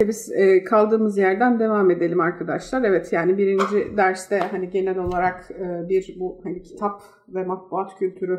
Biz 0.00 0.32
e, 0.32 0.64
kaldığımız 0.64 1.18
yerden 1.18 1.58
devam 1.58 1.90
edelim 1.90 2.20
arkadaşlar. 2.20 2.82
Evet 2.82 3.12
yani 3.12 3.38
birinci 3.38 3.96
derste 3.96 4.38
hani 4.38 4.70
genel 4.70 4.98
olarak 4.98 5.50
e, 5.50 5.88
bir 5.88 6.16
bu 6.20 6.40
hani 6.44 6.62
kitap 6.62 7.02
ve 7.28 7.44
matbuat 7.44 7.98
kültürü 7.98 8.38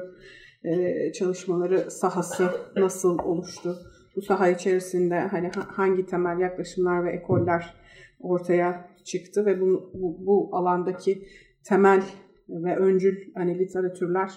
e, 0.63 1.11
çalışmaları 1.11 1.91
sahası 1.91 2.49
nasıl 2.75 3.19
oluştu? 3.19 3.75
Bu 4.15 4.21
saha 4.21 4.49
içerisinde 4.49 5.19
hani 5.19 5.51
hangi 5.67 6.05
temel 6.05 6.39
yaklaşımlar 6.39 7.05
ve 7.05 7.11
ekoller 7.11 7.73
ortaya 8.19 8.89
çıktı 9.03 9.45
ve 9.45 9.61
bu, 9.61 9.91
bu, 9.93 10.25
bu 10.25 10.49
alandaki 10.51 11.27
temel 11.63 12.03
ve 12.49 12.75
öncül 12.75 13.33
hani 13.35 13.59
literatürler 13.59 14.31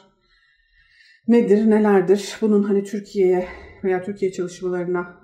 nedir, 1.29 1.71
nelerdir? 1.71 2.37
Bunun 2.41 2.63
hani 2.63 2.85
Türkiye'ye 2.85 3.47
veya 3.85 4.03
Türkiye 4.03 4.33
çalışmalarına 4.33 5.20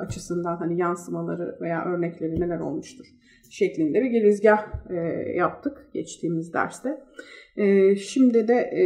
açısından 0.00 0.56
hani 0.56 0.80
yansımaları 0.80 1.58
veya 1.60 1.84
örnekleri 1.84 2.40
neler 2.40 2.60
olmuştur 2.60 3.06
şeklinde 3.50 4.02
bir 4.02 4.10
girizgah 4.10 4.66
e, 4.90 4.94
yaptık 5.36 5.88
geçtiğimiz 5.94 6.52
derste. 6.52 7.00
E, 7.56 7.96
şimdi 7.96 8.48
de 8.48 8.54
e, 8.54 8.84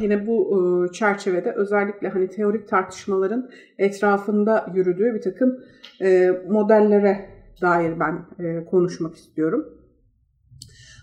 yine 0.00 0.26
bu 0.26 0.58
e, 0.88 0.92
çerçevede 0.92 1.52
özellikle 1.52 2.08
hani 2.08 2.28
teorik 2.28 2.68
tartışmaların 2.68 3.50
etrafında 3.78 4.66
yürüdüğü 4.74 5.14
bir 5.14 5.20
takım 5.20 5.60
e, 6.02 6.30
modellere 6.48 7.28
dair 7.62 8.00
ben 8.00 8.44
e, 8.44 8.64
konuşmak 8.64 9.14
istiyorum. 9.14 9.77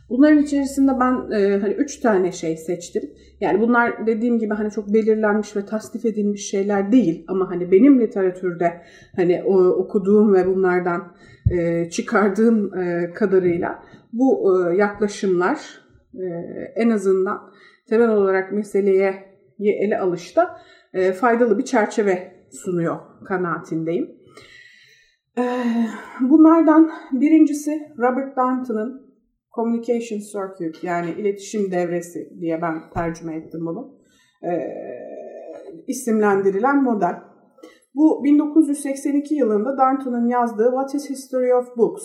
Bunların 0.09 0.43
içerisinde 0.43 0.91
ben 0.99 1.31
e, 1.31 1.57
hani 1.59 1.73
üç 1.73 1.99
tane 1.99 2.31
şey 2.31 2.57
seçtim. 2.57 3.03
Yani 3.41 3.61
bunlar 3.61 4.07
dediğim 4.07 4.39
gibi 4.39 4.53
hani 4.53 4.71
çok 4.71 4.93
belirlenmiş 4.93 5.55
ve 5.55 5.65
tasnif 5.65 6.05
edilmiş 6.05 6.49
şeyler 6.49 6.91
değil 6.91 7.25
ama 7.27 7.49
hani 7.49 7.71
benim 7.71 7.99
literatürde 7.99 8.81
hani 9.15 9.43
o, 9.45 9.63
okuduğum 9.63 10.33
ve 10.33 10.47
bunlardan 10.47 11.15
e, 11.51 11.89
çıkardığım 11.89 12.77
e, 12.79 13.13
kadarıyla 13.13 13.83
bu 14.13 14.57
e, 14.71 14.75
yaklaşımlar 14.75 15.59
e, 16.13 16.25
en 16.75 16.89
azından 16.89 17.37
temel 17.89 18.09
olarak 18.09 18.51
meseleye 18.51 19.35
ele 19.59 19.99
alışta 19.99 20.57
e, 20.93 21.11
faydalı 21.11 21.57
bir 21.57 21.65
çerçeve 21.65 22.31
sunuyor 22.51 22.97
kanaatindeyim. 23.25 24.11
E, 25.37 25.43
bunlardan 26.21 26.91
birincisi 27.11 27.71
Robert 27.97 28.37
Darnton'ın 28.37 29.04
Communication 29.55 30.19
Circuit 30.19 30.83
yani 30.83 31.11
iletişim 31.11 31.71
devresi 31.71 32.29
diye 32.39 32.61
ben 32.61 32.89
tercüme 32.93 33.35
ettim 33.35 33.65
bunu. 33.65 33.97
E, 34.43 34.51
isimlendirilen 35.87 36.83
model. 36.83 37.15
Bu 37.95 38.23
1982 38.23 39.35
yılında 39.35 39.77
Darnton'un 39.77 40.27
yazdığı 40.27 40.69
What 40.69 40.95
is 40.95 41.09
History 41.09 41.53
of 41.53 41.77
Books? 41.77 42.03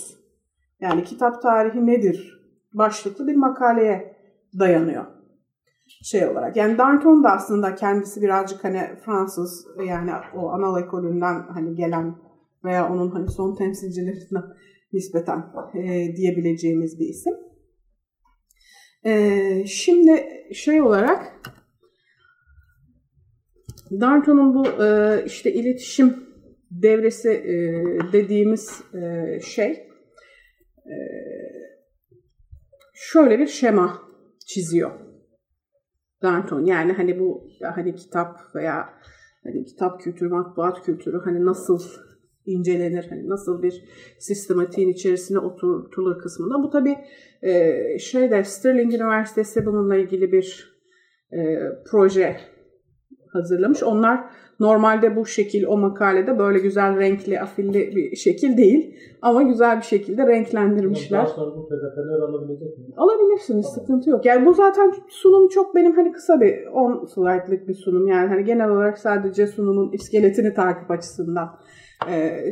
Yani 0.80 1.04
kitap 1.04 1.42
tarihi 1.42 1.86
nedir? 1.86 2.40
başlıklı 2.72 3.26
bir 3.26 3.36
makaleye 3.36 4.16
dayanıyor. 4.58 5.04
Şey 6.02 6.26
olarak. 6.26 6.56
Yani 6.56 6.78
Darnton 6.78 7.24
da 7.24 7.30
aslında 7.30 7.74
kendisi 7.74 8.22
birazcık 8.22 8.64
hani 8.64 8.80
Fransız 9.04 9.66
yani 9.86 10.10
o 10.34 10.50
anal 10.50 10.82
ekolünden 10.82 11.42
hani 11.54 11.74
gelen 11.74 12.16
veya 12.64 12.92
onun 12.92 13.10
hani 13.10 13.28
son 13.28 13.54
temsilcilerinden 13.54 14.44
nispeten 14.92 15.52
e, 15.74 16.16
diyebileceğimiz 16.16 17.00
bir 17.00 17.06
isim. 17.06 17.34
E, 19.04 19.64
şimdi 19.66 20.26
şey 20.54 20.82
olarak 20.82 21.40
Darnton'un 23.90 24.54
bu 24.54 24.84
e, 24.84 25.22
işte 25.26 25.52
iletişim 25.52 26.30
devresi 26.70 27.30
e, 27.30 27.54
dediğimiz 28.12 28.82
e, 28.94 29.40
şey 29.40 29.70
e, 30.86 30.96
şöyle 32.94 33.38
bir 33.38 33.46
şema 33.46 34.02
çiziyor. 34.46 34.90
Darnton 36.22 36.64
yani 36.64 36.92
hani 36.92 37.18
bu 37.18 37.48
hani 37.74 37.94
kitap 37.94 38.54
veya 38.54 38.88
hani 39.42 39.64
kitap 39.64 40.00
kültürü, 40.00 40.28
matbuat 40.28 40.82
kültürü 40.82 41.20
hani 41.24 41.44
nasıl 41.44 41.78
incelenir, 42.46 43.06
hani 43.10 43.28
nasıl 43.28 43.62
bir 43.62 43.84
sistematiğin 44.18 44.88
içerisine 44.88 45.38
oturtulur 45.38 46.18
kısmında. 46.18 46.62
Bu 46.62 46.70
tabi 46.70 46.96
e, 47.42 47.98
şeyde 47.98 48.44
Stirling 48.44 48.94
Üniversitesi 48.94 49.66
bununla 49.66 49.96
ilgili 49.96 50.32
bir 50.32 50.76
e, 51.32 51.38
proje 51.90 52.36
hazırlamış. 53.32 53.82
Onlar 53.82 54.20
normalde 54.60 55.16
bu 55.16 55.26
şekil 55.26 55.64
o 55.64 55.76
makalede 55.76 56.38
böyle 56.38 56.58
güzel 56.58 56.98
renkli, 56.98 57.40
afilli 57.40 57.96
bir 57.96 58.16
şekil 58.16 58.56
değil. 58.56 58.96
Ama 59.22 59.42
güzel 59.42 59.76
bir 59.76 59.82
şekilde 59.82 60.26
renklendirmişler. 60.26 61.18
Daha 61.18 61.26
sonra 61.26 61.56
bu 61.56 61.68
PDF'ler 61.68 62.28
alabilecek 62.28 62.78
mi? 62.78 62.84
Alabilirsiniz, 62.96 63.66
tamam. 63.66 63.80
sıkıntı 63.80 64.10
yok. 64.10 64.26
Yani 64.26 64.46
bu 64.46 64.54
zaten 64.54 64.92
sunum 65.08 65.48
çok 65.48 65.74
benim 65.74 65.96
hani 65.96 66.12
kısa 66.12 66.40
bir 66.40 66.66
10 66.66 67.04
slaytlık 67.04 67.68
bir 67.68 67.74
sunum. 67.74 68.06
Yani 68.06 68.28
hani 68.28 68.44
genel 68.44 68.70
olarak 68.70 68.98
sadece 68.98 69.46
sunumun 69.46 69.92
iskeletini 69.92 70.54
takip 70.54 70.90
açısından 70.90 71.50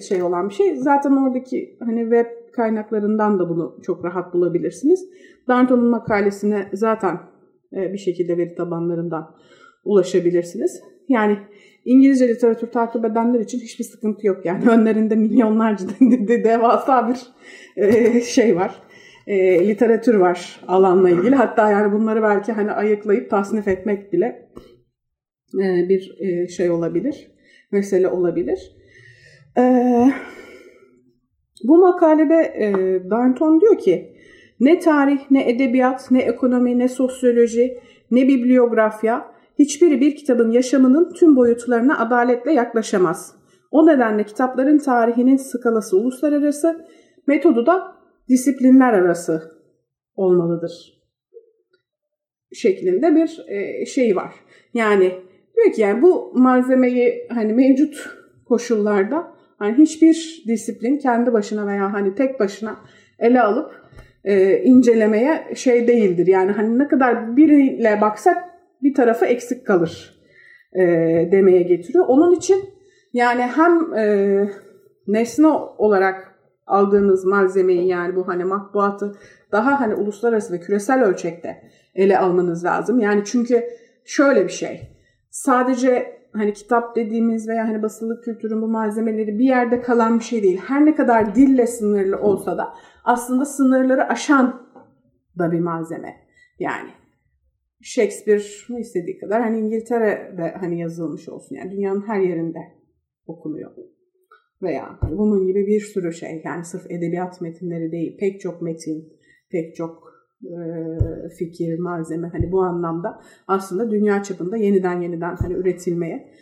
şey 0.08 0.22
olan 0.22 0.48
bir 0.48 0.54
şey. 0.54 0.76
Zaten 0.76 1.16
oradaki 1.16 1.76
hani 1.80 2.00
web 2.00 2.26
kaynaklarından 2.52 3.38
da 3.38 3.48
bunu 3.48 3.78
çok 3.82 4.04
rahat 4.04 4.34
bulabilirsiniz. 4.34 5.04
Darnton'un 5.48 5.90
makalesine 5.90 6.68
zaten 6.72 7.18
e, 7.76 7.92
bir 7.92 7.98
şekilde 7.98 8.36
veri 8.36 8.54
tabanlarından 8.54 9.34
ulaşabilirsiniz. 9.84 10.82
Yani 11.08 11.38
İngilizce 11.84 12.28
literatür 12.28 12.66
takip 12.66 13.04
edenler 13.04 13.40
için 13.40 13.58
hiçbir 13.58 13.84
sıkıntı 13.84 14.26
yok. 14.26 14.44
Yani 14.44 14.64
önlerinde 14.70 15.16
milyonlarca 15.16 15.86
de 16.00 16.44
devasa 16.44 17.08
bir 17.08 17.18
e, 17.82 18.20
şey 18.20 18.56
var. 18.56 18.82
E, 19.26 19.68
literatür 19.68 20.14
var 20.14 20.60
alanla 20.68 21.10
ilgili. 21.10 21.34
Hatta 21.34 21.70
yani 21.70 21.92
bunları 21.92 22.22
belki 22.22 22.52
hani 22.52 22.72
ayıklayıp 22.72 23.30
tasnif 23.30 23.68
etmek 23.68 24.12
bile 24.12 24.50
e, 25.54 25.88
bir 25.88 26.16
e, 26.20 26.48
şey 26.48 26.70
olabilir. 26.70 27.30
Mesele 27.72 28.08
olabilir. 28.08 28.77
Ee, 29.58 30.12
bu 31.64 31.78
makalede 31.78 32.34
e, 32.34 32.70
Darnton 33.10 33.60
diyor 33.60 33.78
ki 33.78 34.16
ne 34.60 34.78
tarih, 34.78 35.20
ne 35.30 35.50
edebiyat, 35.50 36.10
ne 36.10 36.22
ekonomi, 36.22 36.78
ne 36.78 36.88
sosyoloji, 36.88 37.78
ne 38.10 38.28
bibliografya 38.28 39.34
hiçbiri 39.58 40.00
bir 40.00 40.16
kitabın 40.16 40.50
yaşamının 40.50 41.12
tüm 41.12 41.36
boyutlarına 41.36 41.98
adaletle 41.98 42.52
yaklaşamaz. 42.52 43.34
O 43.70 43.86
nedenle 43.86 44.24
kitapların 44.24 44.78
tarihinin 44.78 45.36
skalası 45.36 45.96
uluslararası, 45.96 46.86
metodu 47.26 47.66
da 47.66 47.96
disiplinler 48.28 48.92
arası 48.92 49.42
olmalıdır. 50.16 50.98
Şeklinde 52.52 53.14
bir 53.14 53.44
e, 53.48 53.86
şey 53.86 54.16
var. 54.16 54.34
Yani 54.74 55.12
diyor 55.56 55.72
ki 55.72 55.80
yani 55.80 56.02
bu 56.02 56.32
malzemeyi 56.34 57.26
hani 57.30 57.52
mevcut 57.52 58.10
koşullarda 58.44 59.37
Hani 59.58 59.78
hiçbir 59.78 60.44
disiplin 60.48 60.98
kendi 60.98 61.32
başına 61.32 61.66
veya 61.66 61.92
hani 61.92 62.14
tek 62.14 62.40
başına 62.40 62.76
ele 63.18 63.42
alıp 63.42 63.70
e, 64.24 64.62
incelemeye 64.62 65.54
şey 65.54 65.88
değildir. 65.88 66.26
Yani 66.26 66.52
hani 66.52 66.78
ne 66.78 66.88
kadar 66.88 67.36
biriyle 67.36 68.00
baksak 68.00 68.44
bir 68.82 68.94
tarafı 68.94 69.26
eksik 69.26 69.66
kalır 69.66 70.20
e, 70.72 70.82
demeye 71.32 71.62
getiriyor. 71.62 72.04
Onun 72.08 72.34
için 72.34 72.64
yani 73.12 73.42
hem 73.42 73.94
e, 73.94 74.44
nesne 75.06 75.46
olarak 75.78 76.34
aldığınız 76.66 77.24
malzemeyi 77.24 77.88
yani 77.88 78.16
bu 78.16 78.28
hani 78.28 78.44
matbuatı 78.44 79.14
daha 79.52 79.80
hani 79.80 79.94
uluslararası 79.94 80.52
ve 80.52 80.60
küresel 80.60 81.04
ölçekte 81.04 81.62
ele 81.94 82.18
almanız 82.18 82.64
lazım. 82.64 83.00
Yani 83.00 83.22
çünkü 83.24 83.64
şöyle 84.04 84.44
bir 84.44 84.52
şey. 84.52 84.98
Sadece 85.30 86.17
hani 86.38 86.52
kitap 86.52 86.96
dediğimiz 86.96 87.48
veya 87.48 87.68
hani 87.68 87.82
basılı 87.82 88.20
kültürün 88.20 88.62
bu 88.62 88.68
malzemeleri 88.68 89.38
bir 89.38 89.44
yerde 89.44 89.80
kalan 89.80 90.18
bir 90.18 90.24
şey 90.24 90.42
değil. 90.42 90.60
Her 90.66 90.86
ne 90.86 90.94
kadar 90.94 91.34
dille 91.34 91.66
sınırlı 91.66 92.18
olsa 92.20 92.58
da 92.58 92.74
aslında 93.04 93.44
sınırları 93.44 94.08
aşan 94.08 94.68
da 95.38 95.52
bir 95.52 95.60
malzeme. 95.60 96.16
Yani 96.58 96.90
Shakespeare 97.82 98.80
istediği 98.80 99.18
kadar 99.18 99.42
hani 99.42 99.58
İngiltere'de 99.58 100.54
hani 100.60 100.80
yazılmış 100.80 101.28
olsun. 101.28 101.56
Yani 101.56 101.70
dünyanın 101.70 102.08
her 102.08 102.20
yerinde 102.20 102.58
okunuyor. 103.26 103.70
Veya 104.62 104.98
bunun 105.10 105.46
gibi 105.46 105.66
bir 105.66 105.80
sürü 105.80 106.12
şey. 106.12 106.42
Yani 106.44 106.64
sırf 106.64 106.90
edebiyat 106.90 107.40
metinleri 107.40 107.92
değil. 107.92 108.16
Pek 108.20 108.40
çok 108.40 108.62
metin, 108.62 109.12
pek 109.50 109.76
çok 109.76 110.17
fikir, 111.38 111.78
malzeme 111.78 112.28
hani 112.28 112.52
bu 112.52 112.62
anlamda 112.62 113.20
aslında 113.48 113.90
dünya 113.90 114.22
çapında 114.22 114.56
yeniden 114.56 115.00
yeniden 115.00 115.36
hani 115.36 115.54
üretilmeye 115.54 116.32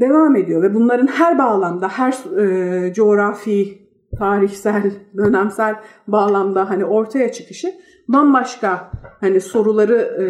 devam 0.00 0.36
ediyor 0.36 0.62
ve 0.62 0.74
bunların 0.74 1.06
her 1.06 1.38
bağlamda, 1.38 1.88
her 1.88 2.12
e, 2.40 2.92
coğrafi, 2.92 3.78
tarihsel, 4.18 4.92
dönemsel 5.16 5.74
bağlamda 6.08 6.70
hani 6.70 6.84
ortaya 6.84 7.32
çıkışı 7.32 7.74
bambaşka 8.08 8.90
hani 9.20 9.40
soruları 9.40 9.96
e, 9.96 10.26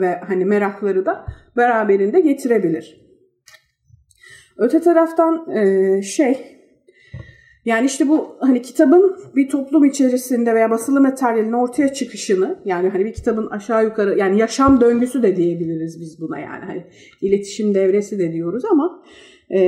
ve 0.00 0.20
hani 0.28 0.44
merakları 0.44 1.06
da 1.06 1.26
beraberinde 1.56 2.20
getirebilir. 2.20 3.00
Öte 4.58 4.80
taraftan 4.80 5.50
e, 5.50 6.02
şey 6.02 6.59
Yani 7.64 7.86
işte 7.86 8.08
bu 8.08 8.36
hani 8.40 8.62
kitabın 8.62 9.16
bir 9.36 9.48
toplum 9.48 9.84
içerisinde 9.84 10.54
veya 10.54 10.70
basılı 10.70 11.00
materyalin 11.00 11.52
ortaya 11.52 11.92
çıkışını 11.92 12.58
yani 12.64 12.88
hani 12.88 13.04
bir 13.04 13.12
kitabın 13.12 13.46
aşağı 13.46 13.84
yukarı 13.84 14.18
yani 14.18 14.38
yaşam 14.38 14.80
döngüsü 14.80 15.22
de 15.22 15.36
diyebiliriz 15.36 16.00
biz 16.00 16.20
buna 16.20 16.38
yani 16.38 16.64
hani 16.64 16.84
iletişim 17.20 17.74
devresi 17.74 18.18
de 18.18 18.32
diyoruz 18.32 18.64
ama 18.72 19.02
e, 19.50 19.60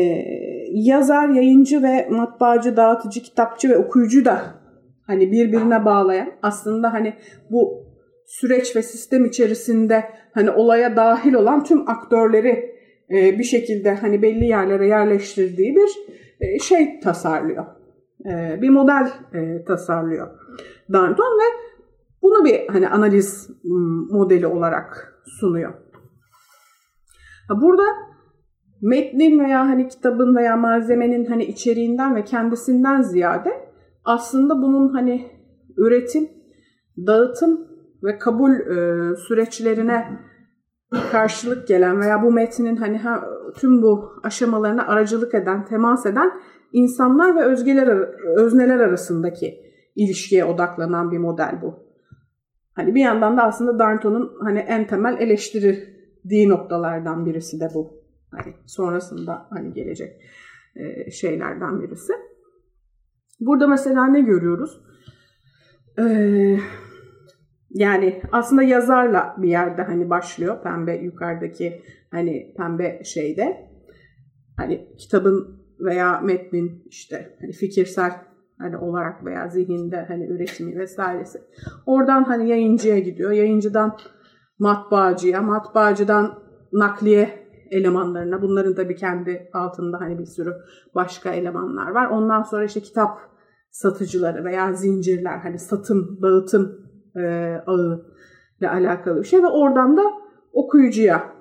yazar, 0.71 1.29
yayıncı 1.29 1.83
ve 1.83 2.09
matbaacı, 2.11 2.77
dağıtıcı, 2.77 3.23
kitapçı 3.23 3.69
ve 3.69 3.77
okuyucu 3.77 4.25
da 4.25 4.43
hani 5.07 5.33
birbirine 5.33 5.85
bağlayan 5.85 6.33
aslında 6.43 6.93
hani 6.93 7.15
bu 7.51 7.85
süreç 8.27 8.77
ve 8.77 8.83
sistem 8.83 9.25
içerisinde 9.25 10.05
hani 10.35 10.51
olaya 10.51 10.97
dahil 10.97 11.35
olan 11.35 11.65
tüm 11.65 11.89
aktörleri 11.89 12.77
e, 13.11 13.39
bir 13.39 13.45
şekilde 13.45 13.95
hani 13.95 14.23
belli 14.23 14.47
yerlere 14.47 14.87
yerleştirdiği 14.87 15.77
bir 15.77 15.91
e, 16.41 16.59
şey 16.59 17.01
tasarlıyor. 17.01 17.82
E, 18.27 18.63
bir 18.63 18.71
model 18.71 19.13
e, 19.35 19.65
tasarlıyor 19.65 20.29
Danton 20.93 21.39
ve 21.39 21.73
bunu 22.23 22.45
bir 22.45 22.69
hani 22.69 22.89
analiz 22.89 23.51
modeli 24.11 24.47
olarak 24.47 25.19
sunuyor. 25.25 25.75
Burada 27.51 27.83
metnin 28.83 29.41
veya 29.41 29.61
hani 29.61 29.89
kitabın 29.89 30.37
veya 30.37 30.57
malzemenin 30.57 31.25
hani 31.25 31.45
içeriğinden 31.45 32.17
ve 32.17 32.25
kendisinden 32.25 33.03
ziyade 33.03 33.51
aslında 34.05 34.63
bunun 34.63 34.89
hani 34.89 35.31
üretim, 35.77 36.29
dağıtım 37.07 37.69
ve 38.03 38.19
kabul 38.19 38.51
e, 38.51 39.17
süreçlerine 39.17 40.21
karşılık 41.13 41.69
gelen 41.69 42.01
veya 42.01 42.23
bu 42.23 42.33
metnin 42.33 42.77
hani 42.77 42.99
ha, 42.99 43.25
tüm 43.57 43.83
bu 43.83 44.13
aşamalarına 44.23 44.87
aracılık 44.87 45.35
eden, 45.35 45.65
temas 45.65 46.07
eden 46.07 46.33
insanlar 46.73 47.37
ve 47.37 47.45
özgeler, 47.45 47.89
özneler 48.37 48.81
arasındaki 48.81 49.73
ilişkiye 49.97 50.45
odaklanan 50.45 51.11
bir 51.11 51.19
model 51.19 51.59
bu. 51.63 51.93
Hani 52.75 52.95
bir 52.95 53.01
yandan 53.01 53.37
da 53.37 53.43
aslında 53.43 53.79
Danton'un 53.79 54.33
hani 54.41 54.59
en 54.59 54.87
temel 54.87 55.21
eleştirdiği 55.21 56.49
noktalardan 56.49 57.27
birisi 57.27 57.61
de 57.61 57.69
bu. 57.75 58.03
Hani 58.31 58.55
sonrasında 58.67 59.47
hani 59.51 59.73
gelecek 59.73 60.23
e, 60.77 61.11
şeylerden 61.11 61.81
birisi. 61.81 62.13
Burada 63.41 63.67
mesela 63.67 64.07
ne 64.07 64.21
görüyoruz? 64.21 64.81
Ee, 65.99 66.59
yani 67.71 68.23
aslında 68.33 68.63
yazarla 68.63 69.37
bir 69.39 69.49
yerde 69.49 69.83
hani 69.83 70.11
başlıyor 70.11 70.63
pembe 70.63 70.97
yukarıdaki 70.97 71.83
hani 72.11 72.55
pembe 72.57 73.05
şeyde. 73.05 73.71
Hani 74.57 74.97
kitabın 74.99 75.62
veya 75.85 76.21
metnin 76.21 76.83
işte 76.87 77.37
hani 77.41 77.53
fikirsel 77.53 78.13
hani 78.59 78.77
olarak 78.77 79.25
veya 79.25 79.49
zihinde 79.49 80.05
hani 80.09 80.27
üretimi 80.27 80.79
vesairesi. 80.79 81.39
Oradan 81.87 82.25
hani 82.25 82.49
yayıncıya 82.49 82.99
gidiyor. 82.99 83.31
Yayıncıdan 83.31 83.97
matbaacıya, 84.59 85.43
matbaacıdan 85.43 86.39
nakliye 86.73 87.43
elemanlarına. 87.71 88.43
Bunların 88.43 88.75
tabii 88.75 88.97
kendi 88.97 89.51
altında 89.53 90.01
hani 90.01 90.19
bir 90.19 90.27
sürü 90.27 90.53
başka 90.95 91.33
elemanlar 91.33 91.91
var. 91.91 92.07
Ondan 92.07 92.43
sonra 92.43 92.65
işte 92.65 92.81
kitap 92.81 93.19
satıcıları 93.71 94.45
veya 94.45 94.73
zincirler 94.73 95.39
hani 95.39 95.59
satım, 95.59 96.19
dağıtım 96.23 96.83
e, 97.17 97.23
ağı 97.67 98.07
ile 98.61 98.71
alakalı 98.71 99.21
bir 99.21 99.27
şey 99.27 99.43
ve 99.43 99.47
oradan 99.47 99.97
da 99.97 100.03
okuyucuya 100.53 101.33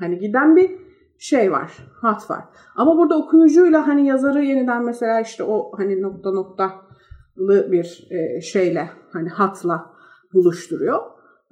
hani 0.00 0.18
giden 0.18 0.56
bir 0.56 0.87
şey 1.18 1.52
var, 1.52 1.72
hat 2.00 2.30
var. 2.30 2.44
Ama 2.76 2.96
burada 2.96 3.18
okuyucuyla 3.18 3.88
hani 3.88 4.06
yazarı 4.06 4.44
yeniden 4.44 4.84
mesela 4.84 5.20
işte 5.20 5.44
o 5.44 5.72
hani 5.76 6.02
nokta 6.02 6.30
noktalı 6.30 7.72
bir 7.72 8.08
e, 8.10 8.40
şeyle 8.40 8.90
hani 9.12 9.28
hatla 9.28 9.90
buluşturuyor. 10.34 10.98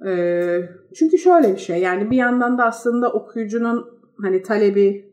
E, 0.07 0.11
çünkü 0.95 1.17
şöyle 1.17 1.51
bir 1.53 1.57
şey 1.57 1.79
yani 1.79 2.11
bir 2.11 2.17
yandan 2.17 2.57
da 2.57 2.65
aslında 2.65 3.11
okuyucunun 3.11 3.85
hani 4.21 4.41
talebi, 4.41 5.11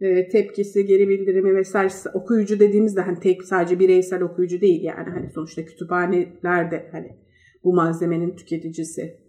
e, 0.00 0.28
tepkisi, 0.28 0.86
geri 0.86 1.08
bildirimi 1.08 1.56
vesaire 1.56 1.92
okuyucu 2.14 2.60
dediğimizde 2.60 3.00
hani 3.00 3.20
tek 3.20 3.44
sadece 3.44 3.78
bireysel 3.78 4.22
okuyucu 4.22 4.60
değil 4.60 4.82
yani 4.82 5.10
hani 5.10 5.30
sonuçta 5.30 5.64
kütüphaneler 5.64 6.70
de 6.70 6.88
hani 6.92 7.18
bu 7.64 7.74
malzemenin 7.74 8.36
tüketicisi 8.36 9.21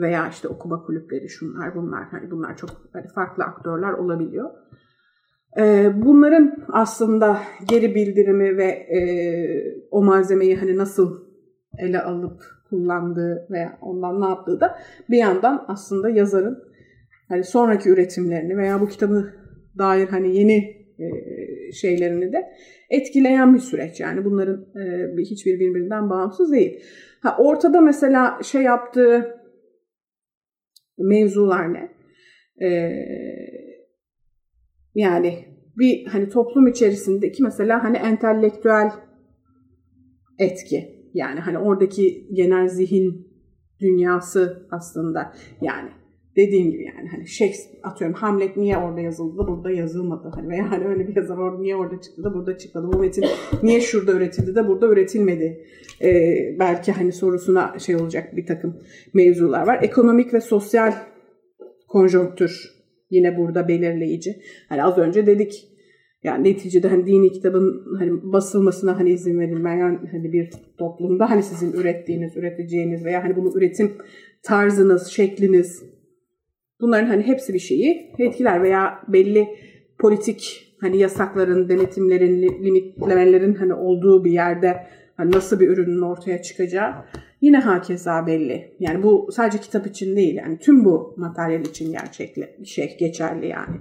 veya 0.00 0.28
işte 0.28 0.48
okuma 0.48 0.82
kulüpleri 0.82 1.28
şunlar 1.28 1.74
bunlar 1.74 2.04
hani 2.04 2.30
bunlar 2.30 2.56
çok 2.56 2.70
hani 2.92 3.06
farklı 3.08 3.44
aktörler 3.44 3.92
olabiliyor. 3.92 4.50
E, 5.58 5.92
bunların 5.94 6.56
aslında 6.68 7.38
geri 7.68 7.94
bildirimi 7.94 8.56
ve 8.56 8.66
e, 8.66 9.00
o 9.90 10.04
malzemeyi 10.04 10.56
hani 10.56 10.76
nasıl 10.76 11.20
ele 11.78 12.02
alıp 12.02 12.42
kullandığı 12.70 13.46
veya 13.50 13.78
ondan 13.80 14.20
ne 14.20 14.24
yaptığı 14.24 14.60
da 14.60 14.78
bir 15.10 15.18
yandan 15.18 15.64
aslında 15.68 16.10
yazarın 16.10 16.58
hani 17.28 17.44
sonraki 17.44 17.88
üretimlerini 17.88 18.56
veya 18.56 18.80
bu 18.80 18.88
kitabı 18.88 19.32
dair 19.78 20.08
hani 20.08 20.36
yeni 20.36 20.80
e, 20.98 21.06
şeylerini 21.72 22.32
de 22.32 22.50
etkileyen 22.90 23.54
bir 23.54 23.58
süreç. 23.58 24.00
Yani 24.00 24.24
bunların 24.24 24.66
e, 25.18 25.22
hiçbir 25.22 25.60
birbirinden 25.60 26.10
bağımsız 26.10 26.52
değil. 26.52 26.80
Ha, 27.22 27.36
ortada 27.38 27.80
mesela 27.80 28.38
şey 28.42 28.62
yaptığı 28.62 29.39
mevzular 31.04 31.74
ne? 31.74 31.92
E, 32.66 32.68
yani 34.94 35.44
bir 35.78 36.06
hani 36.06 36.28
toplum 36.28 36.66
içerisindeki 36.66 37.42
mesela 37.42 37.84
hani 37.84 37.96
entelektüel 37.96 38.90
etki. 40.38 41.00
Yani 41.14 41.40
hani 41.40 41.58
oradaki 41.58 42.28
genel 42.32 42.68
zihin 42.68 43.30
dünyası 43.80 44.68
aslında 44.70 45.32
yani 45.60 45.90
dediğim 46.36 46.70
gibi 46.70 46.84
yani 46.84 47.08
hani 47.08 47.26
Shakespeare 47.26 47.80
atıyorum 47.82 48.16
Hamlet 48.16 48.56
niye 48.56 48.78
orada 48.78 49.00
yazıldı 49.00 49.38
da 49.38 49.48
burada 49.48 49.70
yazılmadı? 49.70 50.30
Hani 50.34 50.48
veya 50.48 50.70
hani 50.70 50.86
öyle 50.86 51.08
bir 51.08 51.16
yazar 51.16 51.38
orada 51.38 51.60
niye 51.60 51.76
orada 51.76 52.00
çıktı 52.00 52.24
da 52.24 52.34
burada 52.34 52.58
çıkmadı? 52.58 52.92
Bu 52.92 52.98
metin 52.98 53.24
niye 53.62 53.80
şurada 53.80 54.12
üretildi 54.12 54.54
de 54.54 54.68
burada 54.68 54.86
üretilmedi? 54.88 55.64
Ee, 56.02 56.34
belki 56.58 56.92
hani 56.92 57.12
sorusuna 57.12 57.78
şey 57.78 57.96
olacak 57.96 58.36
bir 58.36 58.46
takım 58.46 58.76
mevzular 59.14 59.66
var. 59.66 59.78
Ekonomik 59.82 60.34
ve 60.34 60.40
sosyal 60.40 60.92
konjonktür 61.88 62.70
yine 63.10 63.38
burada 63.38 63.68
belirleyici. 63.68 64.42
Hani 64.68 64.84
az 64.84 64.98
önce 64.98 65.26
dedik 65.26 65.66
yani 66.22 66.44
neticede 66.48 66.88
hani 66.88 67.06
dini 67.06 67.32
kitabın 67.32 67.96
hani 67.98 68.32
basılmasına 68.32 68.98
hani 68.98 69.10
izin 69.10 69.40
verilmeyen 69.40 70.08
hani 70.12 70.32
bir 70.32 70.50
toplumda 70.78 71.30
hani 71.30 71.42
sizin 71.42 71.72
ürettiğiniz, 71.72 72.36
üreteceğiniz 72.36 73.04
veya 73.04 73.24
hani 73.24 73.36
bunu 73.36 73.58
üretim 73.58 73.92
tarzınız, 74.42 75.06
şekliniz 75.06 75.82
Bunların 76.80 77.06
hani 77.06 77.22
hepsi 77.22 77.54
bir 77.54 77.58
şeyi 77.58 78.12
etkiler 78.18 78.62
veya 78.62 79.02
belli 79.08 79.48
politik 79.98 80.66
hani 80.80 80.98
yasakların, 80.98 81.68
denetimlerin, 81.68 82.42
limitlemelerin 82.42 83.54
hani 83.54 83.74
olduğu 83.74 84.24
bir 84.24 84.32
yerde 84.32 84.86
hani 85.16 85.32
nasıl 85.32 85.60
bir 85.60 85.68
ürünün 85.68 86.02
ortaya 86.02 86.42
çıkacağı 86.42 86.94
yine 87.40 87.58
hakeza 87.58 88.26
belli. 88.26 88.76
Yani 88.80 89.02
bu 89.02 89.28
sadece 89.32 89.58
kitap 89.58 89.86
için 89.86 90.16
değil 90.16 90.34
yani 90.34 90.58
tüm 90.58 90.84
bu 90.84 91.14
materyal 91.16 91.60
için 91.60 91.92
gerçekli 91.92 92.66
şey 92.66 92.96
geçerli 92.98 93.46
yani. 93.46 93.76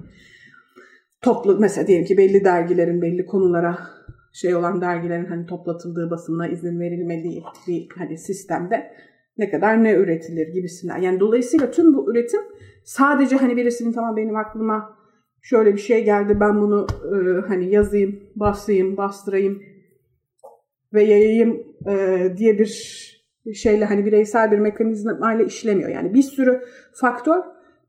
Toplu 1.21 1.59
mesela 1.59 1.87
diyelim 1.87 2.05
ki 2.05 2.17
belli 2.17 2.43
dergilerin 2.43 3.01
belli 3.01 3.25
konulara 3.25 3.77
şey 4.33 4.55
olan 4.55 4.81
dergilerin 4.81 5.25
hani 5.25 5.45
toplatıldığı 5.45 6.09
basımına 6.11 6.47
izin 6.47 6.79
verilmediği 6.79 7.43
bir 7.67 7.87
hani 7.97 8.17
sistemde 8.17 8.91
ne 9.37 9.49
kadar 9.49 9.83
ne 9.83 9.93
üretilir 9.93 10.47
gibisinden. 10.53 10.97
Yani 10.97 11.19
dolayısıyla 11.19 11.71
tüm 11.71 11.93
bu 11.93 12.11
üretim 12.11 12.41
sadece 12.83 13.35
hani 13.35 13.57
birisinin 13.57 13.91
tamam 13.91 14.17
benim 14.17 14.35
aklıma 14.35 14.97
şöyle 15.41 15.73
bir 15.73 15.79
şey 15.81 16.05
geldi 16.05 16.39
ben 16.39 16.61
bunu 16.61 16.87
e, 17.03 17.47
hani 17.47 17.69
yazayım, 17.69 18.19
basayım, 18.35 18.97
bastırayım 18.97 19.61
ve 20.93 21.03
yayayım 21.03 21.63
e, 21.87 22.23
diye 22.37 22.59
bir 22.59 22.69
şeyle 23.53 23.85
hani 23.85 24.05
bireysel 24.05 24.51
bir 24.51 24.59
mekanizma 24.59 25.33
ile 25.33 25.45
işlemiyor. 25.45 25.89
Yani 25.89 26.13
bir 26.13 26.23
sürü 26.23 26.61
faktör 26.93 27.43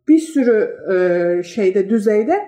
bir 0.09 0.19
sürü 0.19 0.77
e, 0.93 1.43
şeyde 1.43 1.91
düzeyde 1.91 2.39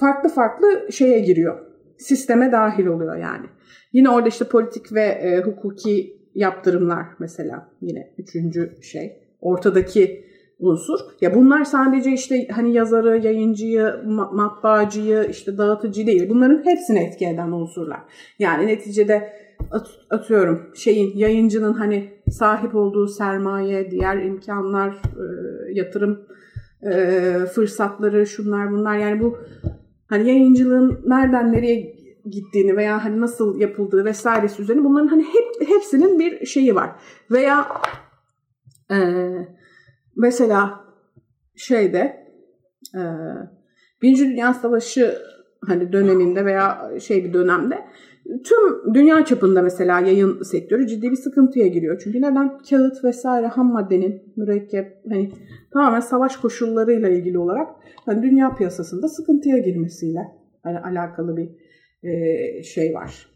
farklı 0.00 0.28
farklı 0.28 0.92
şeye 0.92 1.20
giriyor. 1.20 1.66
Sisteme 1.98 2.52
dahil 2.52 2.86
oluyor 2.86 3.16
yani. 3.16 3.46
Yine 3.92 4.10
orada 4.10 4.28
işte 4.28 4.44
politik 4.44 4.92
ve 4.92 5.02
e, 5.02 5.40
hukuki 5.40 6.22
yaptırımlar 6.34 7.06
mesela 7.18 7.70
yine 7.80 8.14
üçüncü 8.18 8.82
şey. 8.82 9.12
Ortadaki 9.40 10.24
unsur. 10.62 11.00
Ya 11.20 11.34
bunlar 11.34 11.64
sadece 11.64 12.12
işte 12.12 12.48
hani 12.48 12.72
yazarı, 12.72 13.18
yayıncıyı, 13.18 13.94
matbaacıyı, 14.32 15.26
işte 15.30 15.58
dağıtıcı 15.58 16.06
değil. 16.06 16.28
Bunların 16.28 16.64
hepsini 16.64 16.98
etki 16.98 17.26
eden 17.26 17.52
unsurlar. 17.52 18.00
Yani 18.38 18.66
neticede 18.66 19.32
atıyorum 20.10 20.70
şeyin 20.74 21.16
yayıncının 21.16 21.72
hani 21.72 22.10
sahip 22.30 22.74
olduğu 22.74 23.08
sermaye, 23.08 23.90
diğer 23.90 24.16
imkanlar, 24.16 24.90
e, 24.92 25.24
yatırım 25.72 26.26
e, 26.82 27.00
fırsatları, 27.54 28.26
şunlar 28.26 28.72
bunlar. 28.72 28.96
Yani 28.96 29.20
bu 29.20 29.38
hani 30.06 30.28
yayıncılığın 30.28 31.00
nereden 31.06 31.52
nereye 31.52 31.96
gittiğini 32.30 32.76
veya 32.76 33.04
hani 33.04 33.20
nasıl 33.20 33.60
yapıldığı 33.60 34.04
vesairesi 34.04 34.62
üzerine 34.62 34.84
bunların 34.84 35.08
hani 35.08 35.22
hep 35.22 35.68
hepsinin 35.68 36.18
bir 36.18 36.46
şeyi 36.46 36.74
var. 36.74 36.90
Veya 37.30 37.66
e, 38.90 38.96
mesela 40.16 40.84
şeyde 41.56 42.26
e, 42.94 43.02
Birinci 44.02 44.28
Dünya 44.28 44.54
Savaşı 44.54 45.18
hani 45.66 45.92
döneminde 45.92 46.44
veya 46.44 46.90
şey 47.00 47.24
bir 47.24 47.32
dönemde 47.32 47.78
tüm 48.24 48.94
dünya 48.94 49.24
çapında 49.24 49.62
mesela 49.62 50.00
yayın 50.00 50.42
sektörü 50.42 50.86
ciddi 50.86 51.10
bir 51.10 51.16
sıkıntıya 51.16 51.66
giriyor. 51.66 52.00
Çünkü 52.04 52.18
neden? 52.18 52.58
Kağıt 52.58 53.04
vesaire 53.04 53.46
ham 53.46 53.72
maddenin 53.72 54.32
mürekkep 54.36 54.96
hani 55.08 55.32
tamamen 55.72 56.00
savaş 56.00 56.36
koşullarıyla 56.36 57.08
ilgili 57.08 57.38
olarak 57.38 57.68
hani 58.06 58.22
dünya 58.22 58.54
piyasasında 58.54 59.08
sıkıntıya 59.08 59.58
girmesiyle 59.58 60.20
hani 60.62 60.78
alakalı 60.78 61.36
bir 61.36 61.50
e, 62.02 62.62
şey 62.62 62.94
var. 62.94 63.26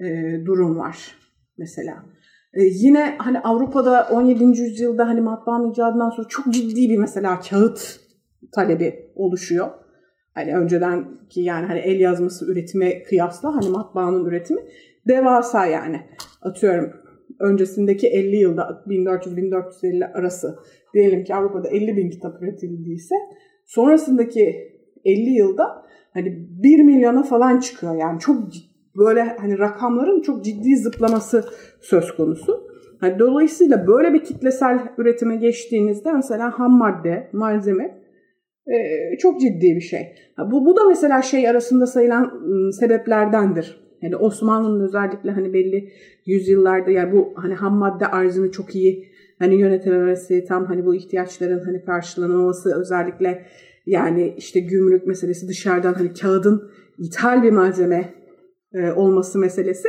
E, 0.00 0.06
durum 0.44 0.78
var 0.78 1.16
mesela. 1.58 2.04
E, 2.54 2.62
yine 2.64 3.14
hani 3.18 3.40
Avrupa'da 3.40 4.08
17. 4.12 4.44
yüzyılda 4.44 5.08
hani 5.08 5.20
matbaanın 5.20 5.70
icadından 5.70 6.10
sonra 6.10 6.28
çok 6.28 6.54
ciddi 6.54 6.90
bir 6.90 6.98
mesela 6.98 7.40
kağıt 7.40 8.00
talebi 8.52 9.12
oluşuyor. 9.14 9.70
Hani 10.34 10.56
önceden 10.56 11.28
ki 11.28 11.40
yani 11.40 11.66
hani 11.66 11.78
el 11.78 12.00
yazması 12.00 12.52
üretime 12.52 13.02
kıyasla 13.02 13.54
hani 13.54 13.68
matbaanın 13.68 14.24
üretimi 14.24 14.60
devasa 15.08 15.66
yani. 15.66 16.00
Atıyorum 16.42 16.92
öncesindeki 17.40 18.08
50 18.08 18.36
yılda 18.36 18.84
1400-1450 18.86 20.12
arası 20.12 20.58
diyelim 20.94 21.24
ki 21.24 21.34
Avrupa'da 21.34 21.68
50 21.68 21.96
bin 21.96 22.10
kitap 22.10 22.42
üretildiyse 22.42 23.14
sonrasındaki 23.64 24.72
50 25.04 25.30
yılda 25.30 25.82
hani 26.14 26.48
1 26.62 26.84
milyona 26.84 27.22
falan 27.22 27.60
çıkıyor. 27.60 27.96
Yani 27.96 28.20
çok 28.20 28.36
böyle 28.96 29.22
hani 29.22 29.58
rakamların 29.58 30.20
çok 30.20 30.44
ciddi 30.44 30.76
zıplaması 30.76 31.44
söz 31.80 32.16
konusu. 32.16 32.72
Yani 33.02 33.18
dolayısıyla 33.18 33.86
böyle 33.86 34.12
bir 34.12 34.24
kitlesel 34.24 34.78
üretime 34.98 35.36
geçtiğinizde 35.36 36.12
mesela 36.12 36.58
ham 36.58 36.78
madde, 36.78 37.28
malzeme 37.32 38.02
e, 38.66 38.76
çok 39.18 39.40
ciddi 39.40 39.76
bir 39.76 39.80
şey. 39.80 40.14
Bu, 40.38 40.66
bu 40.66 40.76
da 40.76 40.84
mesela 40.88 41.22
şey 41.22 41.48
arasında 41.48 41.86
sayılan 41.86 42.24
ıı, 42.24 42.72
sebeplerdendir. 42.72 43.82
Yani 44.02 44.16
Osmanlı'nın 44.16 44.84
özellikle 44.84 45.30
hani 45.30 45.52
belli 45.52 45.88
yüzyıllarda 46.26 46.90
yani 46.90 47.12
bu 47.12 47.32
hani 47.36 47.54
ham 47.54 47.74
madde 47.74 48.06
arzını 48.06 48.50
çok 48.50 48.74
iyi 48.74 49.08
hani 49.38 49.54
yönetememesi, 49.54 50.44
tam 50.44 50.66
hani 50.66 50.86
bu 50.86 50.94
ihtiyaçların 50.94 51.64
hani 51.64 51.84
karşılanamaması 51.84 52.80
özellikle 52.80 53.46
yani 53.86 54.34
işte 54.36 54.60
gümrük 54.60 55.06
meselesi 55.06 55.48
dışarıdan 55.48 55.94
hani 55.94 56.14
kağıdın 56.14 56.70
ithal 56.98 57.42
bir 57.42 57.50
malzeme 57.50 58.14
olması 58.74 59.38
meselesi 59.38 59.88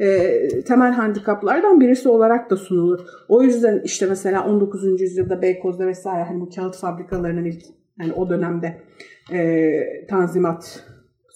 e, 0.00 0.64
temel 0.64 0.92
handikaplardan 0.92 1.80
birisi 1.80 2.08
olarak 2.08 2.50
da 2.50 2.56
sunulur. 2.56 3.00
O 3.28 3.42
yüzden 3.42 3.80
işte 3.84 4.06
mesela 4.06 4.46
19. 4.46 5.00
yüzyılda 5.00 5.42
Beykoz'da 5.42 5.86
vesaire 5.86 6.24
hani 6.24 6.40
bu 6.40 6.50
kağıt 6.50 6.76
fabrikalarının 6.76 7.44
ilk 7.44 7.62
yani 7.98 8.12
o 8.12 8.30
dönemde 8.30 8.82
e, 9.32 10.06
Tanzimat 10.06 10.84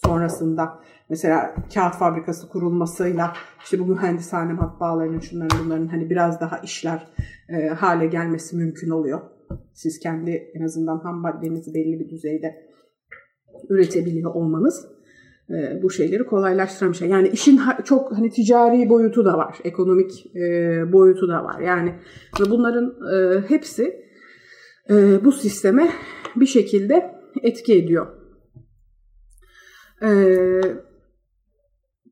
sonrasında 0.06 0.80
mesela 1.08 1.54
kağıt 1.74 1.94
fabrikası 1.94 2.48
kurulmasıyla 2.48 3.32
işte 3.64 3.78
bu 3.78 3.86
mühendishane 3.86 4.52
matbaalarının 4.52 5.20
şunların 5.20 5.64
bunların 5.64 5.86
hani 5.86 6.10
biraz 6.10 6.40
daha 6.40 6.58
işler 6.58 7.08
e, 7.48 7.68
hale 7.68 8.06
gelmesi 8.06 8.56
mümkün 8.56 8.90
oluyor. 8.90 9.20
Siz 9.72 9.98
kendi 9.98 10.30
en 10.54 10.64
azından 10.64 10.98
ham 10.98 11.16
maddenizi 11.16 11.74
belli 11.74 12.00
bir 12.00 12.08
düzeyde 12.08 12.74
üretebiliyor 13.68 14.34
olmanız 14.34 14.93
e, 15.50 15.82
bu 15.82 15.90
şeyleri 15.90 16.26
kolaylaştıran 16.26 16.92
bir 16.92 16.96
şey. 16.96 17.08
Yani 17.08 17.28
işin 17.28 17.60
çok 17.84 18.12
hani 18.12 18.30
ticari 18.30 18.88
boyutu 18.88 19.24
da 19.24 19.38
var, 19.38 19.58
ekonomik 19.64 20.36
e, 20.36 20.42
boyutu 20.92 21.28
da 21.28 21.44
var. 21.44 21.60
Yani 21.60 21.94
bunların 22.50 22.94
e, 23.14 23.40
hepsi 23.48 24.04
e, 24.90 25.24
bu 25.24 25.32
sisteme 25.32 25.90
bir 26.36 26.46
şekilde 26.46 27.14
etki 27.42 27.74
ediyor. 27.74 28.06
Ee, 30.02 30.60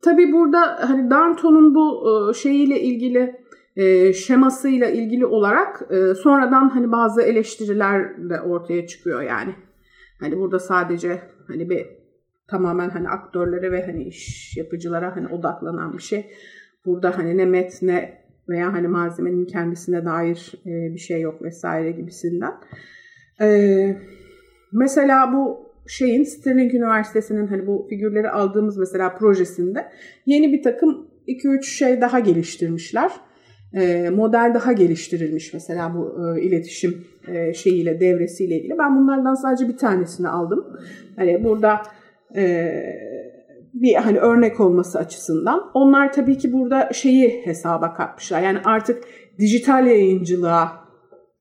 tabii 0.02 0.32
burada 0.32 0.90
hani 0.90 1.10
Danton'un 1.10 1.74
bu 1.74 2.04
e, 2.30 2.34
şeyiyle 2.34 2.80
ilgili 2.80 3.42
e, 3.76 4.12
şemasıyla 4.12 4.86
ilgili 4.86 5.26
olarak 5.26 5.82
e, 5.90 6.14
sonradan 6.14 6.68
hani 6.68 6.92
bazı 6.92 7.22
eleştiriler 7.22 8.30
de 8.30 8.40
ortaya 8.40 8.86
çıkıyor 8.86 9.22
yani. 9.22 9.54
Hani 10.20 10.38
burada 10.38 10.58
sadece 10.58 11.22
hani 11.46 11.70
bir 11.70 11.86
tamamen 12.48 12.90
hani 12.90 13.08
aktörlere 13.08 13.72
ve 13.72 13.86
hani 13.86 14.04
iş 14.04 14.56
yapıcılara 14.56 15.16
hani 15.16 15.28
odaklanan 15.28 15.92
bir 15.92 16.02
şey. 16.02 16.30
Burada 16.86 17.18
hani 17.18 17.36
ne 17.36 17.44
metne 17.44 18.22
veya 18.48 18.72
hani 18.72 18.88
malzemenin 18.88 19.44
kendisine 19.44 20.04
dair 20.04 20.52
e, 20.66 20.94
bir 20.94 20.98
şey 20.98 21.20
yok 21.20 21.42
vesaire 21.42 21.90
gibisinden. 21.90 22.52
Ee, 23.40 23.96
mesela 24.72 25.32
bu 25.32 25.72
şeyin 25.86 26.24
Stirling 26.24 26.74
Üniversitesi'nin 26.74 27.46
hani 27.46 27.66
bu 27.66 27.86
figürleri 27.90 28.30
aldığımız 28.30 28.76
mesela 28.76 29.14
projesinde 29.14 29.88
yeni 30.26 30.52
bir 30.52 30.62
takım 30.62 31.08
2-3 31.28 31.62
şey 31.62 32.00
daha 32.00 32.20
geliştirmişler. 32.20 33.12
E, 33.74 34.10
model 34.10 34.52
daha 34.54 34.72
geliştirilmiş 34.72 35.54
mesela 35.54 35.94
bu 35.94 36.28
e, 36.36 36.42
iletişim 36.42 37.04
e, 37.28 37.54
şeyiyle 37.54 38.00
devresiyle 38.00 38.56
ilgili. 38.58 38.78
Ben 38.78 38.96
bunlardan 38.96 39.34
sadece 39.34 39.68
bir 39.68 39.76
tanesini 39.76 40.28
aldım. 40.28 40.66
Hani 41.16 41.44
burada 41.44 41.82
e, 42.36 42.72
bir 43.74 43.94
hani 43.94 44.18
örnek 44.18 44.60
olması 44.60 44.98
açısından. 44.98 45.70
Onlar 45.74 46.12
tabii 46.12 46.38
ki 46.38 46.52
burada 46.52 46.92
şeyi 46.92 47.42
hesaba 47.44 47.94
katmışlar. 47.94 48.42
Yani 48.42 48.58
artık 48.64 49.04
dijital 49.38 49.86
yayıncılığa 49.86 50.82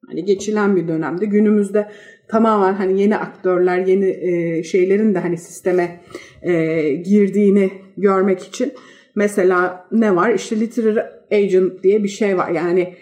hani 0.08 0.26
geçilen 0.26 0.76
bir 0.76 0.88
dönemde 0.88 1.26
günümüzde 1.26 1.88
tamamen 2.28 2.74
hani 2.74 3.02
yeni 3.02 3.18
aktörler, 3.18 3.78
yeni 3.86 4.10
e, 4.10 4.64
şeylerin 4.64 5.16
de 5.16 5.20
hani 5.20 5.38
sisteme 5.38 6.02
e, 6.42 6.82
girdiğini 6.96 7.72
görmek 7.98 8.40
için 8.40 8.74
mesela 9.16 9.88
ne 9.92 10.16
var? 10.16 10.30
İşte 10.30 10.60
literary 10.60 11.00
agent 11.32 11.84
diye 11.84 12.04
bir 12.04 12.10
şey 12.10 12.38
var. 12.38 12.50
Yani 12.50 12.94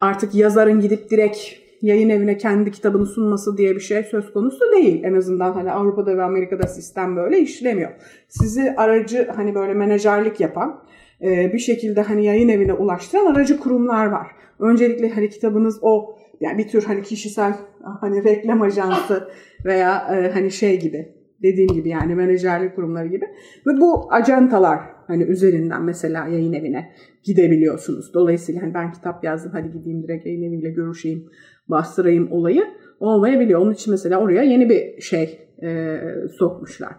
artık 0.00 0.34
yazarın 0.34 0.80
gidip 0.80 1.10
direkt 1.10 1.38
yayın 1.82 2.08
evine 2.08 2.36
kendi 2.36 2.70
kitabını 2.70 3.06
sunması 3.06 3.56
diye 3.56 3.74
bir 3.74 3.80
şey 3.80 4.02
söz 4.02 4.32
konusu 4.32 4.72
değil. 4.72 5.04
En 5.04 5.14
azından 5.14 5.52
hani 5.52 5.72
Avrupa'da 5.72 6.16
ve 6.16 6.22
Amerika'da 6.22 6.66
sistem 6.66 7.16
böyle 7.16 7.38
işlemiyor. 7.38 7.90
Sizi 8.28 8.74
aracı 8.76 9.28
hani 9.36 9.54
böyle 9.54 9.74
menajerlik 9.74 10.40
yapan 10.40 10.82
e, 11.22 11.52
bir 11.52 11.58
şekilde 11.58 12.02
hani 12.02 12.24
yayın 12.24 12.48
evine 12.48 12.72
ulaştıran 12.72 13.26
aracı 13.26 13.60
kurumlar 13.60 14.06
var. 14.06 14.26
Öncelikle 14.58 15.10
hani 15.10 15.28
kitabınız 15.28 15.78
o 15.82 16.18
yani 16.40 16.58
bir 16.58 16.68
tür 16.68 16.84
hani 16.84 17.02
kişisel 17.02 17.54
hani 18.00 18.24
reklam 18.24 18.62
ajansı 18.62 19.28
veya 19.64 20.08
e, 20.16 20.30
hani 20.32 20.50
şey 20.50 20.80
gibi 20.80 21.16
dediğim 21.42 21.70
gibi 21.70 21.88
yani 21.88 22.14
menajerlik 22.14 22.76
kurumları 22.76 23.06
gibi 23.06 23.24
ve 23.66 23.80
bu 23.80 24.12
ajantalar 24.12 24.80
hani 25.06 25.22
üzerinden 25.22 25.82
mesela 25.82 26.28
yayın 26.28 26.52
evine 26.52 26.92
gidebiliyorsunuz. 27.24 28.14
Dolayısıyla 28.14 28.62
hani 28.62 28.74
ben 28.74 28.92
kitap 28.92 29.24
yazdım 29.24 29.52
hadi 29.54 29.72
gideyim 29.72 30.02
direkt 30.02 30.26
yayın 30.26 30.42
eviyle 30.42 30.70
görüşeyim, 30.70 31.30
bastırayım 31.68 32.32
olayı 32.32 32.64
olmayabiliyor. 33.00 33.60
Onun 33.60 33.72
için 33.72 33.90
mesela 33.90 34.20
oraya 34.20 34.42
yeni 34.42 34.68
bir 34.68 35.00
şey 35.00 35.48
e, 35.62 35.98
sokmuşlar. 36.38 36.92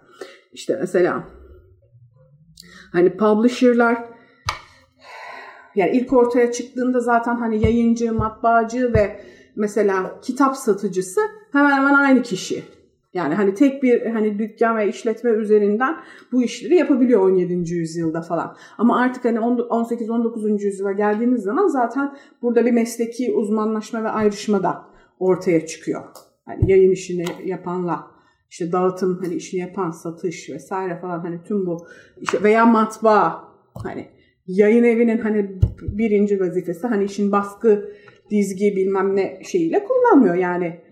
İşte 0.54 0.78
mesela 0.80 1.24
hani 2.92 3.18
publisher'lar 3.18 3.98
yani 5.76 5.92
ilk 5.92 6.14
ortaya 6.14 6.52
çıktığında 6.52 7.00
zaten 7.00 7.36
hani 7.36 7.64
yayıncı, 7.64 8.14
matbaacı 8.14 8.94
ve 8.94 9.22
mesela 9.56 10.20
kitap 10.22 10.56
satıcısı 10.56 11.22
hemen 11.52 11.72
hemen 11.72 11.94
aynı 11.94 12.22
kişi. 12.22 12.64
Yani 13.18 13.34
hani 13.34 13.54
tek 13.54 13.84
bir 13.84 14.06
hani 14.06 14.40
dükkan 14.40 14.78
ve 14.78 14.88
işletme 14.88 15.30
üzerinden 15.30 15.96
bu 16.32 16.44
işleri 16.44 16.76
yapabiliyor 16.76 17.22
17. 17.22 17.74
yüzyılda 17.74 18.22
falan. 18.22 18.56
Ama 18.78 19.02
artık 19.02 19.26
hani 19.26 19.38
18-19. 19.38 20.66
yüzyıla 20.66 20.92
geldiğimiz 20.92 21.44
zaman 21.44 21.68
zaten 21.68 22.18
burada 22.42 22.66
bir 22.66 22.72
mesleki 22.72 23.34
uzmanlaşma 23.34 24.04
ve 24.04 24.10
ayrışma 24.10 24.64
da 24.64 24.86
ortaya 25.20 25.66
çıkıyor. 25.66 26.02
Hani 26.46 26.72
yayın 26.72 26.92
işini 26.92 27.26
yapanla 27.46 28.08
işte 28.50 28.72
dağıtım 28.72 29.20
hani 29.24 29.36
işini 29.36 29.62
yapan 29.62 29.92
satış 29.92 30.50
vesaire 30.50 31.00
falan 31.00 31.20
hani 31.20 31.44
tüm 31.44 31.66
bu 31.66 31.88
işte 32.22 32.44
veya 32.44 32.66
matbaa 32.66 33.44
hani 33.84 34.08
yayın 34.48 34.84
evinin 34.84 35.18
hani 35.18 35.60
birinci 35.82 36.40
vazifesi 36.40 36.88
hani 36.88 37.04
işin 37.04 37.32
baskı, 37.32 37.90
dizgi 38.30 38.76
bilmem 38.76 39.16
ne 39.16 39.40
şeyiyle 39.44 39.84
kullanmıyor. 39.84 40.36
Yani 40.36 40.87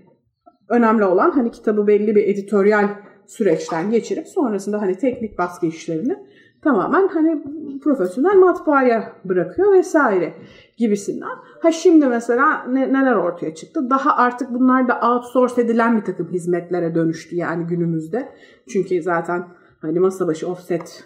önemli 0.69 1.03
olan 1.05 1.31
hani 1.31 1.51
kitabı 1.51 1.87
belli 1.87 2.15
bir 2.15 2.27
editoryal 2.27 2.89
süreçten 3.25 3.91
geçirip 3.91 4.27
sonrasında 4.27 4.81
hani 4.81 4.97
teknik 4.97 5.37
baskı 5.37 5.65
işlerini 5.65 6.15
tamamen 6.61 7.07
hani 7.07 7.43
profesyonel 7.83 8.35
matbaaya 8.35 9.13
bırakıyor 9.25 9.73
vesaire 9.73 10.33
gibisinden. 10.77 11.29
Ha 11.61 11.71
şimdi 11.71 12.07
mesela 12.07 12.63
ne, 12.63 12.93
neler 12.93 13.15
ortaya 13.15 13.55
çıktı? 13.55 13.89
Daha 13.89 14.15
artık 14.15 14.49
bunlar 14.51 14.87
da 14.87 14.99
outsource 14.99 15.61
edilen 15.61 15.97
bir 15.97 16.05
takım 16.05 16.27
hizmetlere 16.31 16.95
dönüştü 16.95 17.35
yani 17.35 17.67
günümüzde. 17.67 18.29
Çünkü 18.69 19.01
zaten 19.01 19.47
hani 19.81 19.99
masa 19.99 20.27
başı 20.27 20.47
offset 20.47 21.03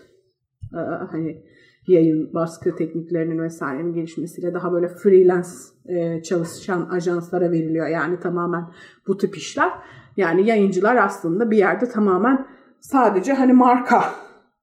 hani 1.11 1.43
yayın 1.89 2.33
baskı 2.33 2.75
tekniklerinin 2.75 3.43
vesairenin 3.43 3.93
gelişmesiyle 3.93 4.53
daha 4.53 4.71
böyle 4.73 4.87
freelance 4.87 5.49
e, 5.87 6.23
çalışan 6.23 6.89
ajanslara 6.91 7.51
veriliyor. 7.51 7.87
Yani 7.87 8.19
tamamen 8.19 8.65
bu 9.07 9.17
tip 9.17 9.37
işler. 9.37 9.71
Yani 10.17 10.47
yayıncılar 10.47 10.95
aslında 10.95 11.51
bir 11.51 11.57
yerde 11.57 11.89
tamamen 11.89 12.45
sadece 12.79 13.33
hani 13.33 13.53
marka 13.53 14.03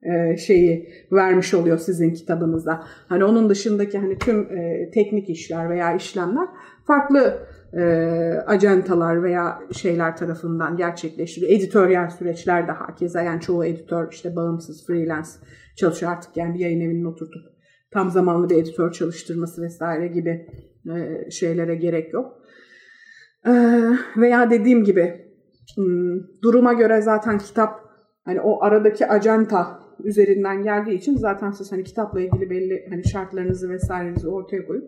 e, 0.01 0.37
şeyi 0.37 0.89
vermiş 1.11 1.53
oluyor 1.53 1.77
sizin 1.77 2.13
kitabınızda. 2.13 2.83
Hani 3.09 3.23
onun 3.23 3.49
dışındaki 3.49 3.97
hani 3.97 4.17
tüm 4.17 4.39
e, 4.39 4.91
teknik 4.93 5.29
işler 5.29 5.69
veya 5.69 5.95
işlemler 5.95 6.47
farklı 6.87 7.47
e, 7.73 7.83
ajantalar 8.47 9.23
veya 9.23 9.59
şeyler 9.71 10.17
tarafından 10.17 10.77
gerçekleştiriliyor. 10.77 11.59
Editoryal 11.59 12.09
süreçler 12.09 12.67
de 12.67 12.71
hakeza 12.71 13.21
yani 13.21 13.41
çoğu 13.41 13.65
editör 13.65 14.11
işte 14.11 14.35
bağımsız 14.35 14.87
freelance 14.87 15.29
çalışıyor 15.75 16.11
artık 16.11 16.37
yani 16.37 16.53
bir 16.53 16.59
yayın 16.59 16.81
evinin 16.81 17.05
oturtup 17.05 17.41
tam 17.91 18.11
zamanlı 18.11 18.49
bir 18.49 18.55
editör 18.55 18.91
çalıştırması 18.91 19.61
vesaire 19.61 20.07
gibi 20.07 20.47
e, 20.95 21.31
şeylere 21.31 21.75
gerek 21.75 22.13
yok. 22.13 22.41
E, 23.45 23.51
veya 24.17 24.49
dediğim 24.49 24.83
gibi 24.83 25.27
hmm, 25.75 26.19
duruma 26.43 26.73
göre 26.73 27.01
zaten 27.01 27.37
kitap 27.37 27.79
hani 28.25 28.41
o 28.41 28.63
aradaki 28.63 29.07
ajanta 29.07 29.79
üzerinden 30.03 30.63
geldiği 30.63 30.95
için 30.95 31.17
zaten 31.17 31.51
siz 31.51 31.71
hani 31.71 31.83
kitapla 31.83 32.21
ilgili 32.21 32.49
belli 32.49 32.85
hani 32.89 33.07
şartlarınızı 33.07 33.69
vesairenizi 33.69 34.27
ortaya 34.27 34.67
koyup 34.67 34.83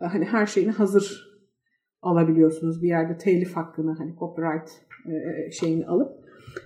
e, 0.00 0.04
hani 0.04 0.24
her 0.24 0.46
şeyini 0.46 0.70
hazır 0.70 1.28
alabiliyorsunuz 2.02 2.82
bir 2.82 2.88
yerde 2.88 3.18
telif 3.18 3.56
hakkını 3.56 3.94
hani 3.98 4.14
copyright 4.18 4.70
e, 5.06 5.50
şeyini 5.50 5.86
alıp 5.86 6.08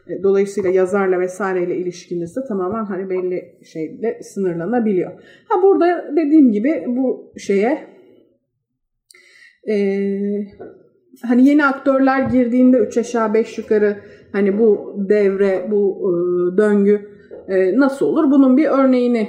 e, 0.08 0.22
dolayısıyla 0.22 0.70
yazarla 0.70 1.20
vesaireyle 1.20 1.76
ilişkiniz 1.76 2.36
de 2.36 2.40
tamamen 2.48 2.84
hani 2.84 3.10
belli 3.10 3.58
şeyle 3.64 4.22
sınırlanabiliyor. 4.22 5.12
Ha 5.48 5.62
burada 5.62 6.16
dediğim 6.16 6.52
gibi 6.52 6.84
bu 6.86 7.32
şeye 7.38 7.86
e, 9.68 9.74
hani 11.22 11.48
yeni 11.48 11.64
aktörler 11.64 12.28
girdiğinde 12.30 12.78
3 12.78 12.98
aşağı 12.98 13.34
5 13.34 13.58
yukarı 13.58 13.96
hani 14.32 14.58
bu 14.58 14.96
devre 15.08 15.68
bu 15.70 16.00
e, 16.00 16.12
döngü 16.56 17.08
e, 17.48 17.78
nasıl 17.78 18.06
olur? 18.06 18.30
Bunun 18.30 18.56
bir 18.56 18.68
örneğini 18.68 19.28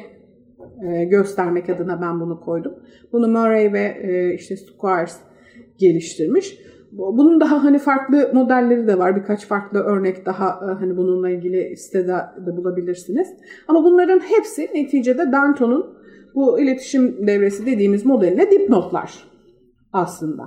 e, 0.87 1.03
göstermek 1.05 1.69
adına 1.69 2.01
ben 2.01 2.19
bunu 2.19 2.39
koydum. 2.39 2.73
Bunu 3.11 3.27
Murray 3.27 3.73
ve 3.73 3.97
e, 4.01 4.33
işte 4.33 4.55
Squires 4.57 5.17
geliştirmiş. 5.87 6.57
Bunun 6.91 7.39
daha 7.39 7.63
hani 7.63 7.79
farklı 7.79 8.31
modelleri 8.33 8.87
de 8.87 8.97
var. 8.97 9.15
Birkaç 9.15 9.47
farklı 9.47 9.79
örnek 9.79 10.25
daha 10.25 10.49
e, 10.49 10.73
hani 10.79 10.97
bununla 10.97 11.29
ilgili 11.29 11.77
sitede 11.77 12.15
de 12.45 12.57
bulabilirsiniz. 12.57 13.27
Ama 13.67 13.83
bunların 13.83 14.19
hepsi 14.19 14.69
neticede 14.73 15.31
Danton'un 15.31 15.97
bu 16.35 16.59
iletişim 16.59 17.27
devresi 17.27 17.65
dediğimiz 17.65 18.05
modeline 18.05 18.51
dipnotlar 18.51 19.13
aslında. 19.93 20.43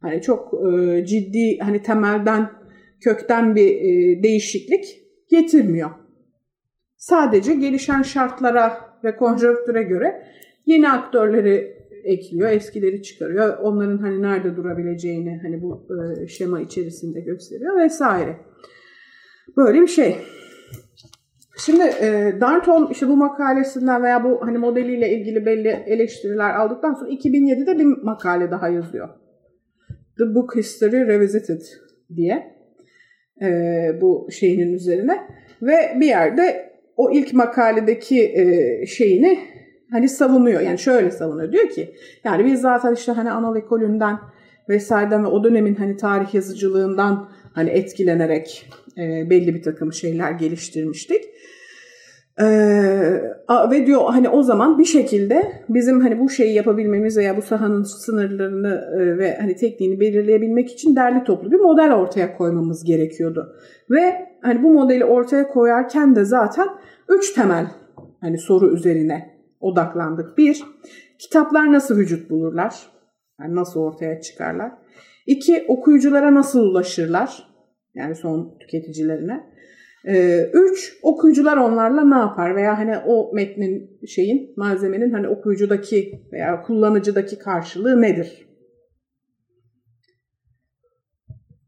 Hani 0.00 0.22
çok 0.22 0.54
e, 0.54 1.04
ciddi 1.06 1.58
hani 1.58 1.82
temelden 1.82 2.50
kökten 3.00 3.56
bir 3.56 3.68
e, 3.68 4.22
değişiklik 4.22 4.84
getirmiyor. 5.30 5.90
Sadece 6.96 7.54
gelişen 7.54 8.02
şartlara 8.02 8.72
ve 9.04 9.16
konjonktüre 9.16 9.82
göre 9.82 10.26
yeni 10.66 10.90
aktörleri 10.90 11.81
ekliyor, 12.04 12.50
eskileri 12.50 13.02
çıkarıyor. 13.02 13.58
Onların 13.58 13.98
hani 13.98 14.22
nerede 14.22 14.56
durabileceğini 14.56 15.40
hani 15.42 15.62
bu 15.62 15.86
e, 15.90 16.26
şema 16.26 16.60
içerisinde 16.60 17.20
gösteriyor 17.20 17.76
vesaire. 17.76 18.36
Böyle 19.56 19.80
bir 19.80 19.86
şey. 19.86 20.16
Şimdi 21.58 21.82
e, 21.82 22.32
Darnton 22.40 22.88
işte 22.92 23.08
bu 23.08 23.16
makalesinden 23.16 24.02
veya 24.02 24.24
bu 24.24 24.38
hani 24.42 24.58
modeliyle 24.58 25.10
ilgili 25.10 25.46
belli 25.46 25.68
eleştiriler 25.68 26.54
aldıktan 26.54 26.94
sonra 26.94 27.10
2007'de 27.10 27.78
bir 27.78 27.84
makale 27.84 28.50
daha 28.50 28.68
yazıyor. 28.68 29.08
The 30.18 30.34
Book 30.34 30.56
History 30.56 31.06
Revisited 31.06 31.60
diye 32.16 32.56
e, 33.42 33.48
bu 34.00 34.28
şeyinin 34.30 34.72
üzerine 34.72 35.18
ve 35.62 35.76
bir 36.00 36.06
yerde 36.06 36.72
o 36.96 37.10
ilk 37.10 37.32
makaledeki 37.32 38.32
e, 38.34 38.86
şeyini 38.86 39.38
hani 39.92 40.08
savunuyor. 40.08 40.60
Yani 40.60 40.78
şöyle 40.78 41.10
savunuyor. 41.10 41.52
Diyor 41.52 41.68
ki 41.68 41.94
yani 42.24 42.44
biz 42.44 42.60
zaten 42.60 42.94
işte 42.94 43.12
hani 43.12 43.30
Anadolu 43.30 43.58
ekolünden 43.58 44.18
vesaireden 44.68 45.24
ve 45.24 45.28
o 45.28 45.44
dönemin 45.44 45.74
hani 45.74 45.96
tarih 45.96 46.34
yazıcılığından 46.34 47.28
hani 47.54 47.70
etkilenerek 47.70 48.70
e, 48.98 49.30
belli 49.30 49.54
bir 49.54 49.62
takım 49.62 49.92
şeyler 49.92 50.32
geliştirmiştik. 50.32 51.24
Ee, 52.40 52.44
ve 53.70 53.86
diyor 53.86 54.00
hani 54.06 54.28
o 54.28 54.42
zaman 54.42 54.78
bir 54.78 54.84
şekilde 54.84 55.52
bizim 55.68 56.00
hani 56.00 56.20
bu 56.20 56.28
şeyi 56.28 56.54
yapabilmemiz 56.54 57.16
veya 57.16 57.36
bu 57.36 57.42
sahanın 57.42 57.82
sınırlarını 57.82 58.84
e, 58.98 59.18
ve 59.18 59.36
hani 59.40 59.56
tekniğini 59.56 60.00
belirleyebilmek 60.00 60.72
için 60.72 60.96
derli 60.96 61.24
toplu 61.24 61.50
bir 61.50 61.60
model 61.60 61.92
ortaya 61.92 62.36
koymamız 62.36 62.84
gerekiyordu. 62.84 63.56
Ve 63.90 64.28
hani 64.42 64.62
bu 64.62 64.72
modeli 64.72 65.04
ortaya 65.04 65.48
koyarken 65.48 66.16
de 66.16 66.24
zaten 66.24 66.68
üç 67.08 67.32
temel 67.32 67.66
hani 68.20 68.38
soru 68.38 68.74
üzerine 68.74 69.32
odaklandık. 69.62 70.38
Bir, 70.38 70.62
kitaplar 71.18 71.72
nasıl 71.72 71.96
vücut 71.96 72.30
bulurlar? 72.30 72.86
Yani 73.40 73.54
nasıl 73.54 73.80
ortaya 73.80 74.20
çıkarlar? 74.20 74.72
İki, 75.26 75.64
okuyuculara 75.68 76.34
nasıl 76.34 76.60
ulaşırlar? 76.60 77.48
Yani 77.94 78.14
son 78.14 78.58
tüketicilerine. 78.58 79.52
Ee, 80.08 80.50
üç, 80.54 80.98
okuyucular 81.02 81.56
onlarla 81.56 82.04
ne 82.04 82.14
yapar? 82.14 82.56
Veya 82.56 82.78
hani 82.78 82.98
o 82.98 83.34
metnin 83.34 84.00
şeyin, 84.06 84.54
malzemenin 84.56 85.12
hani 85.12 85.28
okuyucudaki 85.28 86.22
veya 86.32 86.62
kullanıcıdaki 86.62 87.38
karşılığı 87.38 88.02
nedir? 88.02 88.48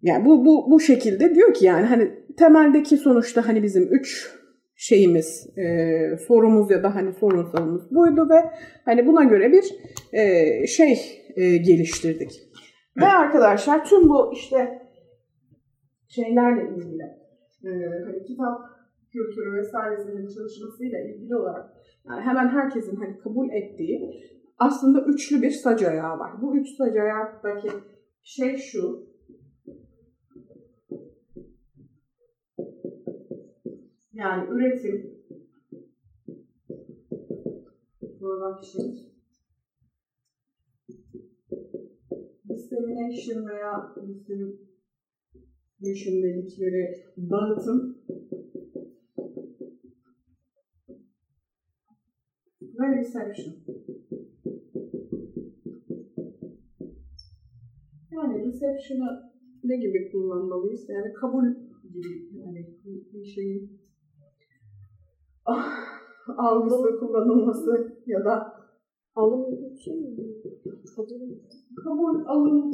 Yani 0.03 0.25
bu, 0.25 0.45
bu, 0.45 0.71
bu 0.71 0.81
şekilde 0.81 1.35
diyor 1.35 1.55
ki 1.55 1.67
yani 1.67 1.87
hani 1.87 2.11
temeldeki 2.37 2.97
sonuçta 2.97 3.49
hani 3.49 3.63
bizim 3.63 3.95
üç 3.95 4.31
şeyimiz, 4.77 5.59
e, 5.59 6.17
sorumuz 6.29 6.71
ya 6.71 6.83
da 6.83 6.95
hani 6.95 7.13
sorunsalımız 7.13 7.95
buydu 7.95 8.29
ve 8.31 8.51
hani 8.85 9.07
buna 9.07 9.25
göre 9.25 9.53
bir 9.53 9.65
e, 10.13 10.67
şey 10.67 11.23
e, 11.37 11.57
geliştirdik. 11.57 12.31
Ve 12.97 13.07
arkadaşlar 13.07 13.85
tüm 13.85 14.09
bu 14.09 14.33
işte 14.33 14.83
şeylerle 16.09 16.63
ilgili 16.63 17.03
e, 17.65 17.71
hani 18.05 18.23
kitap 18.27 18.61
kültürü 19.13 19.59
vesairesinin 19.59 20.29
çalışmasıyla 20.29 20.99
ilgili 21.01 21.37
olarak 21.37 21.71
yani 22.09 22.21
hemen 22.21 22.49
herkesin 22.49 22.97
hani 22.97 23.19
kabul 23.19 23.51
ettiği 23.51 24.01
aslında 24.59 25.05
üçlü 25.05 25.43
bir 25.43 25.51
sac 25.51 25.83
ayağı 25.83 26.19
var. 26.19 26.33
Bu 26.43 26.57
üç 26.57 26.69
sac 26.77 26.97
ayaktaki 26.97 27.69
şey 28.23 28.57
şu, 28.57 29.07
Yani 34.15 34.47
üretim, 34.51 35.11
production, 38.19 38.95
dissemination 42.49 43.47
veya 43.47 43.95
distribution 44.07 44.55
dedikleri 46.23 46.95
dağıtım 47.31 47.97
ve 52.63 52.97
reception. 52.97 53.55
Yani 58.11 58.47
reception'ı 58.47 59.35
ne 59.65 59.77
gibi 59.77 60.11
kullanmalıyız? 60.13 60.89
Yani 60.89 61.13
kabul 61.13 61.45
gibi 61.95 62.29
yani 62.33 62.67
bir 63.13 63.25
şeyin 63.25 63.84
algısı 66.37 66.99
kullanılması 67.01 67.95
ya 68.07 68.25
da 68.25 68.55
alım 69.15 69.77
şey 69.85 69.95
mi? 69.95 70.17
Kabul, 71.85 72.25
alım, 72.27 72.73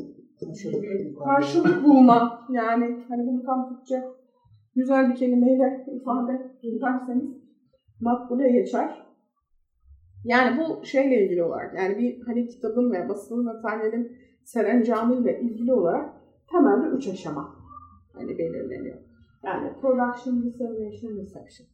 karşılık 1.24 1.84
bulma. 1.84 2.46
Yani 2.50 3.04
hani 3.08 3.26
bunu 3.26 3.42
tam 3.42 3.68
Türkçe 3.68 4.04
güzel 4.74 5.10
bir 5.10 5.14
kelimeyle 5.14 5.86
ifade 5.92 6.52
ederseniz 6.62 7.30
makbule 8.00 8.50
geçer. 8.52 9.06
Yani 10.24 10.60
bu 10.60 10.84
şeyle 10.86 11.24
ilgili 11.24 11.42
olarak 11.44 11.74
yani 11.78 11.98
bir 11.98 12.20
hani 12.26 12.46
kitabın 12.46 12.92
ve 12.92 13.08
basın 13.08 13.44
materyalin 13.44 14.16
serencamı 14.44 15.14
ile 15.14 15.40
ilgili 15.40 15.72
olarak 15.72 16.14
temelde 16.52 16.96
üç 16.96 17.08
aşama 17.08 17.54
hani 18.12 18.38
belirleniyor. 18.38 18.98
Yani 19.44 19.72
production, 19.80 20.42
dissemination, 20.42 21.16
reception. 21.16 21.68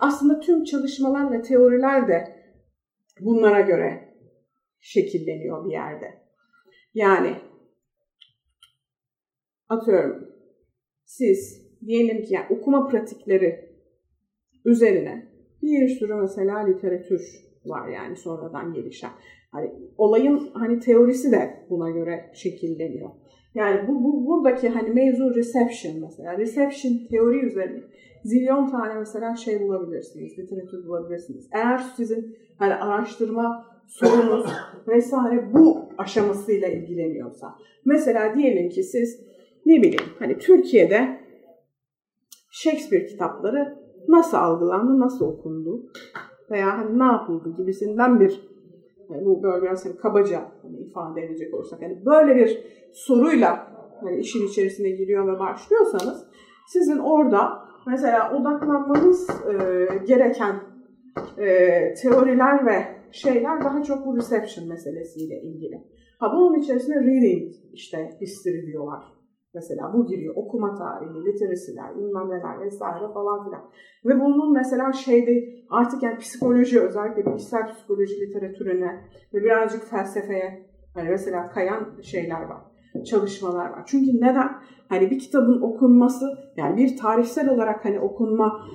Aslında 0.00 0.40
tüm 0.40 0.64
çalışmalar 0.64 1.32
ve 1.32 1.42
teoriler 1.42 2.08
de 2.08 2.42
bunlara 3.20 3.60
göre 3.60 4.14
şekilleniyor 4.80 5.64
bir 5.64 5.72
yerde. 5.72 6.22
Yani 6.94 7.36
atıyorum 9.68 10.28
siz 11.04 11.62
diyelim 11.86 12.22
ki 12.22 12.34
yani 12.34 12.46
okuma 12.50 12.86
pratikleri 12.86 13.72
üzerine 14.64 15.32
Bir 15.62 15.88
sürü 15.88 16.14
mesela 16.14 16.58
literatür 16.58 17.22
var 17.64 17.88
yani 17.88 18.16
sonradan 18.16 18.74
gelişen. 18.74 19.10
Hani 19.52 19.72
olayın 19.98 20.50
hani 20.54 20.80
teorisi 20.80 21.32
de 21.32 21.66
buna 21.70 21.90
göre 21.90 22.30
şekilleniyor. 22.34 23.10
Yani 23.54 23.88
bu, 23.88 24.04
bu 24.04 24.26
buradaki 24.26 24.68
hani 24.68 24.90
mevzu 24.90 25.34
reception 25.34 26.00
mesela. 26.00 26.38
Reception 26.38 26.92
teori 27.10 27.46
üzerine 27.46 27.82
zilyon 28.24 28.70
tane 28.70 28.94
mesela 28.94 29.36
şey 29.36 29.60
bulabilirsiniz, 29.60 30.38
literatür 30.38 30.86
bulabilirsiniz. 30.86 31.48
Eğer 31.52 31.78
sizin 31.78 32.36
hani 32.58 32.74
araştırma 32.74 33.66
sorunuz 33.86 34.46
vesaire 34.88 35.52
bu 35.54 35.78
aşamasıyla 35.98 36.68
ilgileniyorsa. 36.68 37.54
Mesela 37.84 38.34
diyelim 38.34 38.70
ki 38.70 38.82
siz 38.82 39.20
ne 39.66 39.76
bileyim 39.76 40.12
hani 40.18 40.38
Türkiye'de 40.38 41.22
Shakespeare 42.50 43.06
kitapları 43.06 43.78
nasıl 44.08 44.36
algılandı, 44.36 45.00
nasıl 45.00 45.26
okundu 45.26 45.90
veya 46.50 46.78
hani 46.78 46.98
ne 46.98 47.04
yapıldı 47.04 47.54
gibisinden 47.56 48.20
bir 48.20 48.52
yani 49.10 49.24
bu 49.24 49.42
böyle 49.42 49.62
biraz 49.62 49.84
hani 49.84 49.96
kabaca 49.96 50.42
hani 50.62 50.78
ifade 50.78 51.22
edecek 51.22 51.54
olursak 51.54 51.82
yani 51.82 52.06
böyle 52.06 52.36
bir 52.36 52.64
soruyla 52.92 53.72
hani 54.00 54.16
işin 54.16 54.46
içerisine 54.46 54.90
giriyor 54.90 55.34
ve 55.34 55.38
başlıyorsanız 55.38 56.26
sizin 56.66 56.98
orada 56.98 57.62
mesela 57.86 58.36
odaklanmanız 58.36 59.30
e, 59.30 59.54
gereken 60.06 60.56
e, 61.38 61.46
teoriler 61.94 62.66
ve 62.66 62.84
şeyler 63.12 63.64
daha 63.64 63.82
çok 63.82 64.06
bu 64.06 64.16
reception 64.16 64.68
meselesiyle 64.68 65.42
ilgili. 65.42 65.92
Ha 66.18 66.32
bunun 66.36 66.58
içerisinde 66.58 66.94
reading 66.94 67.52
işte 67.72 68.10
history 68.20 68.66
diyorlar. 68.66 69.04
Mesela 69.54 69.92
bu 69.94 70.06
giriyor. 70.06 70.34
Okuma 70.36 70.74
tarihi, 70.74 71.24
literasiler, 71.24 71.96
bilmem 71.96 72.30
neler 72.30 72.60
vesaire 72.60 73.12
falan 73.14 73.44
filan. 73.44 73.70
Ve 74.04 74.20
bunun 74.20 74.52
mesela 74.52 74.92
şeyde 74.92 75.44
artık 75.70 76.02
yani 76.02 76.18
psikoloji 76.18 76.80
özellikle 76.80 77.26
bilgisayar 77.26 77.72
psikoloji 77.72 78.20
literatürüne 78.20 79.00
ve 79.34 79.42
birazcık 79.42 79.84
felsefeye 79.84 80.66
hani 80.94 81.10
mesela 81.10 81.48
kayan 81.48 82.00
şeyler 82.02 82.42
var. 82.42 82.71
Çalışmalar 83.04 83.64
var. 83.64 83.82
Çünkü 83.86 84.16
neden? 84.16 84.52
Hani 84.88 85.10
bir 85.10 85.18
kitabın 85.18 85.60
okunması 85.60 86.38
yani 86.56 86.76
bir 86.76 86.96
tarihsel 86.96 87.48
olarak 87.48 87.84
hani 87.84 88.00
okunma 88.00 88.66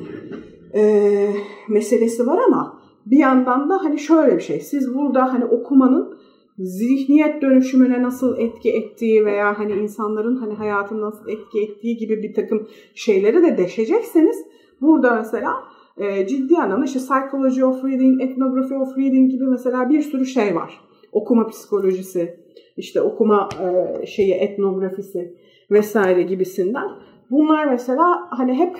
e, 0.73 1.29
meselesi 1.69 2.27
var 2.27 2.39
ama 2.47 2.81
bir 3.05 3.17
yandan 3.17 3.69
da 3.69 3.83
hani 3.83 3.99
şöyle 3.99 4.35
bir 4.35 4.41
şey. 4.41 4.59
Siz 4.59 4.95
burada 4.95 5.33
hani 5.33 5.45
okumanın 5.45 6.17
zihniyet 6.59 7.41
dönüşümüne 7.41 8.01
nasıl 8.01 8.37
etki 8.37 8.71
ettiği 8.71 9.25
veya 9.25 9.59
hani 9.59 9.71
insanların 9.71 10.35
hani 10.35 10.53
hayatını 10.53 11.01
nasıl 11.01 11.29
etki 11.29 11.61
ettiği 11.61 11.97
gibi 11.97 12.23
bir 12.23 12.33
takım 12.33 12.67
şeyleri 12.95 13.43
de 13.43 13.57
deşecekseniz 13.57 14.45
burada 14.81 15.15
mesela 15.15 15.53
e, 15.97 16.27
ciddi 16.27 16.57
anlamda 16.57 16.85
işte 16.85 16.99
psychology 16.99 17.63
of 17.63 17.83
reading, 17.83 18.21
ethnography 18.21 18.79
of 18.79 18.97
reading 18.97 19.31
gibi 19.31 19.43
mesela 19.45 19.89
bir 19.89 20.01
sürü 20.01 20.25
şey 20.25 20.55
var. 20.55 20.81
Okuma 21.11 21.47
psikolojisi, 21.47 22.39
işte 22.77 23.01
okuma 23.01 23.49
e, 23.61 24.05
şeyi 24.05 24.33
etnografisi 24.33 25.37
vesaire 25.71 26.21
gibisinden. 26.21 26.87
Bunlar 27.31 27.65
mesela 27.65 28.27
hani 28.29 28.53
hep 28.53 28.75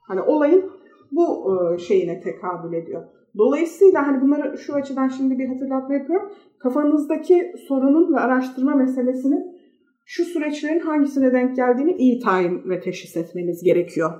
hani 0.00 0.20
olayın 0.20 0.70
bu 1.12 1.54
e, 1.54 1.78
şeyine 1.78 2.20
tekabül 2.20 2.72
ediyor. 2.76 3.04
Dolayısıyla 3.38 4.06
hani 4.06 4.22
bunları 4.22 4.58
şu 4.58 4.74
açıdan 4.74 5.08
şimdi 5.08 5.38
bir 5.38 5.48
hatırlatma 5.48 5.94
yapıyorum. 5.94 6.32
Kafanızdaki 6.58 7.52
sorunun 7.68 8.14
ve 8.14 8.20
araştırma 8.20 8.74
meselesinin 8.74 9.58
şu 10.04 10.24
süreçlerin 10.24 10.80
hangisine 10.80 11.32
denk 11.32 11.56
geldiğini 11.56 11.92
iyi 11.92 12.20
tayin 12.20 12.70
ve 12.70 12.80
teşhis 12.80 13.16
etmeniz 13.16 13.62
gerekiyor 13.62 14.12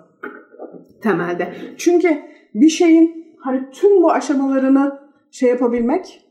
temelde. 1.02 1.54
Çünkü 1.76 2.18
bir 2.54 2.68
şeyin 2.68 3.34
hani 3.38 3.70
tüm 3.70 4.02
bu 4.02 4.12
aşamalarını 4.12 4.98
şey 5.30 5.48
yapabilmek, 5.48 6.27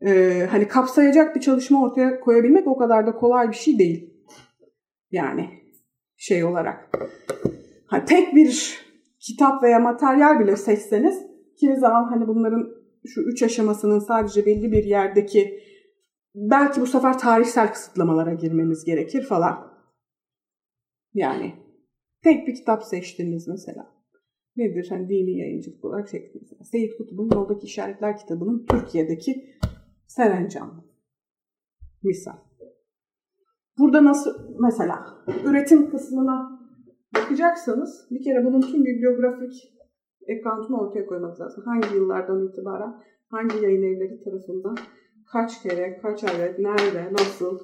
e, 0.00 0.42
hani 0.50 0.68
kapsayacak 0.68 1.36
bir 1.36 1.40
çalışma 1.40 1.82
ortaya 1.82 2.20
koyabilmek 2.20 2.66
o 2.66 2.76
kadar 2.76 3.06
da 3.06 3.12
kolay 3.14 3.48
bir 3.48 3.56
şey 3.56 3.78
değil. 3.78 4.14
Yani 5.10 5.50
şey 6.16 6.44
olarak. 6.44 6.90
Hani 7.86 8.04
tek 8.04 8.34
bir 8.34 8.80
kitap 9.20 9.62
veya 9.62 9.78
materyal 9.78 10.40
bile 10.40 10.56
seçseniz 10.56 11.22
kimi 11.60 11.76
zaman 11.76 12.04
hani 12.04 12.28
bunların 12.28 12.68
şu 13.06 13.20
üç 13.20 13.42
aşamasının 13.42 13.98
sadece 13.98 14.46
belli 14.46 14.72
bir 14.72 14.84
yerdeki 14.84 15.60
belki 16.34 16.80
bu 16.80 16.86
sefer 16.86 17.18
tarihsel 17.18 17.72
kısıtlamalara 17.72 18.34
girmemiz 18.34 18.84
gerekir 18.84 19.22
falan. 19.22 19.74
Yani 21.14 21.54
tek 22.22 22.46
bir 22.46 22.54
kitap 22.54 22.84
seçtiniz 22.84 23.48
mesela. 23.48 23.94
Nedir? 24.56 24.86
Hani 24.90 25.08
dini 25.08 25.38
yayıncılık 25.38 25.84
olarak. 25.84 26.12
Mesela. 26.12 26.64
Seyit 26.64 26.96
Kutub'un 26.98 27.30
Yoldaki 27.34 27.66
İşaretler 27.66 28.16
kitabının 28.16 28.66
Türkiye'deki 28.66 29.44
Serencan. 30.16 30.70
Misal. 32.02 32.36
Burada 33.78 34.04
nasıl 34.04 34.30
mesela 34.60 35.24
üretim 35.44 35.90
kısmına 35.90 36.60
bakacaksanız 37.14 38.06
bir 38.10 38.24
kere 38.24 38.44
bunun 38.44 38.60
tüm 38.60 38.84
bibliografik 38.84 39.52
account'unu 40.30 40.80
ortaya 40.80 41.06
koymak 41.06 41.40
lazım. 41.40 41.64
Hangi 41.66 41.94
yıllardan 41.94 42.48
itibaren 42.48 42.94
hangi 43.28 43.64
yayın 43.64 43.82
evleri 43.82 44.24
tarafından 44.24 44.76
kaç 45.32 45.62
kere, 45.62 45.98
kaç 46.02 46.24
ayet, 46.24 46.58
nerede, 46.58 47.12
nasıl, 47.12 47.58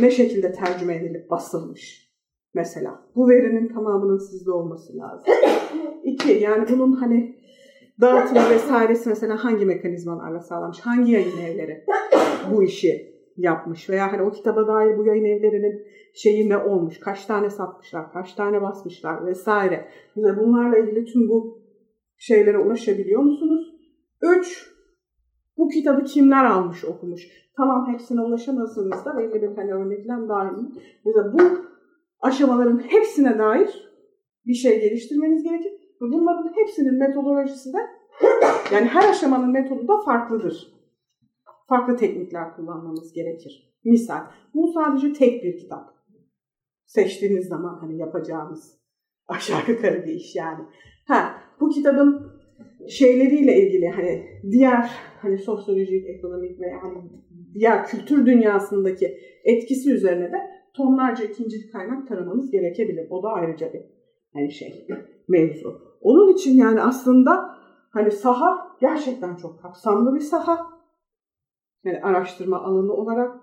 ne 0.00 0.10
şekilde 0.10 0.52
tercüme 0.52 0.96
edilip 0.96 1.30
basılmış 1.30 2.12
mesela. 2.54 3.02
Bu 3.16 3.28
verinin 3.28 3.68
tamamının 3.68 4.18
sizde 4.18 4.50
olması 4.50 4.96
lazım. 4.96 5.34
İki, 6.04 6.32
yani 6.32 6.66
bunun 6.70 6.92
hani 6.92 7.35
dağıtımı 8.00 8.50
vesairesi 8.50 9.08
mesela 9.08 9.44
hangi 9.44 9.66
mekanizmalarla 9.66 10.40
sağlanmış, 10.40 10.80
hangi 10.80 11.12
yayın 11.12 11.38
evleri 11.38 11.84
bu 12.50 12.62
işi 12.62 13.16
yapmış 13.36 13.90
veya 13.90 14.12
hani 14.12 14.22
o 14.22 14.30
kitaba 14.30 14.66
dair 14.66 14.98
bu 14.98 15.06
yayın 15.06 15.24
evlerinin 15.24 15.86
şeyi 16.14 16.48
ne 16.48 16.58
olmuş, 16.58 17.00
kaç 17.00 17.26
tane 17.26 17.50
satmışlar, 17.50 18.12
kaç 18.12 18.34
tane 18.34 18.62
basmışlar 18.62 19.26
vesaire. 19.26 19.88
Mesela 20.16 20.36
bunlarla 20.40 20.78
ilgili 20.78 21.04
tüm 21.04 21.28
bu 21.28 21.62
şeylere 22.16 22.58
ulaşabiliyor 22.58 23.22
musunuz? 23.22 23.74
Üç, 24.22 24.70
bu 25.58 25.68
kitabı 25.68 26.04
kimler 26.04 26.44
almış, 26.44 26.84
okumuş? 26.84 27.28
Tamam 27.56 27.92
hepsine 27.92 28.20
ulaşamazsınız 28.20 29.04
da 29.04 29.18
belli 29.18 29.42
bir 29.42 29.56
hani 29.56 29.72
örneklem 29.74 30.28
dahil. 30.28 30.64
Mesela 31.04 31.32
bu 31.32 31.40
aşamaların 32.20 32.78
hepsine 32.78 33.38
dair 33.38 33.92
bir 34.46 34.54
şey 34.54 34.80
geliştirmeniz 34.80 35.42
gerekir. 35.42 35.72
Ve 36.02 36.12
bunların 36.12 36.52
hepsinin 36.56 36.98
metodolojisi 36.98 37.72
de 37.72 37.78
yani 38.72 38.86
her 38.86 39.10
aşamanın 39.10 39.52
metodu 39.52 39.88
da 39.88 40.00
farklıdır. 40.04 40.72
Farklı 41.68 41.96
teknikler 41.96 42.56
kullanmamız 42.56 43.12
gerekir. 43.12 43.76
Misal, 43.84 44.20
bu 44.54 44.72
sadece 44.72 45.12
tek 45.12 45.44
bir 45.44 45.58
kitap. 45.58 45.96
Seçtiğiniz 46.86 47.48
zaman 47.48 47.78
hani 47.80 47.98
yapacağımız 47.98 48.80
aşağı 49.28 49.60
yukarı 49.68 50.04
bir 50.04 50.12
iş 50.12 50.36
yani. 50.36 50.64
Ha, 51.06 51.34
bu 51.60 51.68
kitabın 51.68 52.32
şeyleriyle 52.88 53.58
ilgili 53.58 53.88
hani 53.88 54.26
diğer 54.50 54.90
hani 55.22 55.38
sosyolojik, 55.38 56.06
ekonomik 56.06 56.60
ve 56.60 56.72
hani 56.72 56.98
diğer 57.54 57.86
kültür 57.86 58.26
dünyasındaki 58.26 59.18
etkisi 59.44 59.92
üzerine 59.92 60.32
de 60.32 60.50
tonlarca 60.76 61.24
ikinci 61.24 61.70
kaynak 61.70 62.08
taramanız 62.08 62.50
gerekebilir. 62.50 63.06
O 63.10 63.22
da 63.22 63.28
ayrıca 63.28 63.72
bir 63.72 63.82
hani 64.32 64.52
şey 64.52 64.86
mevzu. 65.28 65.80
Onun 66.00 66.32
için 66.32 66.56
yani 66.56 66.82
aslında 66.82 67.56
hani 67.90 68.10
saha 68.10 68.76
gerçekten 68.80 69.36
çok 69.36 69.62
kapsamlı 69.62 70.14
bir 70.14 70.20
saha. 70.20 70.66
Yani 71.84 72.00
araştırma 72.02 72.60
alanı 72.60 72.92
olarak 72.92 73.36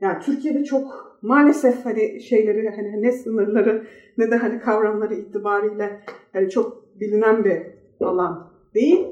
yani 0.00 0.22
Türkiye'de 0.22 0.64
çok 0.64 1.18
maalesef 1.22 1.84
hani 1.84 2.20
şeyleri 2.20 2.70
hani 2.76 3.02
ne 3.02 3.12
sınırları 3.12 3.86
ne 4.18 4.30
de 4.30 4.36
hani 4.36 4.60
kavramları 4.60 5.14
itibariyle 5.14 6.00
hani 6.32 6.50
çok 6.50 7.00
bilinen 7.00 7.44
bir 7.44 7.62
alan 8.00 8.52
değil. 8.74 9.06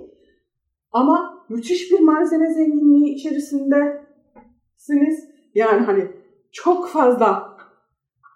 Ama 0.93 1.47
müthiş 1.49 1.93
bir 1.93 2.01
malzeme 2.01 2.53
zenginliği 2.53 3.15
içerisindesiniz. 3.15 5.29
Yani 5.55 5.81
hani 5.81 6.09
çok 6.53 6.89
fazla 6.89 7.57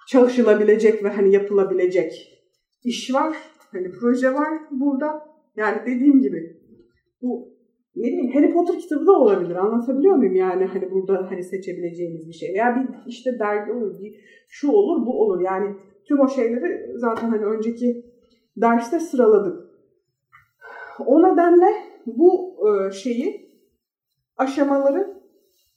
çalışılabilecek 0.08 1.04
ve 1.04 1.08
hani 1.08 1.32
yapılabilecek 1.32 2.42
iş 2.84 3.14
var. 3.14 3.36
Hani 3.72 3.90
proje 3.90 4.34
var 4.34 4.58
burada. 4.70 5.28
Yani 5.56 5.78
dediğim 5.86 6.20
gibi 6.20 6.56
bu 7.22 7.52
ne 7.96 8.06
bileyim 8.06 8.32
Harry 8.32 8.52
Potter 8.52 8.78
kitabı 8.78 9.06
da 9.06 9.12
olabilir. 9.12 9.56
Anlatabiliyor 9.56 10.16
muyum 10.16 10.34
yani 10.34 10.64
hani 10.64 10.90
burada 10.90 11.30
hani 11.30 11.42
seçebileceğimiz 11.42 12.28
bir 12.28 12.32
şey. 12.32 12.54
Veya 12.54 12.76
bir 12.76 13.10
işte 13.10 13.38
dergi 13.38 13.72
olur, 13.72 13.98
bir 14.00 14.14
şu 14.48 14.70
olur, 14.70 15.06
bu 15.06 15.22
olur. 15.22 15.40
Yani 15.40 15.76
tüm 16.08 16.20
o 16.20 16.28
şeyleri 16.28 16.98
zaten 16.98 17.28
hani 17.28 17.44
önceki 17.44 18.04
derste 18.56 19.00
sıraladık. 19.00 19.70
O 21.06 21.22
nedenle 21.22 21.66
bu 22.06 22.56
e, 22.68 22.90
şeyi 22.90 23.52
aşamaları 24.36 25.22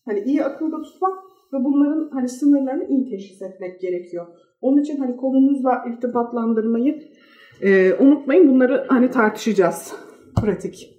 hani 0.05 0.19
iyi 0.19 0.43
akılda 0.43 0.81
tutmak 0.81 1.17
ve 1.53 1.63
bunların 1.63 2.09
hani 2.09 2.29
sınırlarını 2.29 2.85
iyi 2.87 3.09
teşhis 3.09 3.41
etmek 3.41 3.81
gerekiyor. 3.81 4.27
Onun 4.61 4.81
için 4.81 4.97
hani 4.97 5.17
konumuzla 5.17 5.85
irtibatlandırmayı 5.89 7.03
e, 7.61 7.93
unutmayın. 7.93 8.49
Bunları 8.49 8.85
hani 8.89 9.11
tartışacağız 9.11 9.95
pratik 10.41 10.95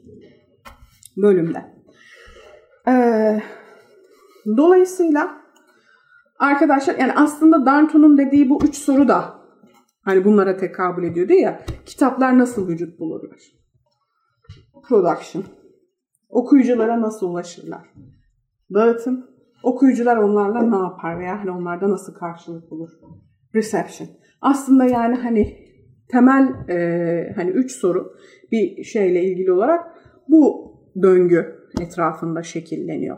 bölümde. 1.17 1.77
Ee, 2.89 3.43
dolayısıyla 4.47 5.37
arkadaşlar 6.39 6.95
yani 6.95 7.13
aslında 7.13 7.67
Danton'un 7.67 8.19
dediği 8.19 8.51
bu 8.51 8.65
üç 8.65 8.75
soru 8.75 9.09
da 9.09 9.35
hani 10.03 10.25
bunlara 10.25 10.57
tekabül 10.57 11.05
ediyor 11.05 11.29
değil 11.29 11.43
ya. 11.43 11.61
Kitaplar 11.87 12.39
nasıl 12.39 12.69
vücut 12.69 13.01
bulurlar? 13.01 13.41
Production. 14.89 15.45
Okuyuculara 16.29 17.01
nasıl 17.01 17.31
ulaşırlar? 17.31 17.95
Dağıtım. 18.75 19.27
Okuyucular 19.63 20.17
onlarla 20.17 20.63
ne 20.63 20.77
yapar 20.77 21.19
veya 21.19 21.41
hani 21.41 21.51
onlarda 21.51 21.91
nasıl 21.91 22.15
karşılık 22.15 22.71
bulur? 22.71 22.91
Reception. 23.55 24.09
Aslında 24.41 24.85
yani 24.85 25.17
hani 25.17 25.66
temel 26.09 26.49
e, 26.69 27.33
hani 27.37 27.51
üç 27.51 27.73
soru 27.73 28.17
bir 28.53 28.85
şeyle 28.85 29.23
ilgili 29.23 29.53
olarak 29.53 29.81
bu 30.29 30.73
döngü 31.03 31.55
etrafında 31.81 32.43
şekilleniyor 32.43 33.17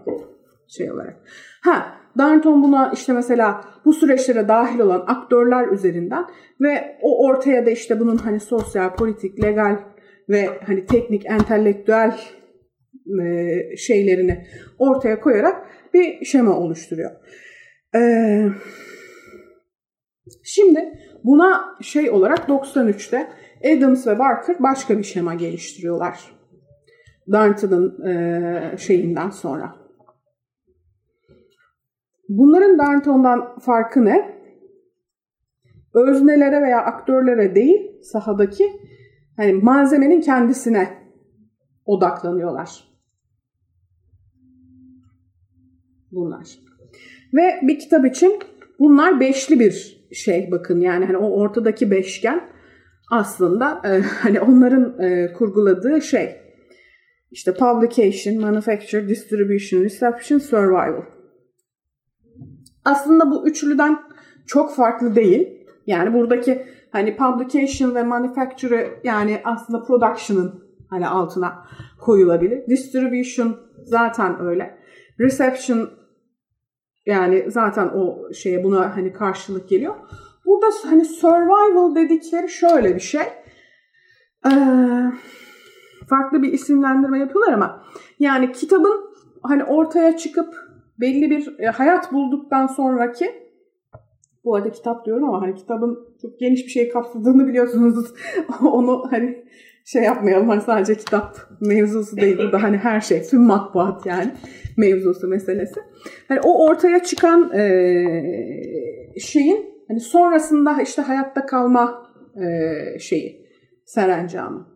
şey 0.68 0.92
olarak. 0.92 1.16
Ha, 1.62 1.98
Darnton 2.18 2.62
buna 2.62 2.90
işte 2.94 3.12
mesela 3.12 3.64
bu 3.84 3.92
süreçlere 3.92 4.48
dahil 4.48 4.78
olan 4.78 5.04
aktörler 5.06 5.68
üzerinden 5.68 6.24
ve 6.60 6.98
o 7.02 7.26
ortaya 7.26 7.66
da 7.66 7.70
işte 7.70 8.00
bunun 8.00 8.16
hani 8.16 8.40
sosyal, 8.40 8.96
politik, 8.96 9.44
legal 9.44 9.78
ve 10.28 10.48
hani 10.66 10.86
teknik, 10.86 11.26
entelektüel 11.26 12.20
e, 13.22 13.76
şeylerini 13.76 14.46
ortaya 14.78 15.20
koyarak 15.20 15.66
bir 15.94 16.24
şema 16.24 16.58
oluşturuyor. 16.58 17.10
Ee, 17.96 18.48
şimdi 20.42 20.92
buna 21.24 21.76
şey 21.80 22.10
olarak 22.10 22.48
93'te 22.48 23.28
Adams 23.64 24.06
ve 24.06 24.18
Barker 24.18 24.62
başka 24.62 24.98
bir 24.98 25.02
şema 25.02 25.34
geliştiriyorlar. 25.34 26.38
Darnton'ın 27.32 28.06
e, 28.06 28.76
şeyinden 28.78 29.30
sonra. 29.30 29.76
Bunların 32.28 32.78
Darnton'dan 32.78 33.58
farkı 33.58 34.04
ne? 34.04 34.38
Öznelere 35.94 36.62
veya 36.62 36.84
aktörlere 36.84 37.54
değil 37.54 38.02
sahadaki 38.02 38.64
hani 39.36 39.52
malzemenin 39.52 40.20
kendisine 40.20 40.98
odaklanıyorlar. 41.84 42.88
Bunlar. 46.12 46.58
Ve 47.34 47.60
bir 47.62 47.78
kitap 47.78 48.06
için 48.06 48.38
bunlar 48.78 49.20
beşli 49.20 49.60
bir 49.60 49.97
şey 50.12 50.48
bakın 50.50 50.80
yani 50.80 51.04
hani 51.04 51.16
o 51.16 51.40
ortadaki 51.40 51.90
beşgen 51.90 52.48
aslında 53.10 53.82
e, 53.84 53.88
hani 54.22 54.40
onların 54.40 55.02
e, 55.02 55.32
kurguladığı 55.32 56.02
şey 56.02 56.36
işte 57.30 57.54
publication, 57.54 58.40
manufacture, 58.40 59.08
distribution, 59.08 59.80
reception, 59.80 60.38
survival. 60.38 61.02
Aslında 62.84 63.30
bu 63.30 63.48
üçlüden 63.48 63.98
çok 64.46 64.74
farklı 64.74 65.14
değil. 65.14 65.66
Yani 65.86 66.14
buradaki 66.14 66.66
hani 66.90 67.16
publication 67.16 67.94
ve 67.94 68.02
manufacture 68.02 69.00
yani 69.04 69.40
aslında 69.44 69.82
production'ın 69.82 70.64
hani 70.90 71.08
altına 71.08 71.64
koyulabilir. 72.00 72.66
Distribution 72.66 73.56
zaten 73.84 74.40
öyle. 74.40 74.78
Reception 75.20 75.90
yani 77.08 77.44
zaten 77.48 77.90
o 77.94 78.32
şeye 78.32 78.64
buna 78.64 78.96
hani 78.96 79.12
karşılık 79.12 79.68
geliyor. 79.68 79.94
Burada 80.46 80.66
hani 80.84 81.04
survival 81.04 81.94
dedikleri 81.94 82.48
şöyle 82.48 82.94
bir 82.94 83.00
şey. 83.00 83.22
Ee, 84.46 84.50
farklı 86.08 86.42
bir 86.42 86.52
isimlendirme 86.52 87.18
yapıyorlar 87.18 87.52
ama 87.52 87.84
yani 88.18 88.52
kitabın 88.52 89.10
hani 89.42 89.64
ortaya 89.64 90.16
çıkıp 90.16 90.54
belli 91.00 91.30
bir 91.30 91.58
e, 91.58 91.66
hayat 91.66 92.12
bulduktan 92.12 92.66
sonraki 92.66 93.48
bu 94.44 94.54
arada 94.54 94.70
kitap 94.72 95.06
diyorum 95.06 95.28
ama 95.28 95.42
hani 95.42 95.54
kitabın 95.54 95.98
çok 96.22 96.40
geniş 96.40 96.64
bir 96.64 96.70
şey 96.70 96.88
kapsadığını 96.88 97.46
biliyorsunuz. 97.48 98.14
Onu 98.62 99.04
hani 99.10 99.44
şey 99.92 100.02
yapmayalım 100.02 100.48
hani 100.48 100.60
sadece 100.60 100.94
kitap 100.94 101.36
mevzusu 101.60 102.16
değil 102.16 102.38
burada 102.38 102.62
hani 102.62 102.76
her 102.76 103.00
şey 103.00 103.22
tüm 103.22 103.42
matbuat 103.42 104.06
yani 104.06 104.32
mevzusu 104.76 105.28
meselesi. 105.28 105.80
Hani 106.28 106.40
o 106.40 106.66
ortaya 106.66 107.02
çıkan 107.02 107.52
e, 107.58 107.60
şeyin 109.20 109.84
hani 109.88 110.00
sonrasında 110.00 110.82
işte 110.82 111.02
hayatta 111.02 111.46
kalma 111.46 112.12
e, 112.36 112.98
şeyi 112.98 113.46
serencamı. 113.84 114.68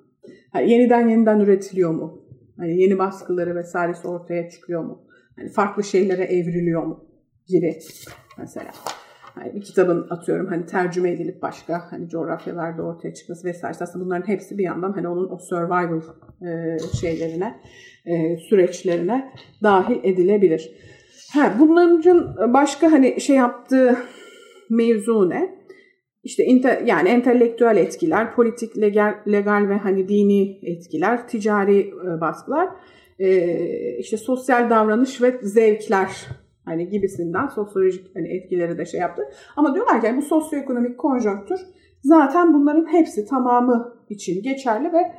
Hani 0.53 0.71
yeniden 0.71 1.09
yeniden 1.09 1.41
üretiliyor 1.41 1.91
mu? 1.91 2.25
Hani 2.57 2.81
yeni 2.81 2.99
baskıları 2.99 3.57
vesairesi 3.57 4.09
ortaya 4.09 4.51
çıkıyor 4.51 4.85
mu? 4.85 5.07
Hani 5.37 5.49
farklı 5.49 5.85
şeylere 5.85 6.25
evriliyor 6.25 6.83
mu? 6.83 7.05
Gibi 7.47 7.79
mesela. 8.39 8.71
Hani 9.35 9.55
bir 9.55 9.61
kitabın 9.61 10.07
atıyorum 10.11 10.47
hani 10.47 10.67
tercüme 10.67 11.11
edilip 11.11 11.43
başka 11.43 11.93
hani 11.93 12.09
coğrafyalarda 12.09 12.83
ortaya 12.83 13.15
çıkması 13.15 13.49
vesaire. 13.49 13.77
Aslında 13.81 14.05
bunların 14.05 14.29
hepsi 14.29 14.59
bir 14.59 14.65
yandan 14.65 14.93
hani 14.93 15.09
onun 15.09 15.31
o 15.31 15.39
survival 15.39 16.01
e, 16.43 16.79
şeylerine, 17.01 17.61
e, 18.07 18.37
süreçlerine 18.37 19.33
dahil 19.63 19.99
edilebilir. 20.03 20.73
Ha, 21.35 21.55
bunların 21.59 22.37
başka 22.55 22.93
hani 22.93 23.21
şey 23.21 23.37
yaptığı 23.37 23.97
mevzu 24.71 25.31
ne? 25.31 25.63
İşte 26.23 26.45
inte, 26.45 26.83
yani 26.87 27.09
entelektüel 27.09 27.77
etkiler, 27.77 28.35
politik, 28.35 28.79
legal, 28.79 29.15
legal 29.29 29.69
ve 29.69 29.77
hani 29.77 30.09
dini 30.09 30.59
etkiler, 30.63 31.29
ticari 31.29 31.81
e, 31.81 32.21
baskılar, 32.21 32.69
işte 33.99 34.17
sosyal 34.17 34.71
davranış 34.71 35.23
ve 35.23 35.39
zevkler 35.43 36.27
hani 36.65 36.89
gibisinden 36.89 37.47
sosyolojik 37.47 38.17
hani 38.17 38.29
etkileri 38.29 38.79
de 38.79 38.87
şey 38.87 39.01
yaptı. 39.01 39.23
Ama 39.57 39.75
diyorlar 39.75 40.01
ki 40.01 40.07
yani 40.07 40.17
bu 40.17 40.23
sosyoekonomik 40.23 40.99
konjonktür 40.99 41.61
zaten 42.03 42.55
bunların 42.55 42.93
hepsi 42.93 43.27
tamamı 43.27 43.95
için 44.09 44.43
geçerli 44.43 44.93
ve 44.93 45.13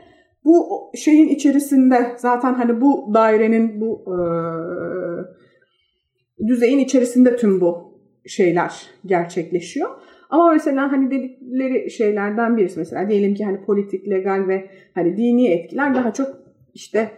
bu 0.45 0.91
şeyin 0.95 1.27
içerisinde 1.27 2.15
zaten 2.17 2.53
hani 2.53 2.81
bu 2.81 3.11
dairenin 3.13 3.81
bu 3.81 4.05
e, 4.07 4.17
düzeyin 6.47 6.79
içerisinde 6.79 7.35
tüm 7.35 7.61
bu 7.61 7.99
şeyler 8.25 8.89
gerçekleşiyor. 9.05 9.89
Ama 10.29 10.51
mesela 10.51 10.91
hani 10.91 11.11
dedikleri 11.11 11.91
şeylerden 11.91 12.57
birisi 12.57 12.79
mesela 12.79 13.09
diyelim 13.09 13.35
ki 13.35 13.45
hani 13.45 13.65
politik, 13.65 14.09
legal 14.09 14.47
ve 14.47 14.69
hani 14.95 15.17
dini 15.17 15.47
etkiler 15.47 15.95
daha 15.95 16.13
çok 16.13 16.27
işte 16.73 17.11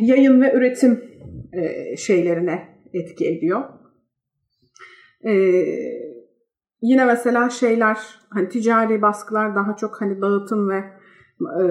yayın 0.00 0.40
ve 0.40 0.52
üretim 0.52 1.04
şeylerine 1.96 2.75
etki 2.98 3.26
ediyor. 3.28 3.62
E, 5.24 5.32
yine 6.82 7.04
mesela 7.04 7.50
şeyler 7.50 7.98
hani 8.30 8.48
ticari 8.48 9.02
baskılar 9.02 9.54
daha 9.54 9.76
çok 9.76 10.00
hani 10.00 10.20
dağıtım 10.20 10.70
ve 10.70 10.84
e, 11.60 11.64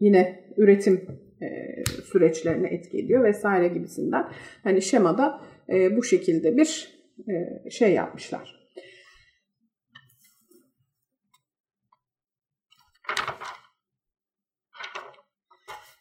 yine 0.00 0.52
üretim 0.56 0.94
e, 1.42 1.46
süreçlerine 1.84 2.68
etki 2.68 2.98
ediyor 2.98 3.24
vesaire 3.24 3.68
gibisinden. 3.68 4.28
Hani 4.64 4.82
şemada 4.82 5.40
e, 5.68 5.96
bu 5.96 6.02
şekilde 6.02 6.56
bir 6.56 7.00
e, 7.28 7.70
şey 7.70 7.92
yapmışlar. 7.92 8.59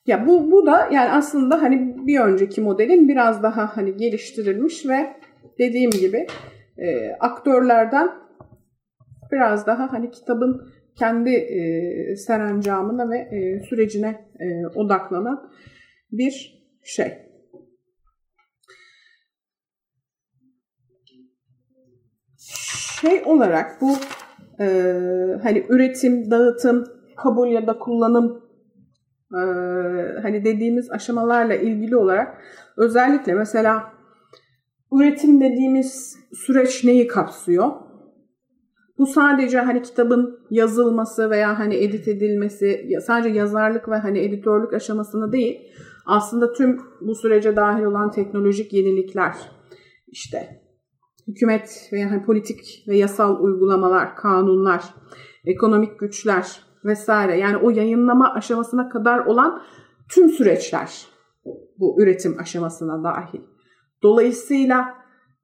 Ya 0.09 0.27
bu 0.27 0.51
bu 0.51 0.65
da 0.65 0.89
yani 0.91 1.09
aslında 1.09 1.61
hani 1.61 2.07
bir 2.07 2.19
önceki 2.19 2.61
modelin 2.61 3.09
biraz 3.09 3.43
daha 3.43 3.77
hani 3.77 3.97
geliştirilmiş 3.97 4.85
ve 4.85 5.15
dediğim 5.59 5.91
gibi 5.91 6.27
e, 6.77 7.11
aktörlerden 7.19 8.09
biraz 9.31 9.67
daha 9.67 9.93
hani 9.93 10.11
kitabın 10.11 10.71
kendi 10.95 11.29
e, 11.29 12.15
serencamına 12.15 13.09
ve 13.09 13.17
e, 13.17 13.59
sürecine 13.59 14.27
e, 14.39 14.67
odaklanan 14.67 15.51
bir 16.11 16.63
şey. 16.83 17.13
Şey 23.01 23.23
olarak 23.25 23.81
bu 23.81 23.91
e, 24.59 24.65
hani 25.43 25.65
üretim, 25.69 26.31
dağıtım, 26.31 26.87
kabul 27.17 27.47
ya 27.47 27.67
da 27.67 27.79
kullanım 27.79 28.48
e, 29.33 29.41
hani 30.21 30.45
dediğimiz 30.45 30.91
aşamalarla 30.91 31.55
ilgili 31.55 31.97
olarak 31.97 32.41
özellikle 32.77 33.33
mesela 33.33 33.93
üretim 34.91 35.41
dediğimiz 35.41 36.17
süreç 36.33 36.83
neyi 36.83 37.07
kapsıyor? 37.07 37.71
Bu 38.97 39.07
sadece 39.07 39.59
hani 39.59 39.81
kitabın 39.81 40.39
yazılması 40.49 41.29
veya 41.29 41.59
hani 41.59 41.75
edit 41.75 42.07
edilmesi, 42.07 42.89
sadece 43.07 43.29
yazarlık 43.29 43.89
ve 43.89 43.95
hani 43.95 44.19
editörlük 44.19 44.73
aşamasını 44.73 45.31
değil, 45.31 45.59
aslında 46.05 46.53
tüm 46.53 46.81
bu 47.01 47.15
sürece 47.15 47.55
dahil 47.55 47.83
olan 47.83 48.11
teknolojik 48.11 48.73
yenilikler, 48.73 49.33
işte 50.07 50.61
hükümet 51.27 51.89
veya 51.93 52.11
hani 52.11 52.25
politik 52.25 52.83
ve 52.87 52.97
yasal 52.97 53.39
uygulamalar, 53.39 54.15
kanunlar, 54.15 54.83
ekonomik 55.45 55.99
güçler, 55.99 56.61
vesaire 56.85 57.37
yani 57.37 57.57
o 57.57 57.69
yayınlama 57.69 58.33
aşamasına 58.33 58.89
kadar 58.89 59.19
olan 59.19 59.61
tüm 60.09 60.29
süreçler 60.29 61.07
bu 61.79 62.01
üretim 62.01 62.39
aşamasına 62.39 63.03
dahil. 63.03 63.41
Dolayısıyla 64.03 64.85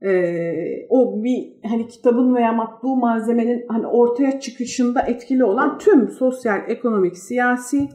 e, 0.01 0.53
o 0.89 1.23
bir 1.23 1.69
hani 1.69 1.87
kitabın 1.87 2.35
veya 2.35 2.53
matbu 2.53 2.97
malzemenin 2.97 3.65
hani 3.67 3.87
ortaya 3.87 4.39
çıkışında 4.39 5.01
etkili 5.01 5.43
olan 5.43 5.77
tüm 5.77 6.09
sosyal, 6.09 6.61
ekonomik, 6.67 7.17
siyasi, 7.17 7.89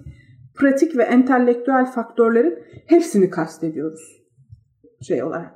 pratik 0.54 0.96
ve 0.96 1.02
entelektüel 1.02 1.86
faktörlerin 1.86 2.58
hepsini 2.86 3.30
kastediyoruz 3.30 4.20
şey 5.02 5.22
olarak. 5.22 5.54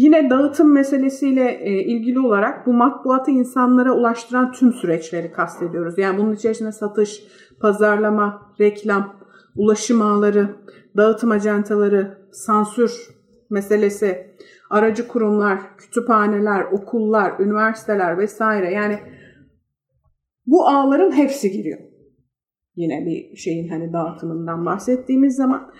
Yine 0.00 0.30
dağıtım 0.30 0.72
meselesiyle 0.72 1.60
e, 1.62 1.84
ilgili 1.84 2.20
olarak 2.20 2.66
bu 2.66 2.72
matbuatı 2.72 3.30
insanlara 3.30 3.92
ulaştıran 3.92 4.52
tüm 4.52 4.72
süreçleri 4.72 5.32
kastediyoruz. 5.32 5.98
Yani 5.98 6.18
bunun 6.18 6.34
içerisinde 6.34 6.72
satış, 6.72 7.22
pazarlama, 7.60 8.52
reklam, 8.60 9.16
ulaşım 9.56 10.02
ağları, 10.02 10.56
dağıtım 10.96 11.30
ajantaları, 11.30 12.28
sansür 12.32 13.08
meselesi, 13.50 14.36
aracı 14.70 15.08
kurumlar, 15.08 15.76
kütüphaneler, 15.76 16.64
okullar, 16.64 17.40
üniversiteler 17.40 18.18
vesaire 18.18 18.70
yani 18.72 18.98
bu 20.46 20.68
ağların 20.68 21.12
hepsi 21.12 21.50
giriyor. 21.50 21.78
Yine 22.76 23.06
bir 23.06 23.36
şeyin 23.36 23.68
hani 23.68 23.92
dağıtımından 23.92 24.66
bahsettiğimiz 24.66 25.36
zaman 25.36 25.72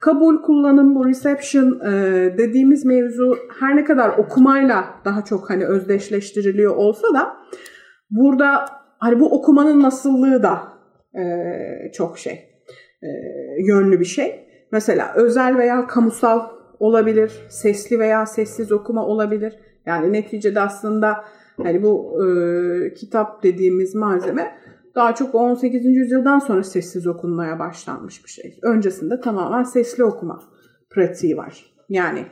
kabul, 0.00 0.42
kullanım, 0.42 0.94
bu 0.94 1.08
reception 1.08 1.80
e, 1.80 1.92
dediğimiz 2.38 2.84
mevzu 2.84 3.36
her 3.60 3.76
ne 3.76 3.84
kadar 3.84 4.18
okumayla 4.18 4.84
daha 5.04 5.24
çok 5.24 5.50
hani 5.50 5.66
özdeşleştiriliyor 5.66 6.76
olsa 6.76 7.14
da 7.14 7.36
burada 8.10 8.64
hani 8.98 9.20
bu 9.20 9.34
okumanın 9.34 9.82
nasıllığı 9.82 10.42
da 10.42 10.58
e, 11.14 11.22
çok 11.92 12.18
şey 12.18 12.32
e, 13.02 13.08
yönlü 13.66 14.00
bir 14.00 14.04
şey. 14.04 14.46
Mesela 14.72 15.12
özel 15.16 15.58
veya 15.58 15.86
kamusal 15.86 16.40
olabilir, 16.78 17.32
sesli 17.48 17.98
veya 17.98 18.26
sessiz 18.26 18.72
okuma 18.72 19.06
olabilir. 19.06 19.56
Yani 19.86 20.12
neticede 20.12 20.60
aslında 20.60 21.24
hani 21.62 21.82
bu 21.82 22.24
e, 22.24 22.94
kitap 22.94 23.42
dediğimiz 23.42 23.94
malzeme 23.94 24.54
daha 24.94 25.14
çok 25.14 25.34
18. 25.34 25.84
yüzyıldan 25.84 26.38
sonra 26.38 26.62
sessiz 26.62 27.06
okunmaya 27.06 27.58
başlanmış 27.58 28.24
bir 28.24 28.30
şey. 28.30 28.58
Öncesinde 28.62 29.20
tamamen 29.20 29.62
sesli 29.62 30.04
okuma 30.04 30.42
pratiği 30.90 31.36
var. 31.36 31.74
Yani 31.88 32.26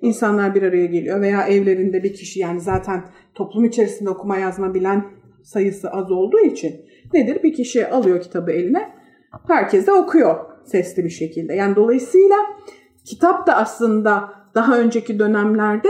insanlar 0.00 0.54
bir 0.54 0.62
araya 0.62 0.86
geliyor 0.86 1.20
veya 1.20 1.46
evlerinde 1.46 2.02
bir 2.02 2.12
kişi 2.12 2.40
yani 2.40 2.60
zaten 2.60 3.04
toplum 3.34 3.64
içerisinde 3.64 4.10
okuma 4.10 4.38
yazma 4.38 4.74
bilen 4.74 5.04
sayısı 5.42 5.90
az 5.90 6.10
olduğu 6.10 6.40
için 6.40 6.72
nedir? 7.14 7.42
Bir 7.42 7.52
kişi 7.52 7.88
alıyor 7.88 8.20
kitabı 8.20 8.52
eline, 8.52 8.92
herkes 9.48 9.86
de 9.86 9.92
okuyor 9.92 10.36
sesli 10.64 11.04
bir 11.04 11.10
şekilde. 11.10 11.54
Yani 11.54 11.76
dolayısıyla 11.76 12.36
kitap 13.04 13.46
da 13.46 13.56
aslında 13.56 14.32
daha 14.54 14.78
önceki 14.78 15.18
dönemlerde 15.18 15.88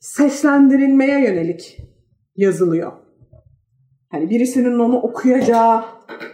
seslendirilmeye 0.00 1.24
yönelik 1.24 1.78
yazılıyor. 2.36 2.92
Hani 4.10 4.30
birisinin 4.30 4.78
onu 4.78 4.96
okuyacağı 4.96 5.84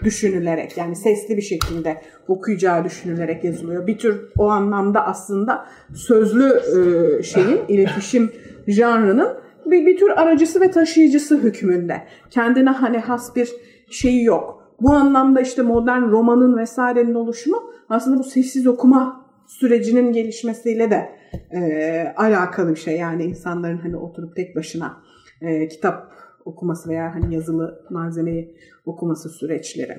düşünülerek 0.05 0.77
yani 0.77 0.97
sesli 0.97 1.37
bir 1.37 1.43
şekilde 1.43 1.97
okuyacağı 2.29 2.85
düşünülerek 2.85 3.45
yazılıyor. 3.45 3.87
Bir 3.87 3.99
tür 3.99 4.33
o 4.39 4.49
anlamda 4.49 5.07
aslında 5.07 5.67
sözlü 5.95 6.61
e, 6.79 7.23
şeyin 7.23 7.61
iletişim 7.69 8.33
janrının 8.69 9.29
bir, 9.67 9.87
bir 9.87 9.97
tür 9.97 10.09
aracısı 10.09 10.61
ve 10.61 10.71
taşıyıcısı 10.71 11.37
hükmünde. 11.37 12.03
Kendine 12.31 12.71
hani 12.71 12.99
has 12.99 13.37
bir 13.37 13.51
şeyi 13.91 14.25
yok. 14.25 14.73
Bu 14.81 14.93
anlamda 14.93 15.41
işte 15.41 15.63
modern 15.63 16.03
romanın 16.03 16.59
vesairenin 16.59 17.15
oluşumu 17.15 17.63
aslında 17.89 18.19
bu 18.19 18.25
sessiz 18.25 18.67
okuma 18.67 19.27
sürecinin 19.47 20.13
gelişmesiyle 20.13 20.91
de 20.91 21.11
e, 21.53 22.15
alakalı 22.17 22.71
bir 22.71 22.81
şey. 22.81 22.97
Yani 22.97 23.25
insanların 23.25 23.79
hani 23.79 23.97
oturup 23.97 24.37
tek 24.37 24.57
başına 24.57 24.97
e, 25.41 25.69
kitap 25.69 26.16
okuması 26.47 26.89
veya 26.89 27.15
hani 27.15 27.35
yazılı 27.35 27.87
malzemeyi 27.91 28.57
okuması 28.87 29.29
süreçleri. 29.29 29.99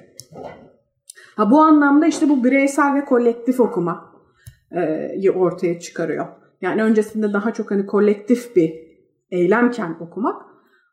Ha, 1.36 1.51
bu 1.51 1.60
anlamda 1.60 2.07
işte 2.07 2.29
bu 2.29 2.43
bireysel 2.43 2.95
ve 2.95 3.05
kolektif 3.05 3.60
okuma 3.60 4.13
e, 4.71 5.31
ortaya 5.31 5.79
çıkarıyor. 5.79 6.27
Yani 6.62 6.83
öncesinde 6.83 7.33
daha 7.33 7.53
çok 7.53 7.71
hani 7.71 7.86
kolektif 7.86 8.55
bir 8.55 8.73
eylemken 9.31 9.95
okumak 9.99 10.41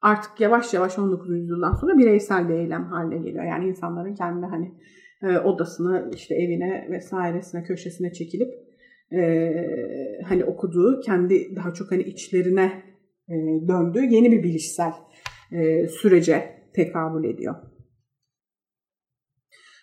artık 0.03 0.41
yavaş 0.41 0.75
yavaş 0.75 0.99
19. 0.99 1.31
yüzyıldan 1.31 1.73
sonra 1.73 1.99
bireysel 1.99 2.49
bir 2.49 2.55
eylem 2.55 2.85
haline 2.85 3.19
geliyor. 3.19 3.45
Yani 3.45 3.69
insanların 3.69 4.15
kendi 4.15 4.47
hani 4.47 4.75
e, 5.23 5.39
odasına, 5.39 6.11
işte 6.15 6.35
evine 6.35 6.89
vesairesine, 6.91 7.63
köşesine 7.63 8.13
çekilip 8.13 8.49
e, 9.13 9.53
hani 10.25 10.45
okuduğu, 10.45 11.01
kendi 11.01 11.57
daha 11.57 11.75
çok 11.75 11.93
hani 11.93 12.03
içlerine 12.03 12.83
e, 13.29 13.35
döndüğü 13.69 14.05
yeni 14.05 14.33
bir 14.33 14.43
bilişsel 14.43 14.93
e, 15.53 15.89
sürece 15.89 16.63
tekabül 16.75 17.25
ediyor. 17.25 17.55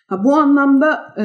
Ha, 0.06 0.24
bu 0.24 0.34
anlamda 0.34 1.14
e, 1.18 1.24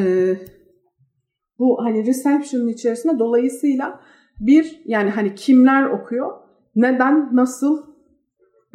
bu 1.60 1.84
hani 1.84 2.08
reception'ın 2.08 2.68
içerisinde 2.68 3.20
dolayısıyla 3.20 4.02
bir 4.40 4.82
yani 4.86 5.10
hani 5.10 5.36
kimler 5.36 5.84
okuyor, 5.84 6.32
neden, 6.76 7.36
nasıl 7.36 7.88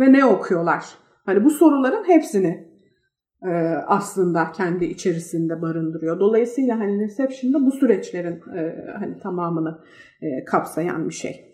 ve 0.00 0.12
ne 0.12 0.24
okuyorlar? 0.24 0.84
Hani 1.24 1.44
bu 1.44 1.50
soruların 1.50 2.08
hepsini 2.08 2.72
e, 3.42 3.50
aslında 3.86 4.52
kendi 4.52 4.84
içerisinde 4.84 5.62
barındırıyor. 5.62 6.20
Dolayısıyla 6.20 6.78
hani 6.78 7.04
reception'da 7.04 7.66
bu 7.66 7.72
süreçlerin 7.72 8.42
e, 8.56 8.86
hani 8.98 9.18
tamamını 9.18 9.78
e, 10.22 10.44
kapsayan 10.44 11.08
bir 11.08 11.14
şey. 11.14 11.51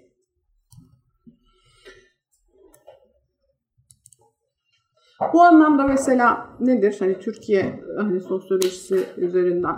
Bu 5.33 5.43
anlamda 5.43 5.87
mesela 5.87 6.57
nedir? 6.61 6.97
Hani 6.99 7.19
Türkiye 7.19 7.85
hani 7.97 8.21
sosyolojisi 8.21 9.07
üzerinden 9.17 9.77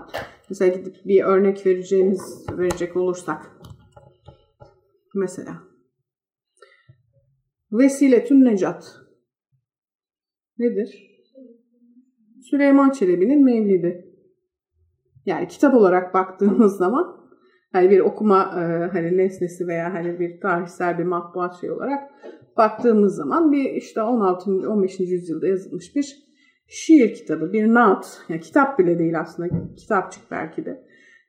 mesela 0.50 0.76
gidip 0.76 0.96
bir 1.04 1.24
örnek 1.24 1.66
vereceğimiz 1.66 2.46
verecek 2.58 2.96
olursak 2.96 3.50
mesela 5.14 5.70
Vesiletün 7.72 8.44
Necat 8.44 8.96
nedir? 10.58 11.10
Süleyman 12.50 12.90
Çelebi'nin 12.90 13.44
Mevlidi. 13.44 14.06
Yani 15.26 15.48
kitap 15.48 15.74
olarak 15.74 16.14
baktığımız 16.14 16.76
zaman 16.78 17.30
hani 17.72 17.90
bir 17.90 18.00
okuma 18.00 18.42
e, 18.42 18.90
hani 18.92 19.16
nesnesi 19.16 19.66
veya 19.66 19.94
hani 19.94 20.20
bir 20.20 20.40
tarihsel 20.40 20.98
bir 20.98 21.04
matbuat 21.04 21.60
şey 21.60 21.70
olarak 21.70 22.10
baktığımız 22.60 23.16
zaman 23.16 23.52
bir 23.52 23.70
işte 23.70 24.02
16. 24.02 24.50
15. 24.50 25.00
yüzyılda 25.00 25.46
yazılmış 25.46 25.96
bir 25.96 26.16
şiir 26.68 27.14
kitabı, 27.14 27.52
bir 27.52 27.74
naat. 27.74 28.20
Yani 28.28 28.40
kitap 28.40 28.78
bile 28.78 28.98
değil 28.98 29.20
aslında, 29.20 29.48
kitapçık 29.76 30.30
belki 30.30 30.64
de 30.64 30.82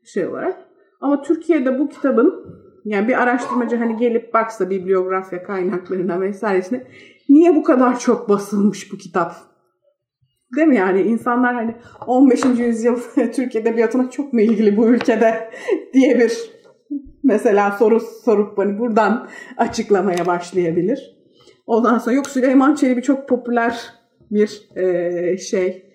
şey 0.06 0.28
olarak. 0.28 0.58
Ama 1.02 1.22
Türkiye'de 1.22 1.80
bu 1.80 1.90
kitabın 1.90 2.46
yani 2.86 3.08
bir 3.08 3.22
araştırmacı 3.22 3.76
hani 3.76 3.98
gelip 3.98 4.34
baksa 4.34 4.70
bibliografya 4.70 5.44
kaynaklarına 5.44 6.22
vesairesine 6.22 6.88
niye 7.30 7.56
bu 7.56 7.64
kadar 7.64 8.00
çok 8.00 8.30
basılmış 8.30 8.94
bu 8.94 8.98
kitap 8.98 9.36
Değil 10.56 10.68
mi 10.68 10.76
yani 10.76 11.02
insanlar 11.02 11.56
hani 11.56 11.76
15. 12.08 12.46
yüzyıl 12.46 13.00
Türk 13.36 13.56
Edebiyatı'na 13.56 14.10
çok 14.10 14.34
mu 14.34 14.42
ilgili 14.42 14.78
bu 14.78 14.88
ülkede 14.88 15.52
diye 15.94 16.20
bir 16.20 16.52
mesela 17.24 17.72
soru 17.72 18.00
sorup 18.00 18.58
hani 18.58 18.80
buradan 18.80 19.28
açıklamaya 19.58 20.26
başlayabilir. 20.26 21.21
Ondan 21.66 21.98
sonra 21.98 22.16
yok 22.16 22.28
Süleyman 22.28 22.76
Çelebi 22.76 23.02
çok 23.02 23.30
popüler 23.30 23.94
bir 24.32 24.70
e, 24.76 25.38
şey 25.38 25.86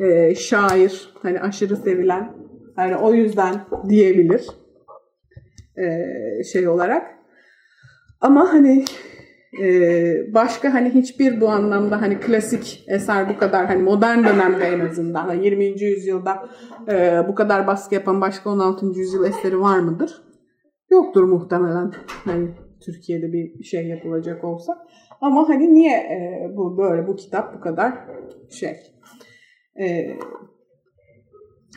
e, 0.00 0.34
şair 0.34 1.14
hani 1.22 1.40
aşırı 1.40 1.76
sevilen 1.76 2.32
hani 2.76 2.96
o 2.96 3.14
yüzden 3.14 3.54
diyebilir 3.88 4.46
e, 5.76 6.44
şey 6.44 6.68
olarak. 6.68 7.16
Ama 8.20 8.52
hani 8.52 8.84
ee, 9.62 10.34
başka 10.34 10.74
hani 10.74 10.90
hiçbir 10.90 11.40
bu 11.40 11.48
anlamda 11.48 12.02
hani 12.02 12.20
klasik 12.20 12.84
eser 12.88 13.28
bu 13.28 13.38
kadar 13.38 13.66
hani 13.66 13.82
modern 13.82 14.18
dönemde 14.18 14.64
en 14.64 14.80
azından 14.80 15.34
20. 15.34 15.64
Hani 15.70 15.82
yüzyılda 15.82 16.48
e, 16.88 17.24
bu 17.28 17.34
kadar 17.34 17.66
baskı 17.66 17.94
yapan 17.94 18.20
başka 18.20 18.50
16. 18.50 18.86
yüzyıl 18.86 19.24
eseri 19.24 19.60
var 19.60 19.78
mıdır? 19.78 20.22
Yoktur 20.90 21.24
muhtemelen. 21.24 21.92
Hani 22.24 22.48
Türkiye'de 22.84 23.32
bir 23.32 23.64
şey 23.64 23.86
yapılacak 23.86 24.44
olsa. 24.44 24.86
Ama 25.20 25.48
hani 25.48 25.74
niye 25.74 25.96
e, 25.96 26.50
bu 26.56 26.78
böyle 26.78 27.06
bu 27.06 27.16
kitap 27.16 27.54
bu 27.56 27.60
kadar 27.60 27.94
şey 28.50 28.76
e, 29.80 30.16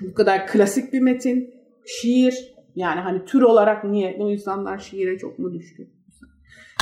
bu 0.01 0.13
kadar 0.13 0.47
klasik 0.47 0.93
bir 0.93 1.01
metin, 1.01 1.53
şiir 1.85 2.55
yani 2.75 2.99
hani 2.99 3.25
tür 3.25 3.41
olarak 3.41 3.83
niye 3.83 4.19
bu 4.19 4.31
insanlar 4.31 4.77
şiire 4.77 5.17
çok 5.17 5.39
mu 5.39 5.53
düşkün? 5.53 5.99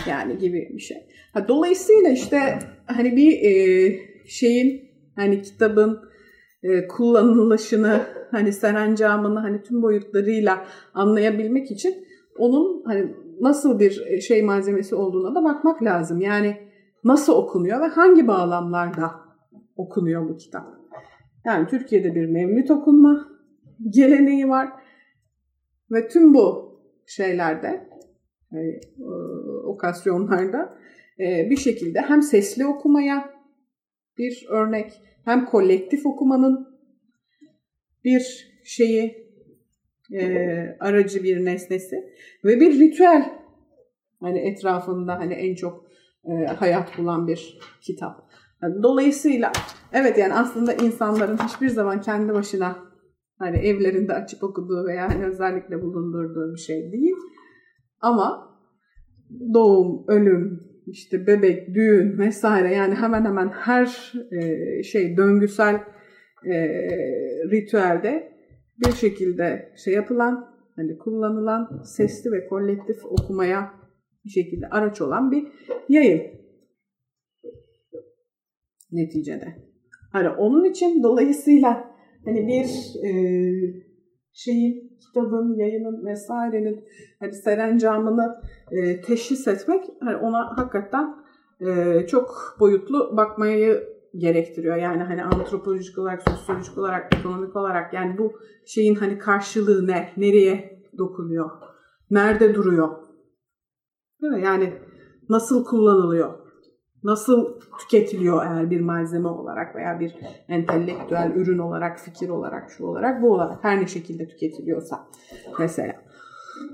yani 0.07 0.37
gibi 0.37 0.69
bir 0.73 0.79
şey. 0.79 0.97
Ha, 1.33 1.47
dolayısıyla 1.47 2.09
işte 2.09 2.59
hani 2.85 3.15
bir 3.15 3.41
e, 3.41 3.99
şeyin 4.27 4.89
hani 5.15 5.41
kitabın 5.41 5.99
e, 6.63 6.87
kullanılışını 6.87 8.01
hani 8.31 8.53
serencamını 8.53 9.39
hani 9.39 9.63
tüm 9.63 9.81
boyutlarıyla 9.81 10.67
anlayabilmek 10.93 11.71
için 11.71 11.95
onun 12.37 12.83
hani 12.85 13.15
nasıl 13.41 13.79
bir 13.79 14.21
şey 14.21 14.43
malzemesi 14.43 14.95
olduğuna 14.95 15.35
da 15.35 15.43
bakmak 15.43 15.83
lazım. 15.83 16.21
Yani 16.21 16.57
nasıl 17.03 17.33
okunuyor 17.33 17.81
ve 17.81 17.85
hangi 17.85 18.27
bağlamlarda 18.27 19.11
okunuyor 19.75 20.29
bu 20.29 20.37
kitap. 20.37 20.65
Yani 21.45 21.67
Türkiye'de 21.67 22.15
bir 22.15 22.25
mevlüt 22.25 22.71
okunma 22.71 23.27
geleneği 23.89 24.49
var 24.49 24.69
ve 25.91 26.07
tüm 26.07 26.33
bu 26.33 26.77
şeylerde 27.05 27.89
yani, 28.51 28.79
e, 28.99 29.05
okasyonlarda 29.65 30.77
e, 31.19 31.49
bir 31.49 31.57
şekilde 31.57 32.01
hem 32.01 32.21
sesli 32.21 32.65
okumaya 32.65 33.33
bir 34.17 34.45
örnek 34.49 35.01
hem 35.25 35.45
kolektif 35.45 36.05
okumanın 36.05 36.67
bir 38.03 38.51
şeyi 38.63 39.26
e, 40.13 40.77
aracı 40.79 41.23
bir 41.23 41.45
nesnesi 41.45 41.95
ve 42.45 42.59
bir 42.59 42.79
ritüel 42.79 43.31
hani 44.19 44.39
etrafında 44.39 45.19
hani 45.19 45.33
en 45.33 45.55
çok 45.55 45.85
e, 46.25 46.45
hayat 46.45 46.97
bulan 46.97 47.27
bir 47.27 47.59
kitap. 47.81 48.27
Dolayısıyla 48.83 49.51
evet 49.93 50.17
yani 50.17 50.33
aslında 50.33 50.73
insanların 50.73 51.37
hiçbir 51.37 51.69
zaman 51.69 52.01
kendi 52.01 52.33
başına 52.33 52.77
hani 53.39 53.57
evlerinde 53.57 54.13
açıp 54.13 54.43
okuduğu 54.43 54.85
veya 54.87 55.09
hani 55.09 55.25
özellikle 55.25 55.81
bulundurduğu 55.81 56.53
bir 56.53 56.59
şey 56.59 56.91
değil. 56.91 57.15
Ama 58.01 58.57
doğum, 59.53 60.05
ölüm, 60.07 60.63
işte 60.87 61.27
bebek, 61.27 61.75
düğün 61.75 62.17
vesaire 62.17 62.75
yani 62.75 62.95
hemen 62.95 63.25
hemen 63.25 63.49
her 63.49 64.13
e, 64.31 64.83
şey 64.83 65.17
döngüsel 65.17 65.75
e, 66.45 66.55
ritüelde 67.51 68.36
bir 68.85 68.91
şekilde 68.91 69.73
şey 69.83 69.93
yapılan 69.93 70.57
hani 70.75 70.97
kullanılan 70.97 71.81
sesli 71.83 72.31
ve 72.31 72.47
kolektif 72.47 73.05
okumaya 73.05 73.73
bir 74.25 74.29
şekilde 74.29 74.67
araç 74.67 75.01
olan 75.01 75.31
bir 75.31 75.47
yayın 75.89 76.21
neticede. 78.91 79.55
Hani 80.11 80.29
onun 80.29 80.63
için 80.63 81.03
dolayısıyla 81.03 81.95
hani 82.25 82.47
bir 82.47 82.69
e, 83.05 83.11
şeyin, 84.33 84.97
kitabın, 84.99 85.55
yayının 85.55 86.05
vesairenin 86.05 86.85
hani 87.19 87.33
serencamını 87.33 88.41
e, 88.71 89.01
teşhis 89.01 89.47
etmek 89.47 89.83
hani 89.99 90.15
ona 90.15 90.57
hakikaten 90.57 91.15
e, 91.59 92.01
çok 92.07 92.57
boyutlu 92.59 93.17
bakmayı 93.17 93.96
gerektiriyor. 94.17 94.75
Yani 94.75 95.03
hani 95.03 95.23
antropolojik 95.23 95.97
olarak, 95.97 96.21
sosyolojik 96.29 96.77
olarak, 96.77 97.15
ekonomik 97.15 97.55
olarak 97.55 97.93
yani 97.93 98.17
bu 98.17 98.33
şeyin 98.65 98.95
hani 98.95 99.17
karşılığı 99.17 99.87
ne? 99.87 100.13
Nereye 100.17 100.81
dokunuyor? 100.97 101.49
Nerede 102.11 102.55
duruyor? 102.55 102.89
Değil 104.21 104.33
mi? 104.33 104.43
Yani 104.43 104.73
nasıl 105.29 105.65
kullanılıyor? 105.65 106.33
Nasıl 107.03 107.59
tüketiliyor 107.79 108.45
eğer 108.45 108.71
bir 108.71 108.81
malzeme 108.81 109.27
olarak 109.27 109.75
veya 109.75 109.99
bir 109.99 110.15
entelektüel 110.47 111.31
ürün 111.35 111.57
olarak, 111.57 111.99
fikir 111.99 112.29
olarak, 112.29 112.71
şu 112.71 112.85
olarak, 112.85 113.21
bu 113.21 113.33
olarak 113.33 113.63
her 113.63 113.81
ne 113.81 113.87
şekilde 113.87 114.27
tüketiliyorsa 114.27 115.07
mesela. 115.59 115.93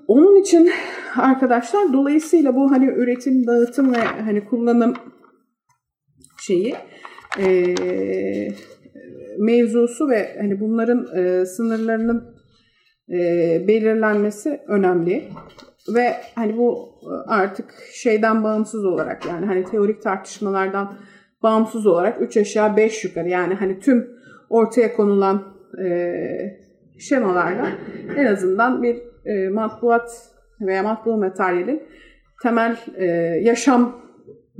Onun 0.07 0.35
için 0.35 0.71
arkadaşlar 1.15 1.93
dolayısıyla 1.93 2.55
bu 2.55 2.71
hani 2.71 2.85
üretim, 2.85 3.47
dağıtım 3.47 3.93
ve 3.93 3.99
hani 3.99 4.45
kullanım 4.45 4.93
şeyi 6.39 6.75
e, 7.39 7.75
mevzusu 9.37 10.09
ve 10.09 10.35
hani 10.41 10.59
bunların 10.59 11.07
e, 11.17 11.45
sınırlarının 11.45 12.35
e, 13.09 13.17
belirlenmesi 13.67 14.61
önemli 14.67 15.23
ve 15.95 16.13
hani 16.35 16.57
bu 16.57 16.89
artık 17.27 17.73
şeyden 17.93 18.43
bağımsız 18.43 18.85
olarak 18.85 19.25
yani 19.25 19.45
hani 19.45 19.65
teorik 19.65 20.01
tartışmalardan 20.01 20.95
bağımsız 21.43 21.87
olarak 21.87 22.21
3 22.21 22.37
aşağı 22.37 22.77
5 22.77 23.03
yukarı 23.03 23.29
yani 23.29 23.53
hani 23.53 23.79
tüm 23.79 24.09
ortaya 24.49 24.93
konulan 24.93 25.43
e, 25.85 26.13
şemalarla 26.99 27.67
en 28.17 28.25
azından 28.25 28.83
bir 28.83 29.01
e, 29.25 29.49
matbuat 29.49 30.11
veya 30.61 30.83
matbu 30.83 31.17
materyalin 31.17 31.83
temel 32.43 32.77
e, 32.95 33.05
yaşam 33.41 34.01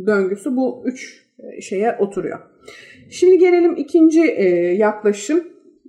döngüsü 0.05 0.55
bu 0.55 0.83
üç 0.85 1.27
e, 1.39 1.61
şeye 1.61 1.95
oturuyor. 1.99 2.52
Şimdi 3.09 3.37
gelelim 3.37 3.75
ikinci 3.77 4.21
e, 4.21 4.45
yaklaşım. 4.73 5.43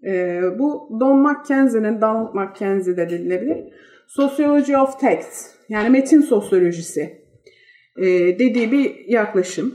E, 0.06 0.40
bu 0.58 0.88
Don 1.00 1.18
Mackenzie'nin, 1.18 2.00
Donald 2.00 2.34
Mackenzie 2.34 2.96
de 2.96 3.10
denilebilir. 3.10 3.56
Sociology 4.06 4.76
of 4.76 5.00
Text 5.00 5.54
yani 5.68 5.90
metin 5.90 6.20
sosyolojisi 6.20 7.24
e, 7.96 8.04
dediği 8.38 8.72
bir 8.72 9.08
yaklaşım. 9.08 9.74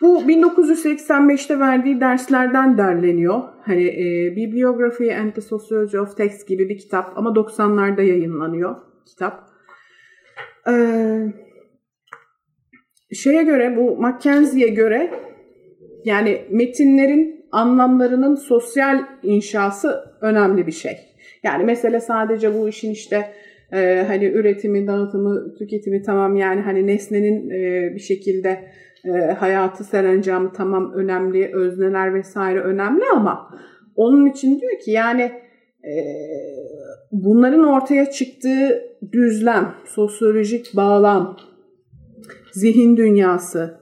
Bu 0.00 0.20
1985'te 0.20 1.58
verdiği 1.58 2.00
derslerden 2.00 2.78
derleniyor. 2.78 3.42
Hani 3.62 3.84
e, 3.84 4.36
Bibliography 4.36 5.16
and 5.16 5.32
the 5.32 5.40
Sociology 5.40 5.98
of 5.98 6.16
Text 6.16 6.48
gibi 6.48 6.68
bir 6.68 6.78
kitap 6.78 7.12
ama 7.16 7.30
90'larda 7.30 8.02
yayınlanıyor 8.02 8.76
kitap. 9.06 9.48
Ee, 10.68 11.26
şeye 13.12 13.42
göre 13.42 13.76
bu 13.76 13.96
Mackenzie'ye 13.96 14.68
göre 14.68 15.10
yani 16.08 16.38
metinlerin 16.50 17.44
anlamlarının 17.52 18.34
sosyal 18.34 18.98
inşası 19.22 20.04
önemli 20.20 20.66
bir 20.66 20.72
şey. 20.72 20.96
Yani 21.42 21.64
mesele 21.64 22.00
sadece 22.00 22.54
bu 22.54 22.68
işin 22.68 22.90
işte 22.90 23.30
e, 23.72 24.04
hani 24.08 24.24
üretimi, 24.24 24.86
dağıtımı, 24.86 25.54
tüketimi 25.54 26.02
tamam 26.02 26.36
yani 26.36 26.60
hani 26.60 26.86
nesnenin 26.86 27.50
e, 27.50 27.94
bir 27.94 28.00
şekilde 28.00 28.70
e, 29.04 29.10
hayatı 29.32 29.84
serencamı 29.84 30.52
tamam 30.52 30.92
önemli, 30.94 31.50
özneler 31.54 32.14
vesaire 32.14 32.60
önemli 32.60 33.04
ama 33.14 33.50
onun 33.96 34.26
için 34.26 34.60
diyor 34.60 34.78
ki 34.84 34.90
yani 34.90 35.22
e, 35.84 35.92
bunların 37.12 37.64
ortaya 37.64 38.10
çıktığı 38.10 38.82
düzlem, 39.12 39.74
sosyolojik 39.84 40.76
bağlam, 40.76 41.36
zihin 42.52 42.96
dünyası, 42.96 43.78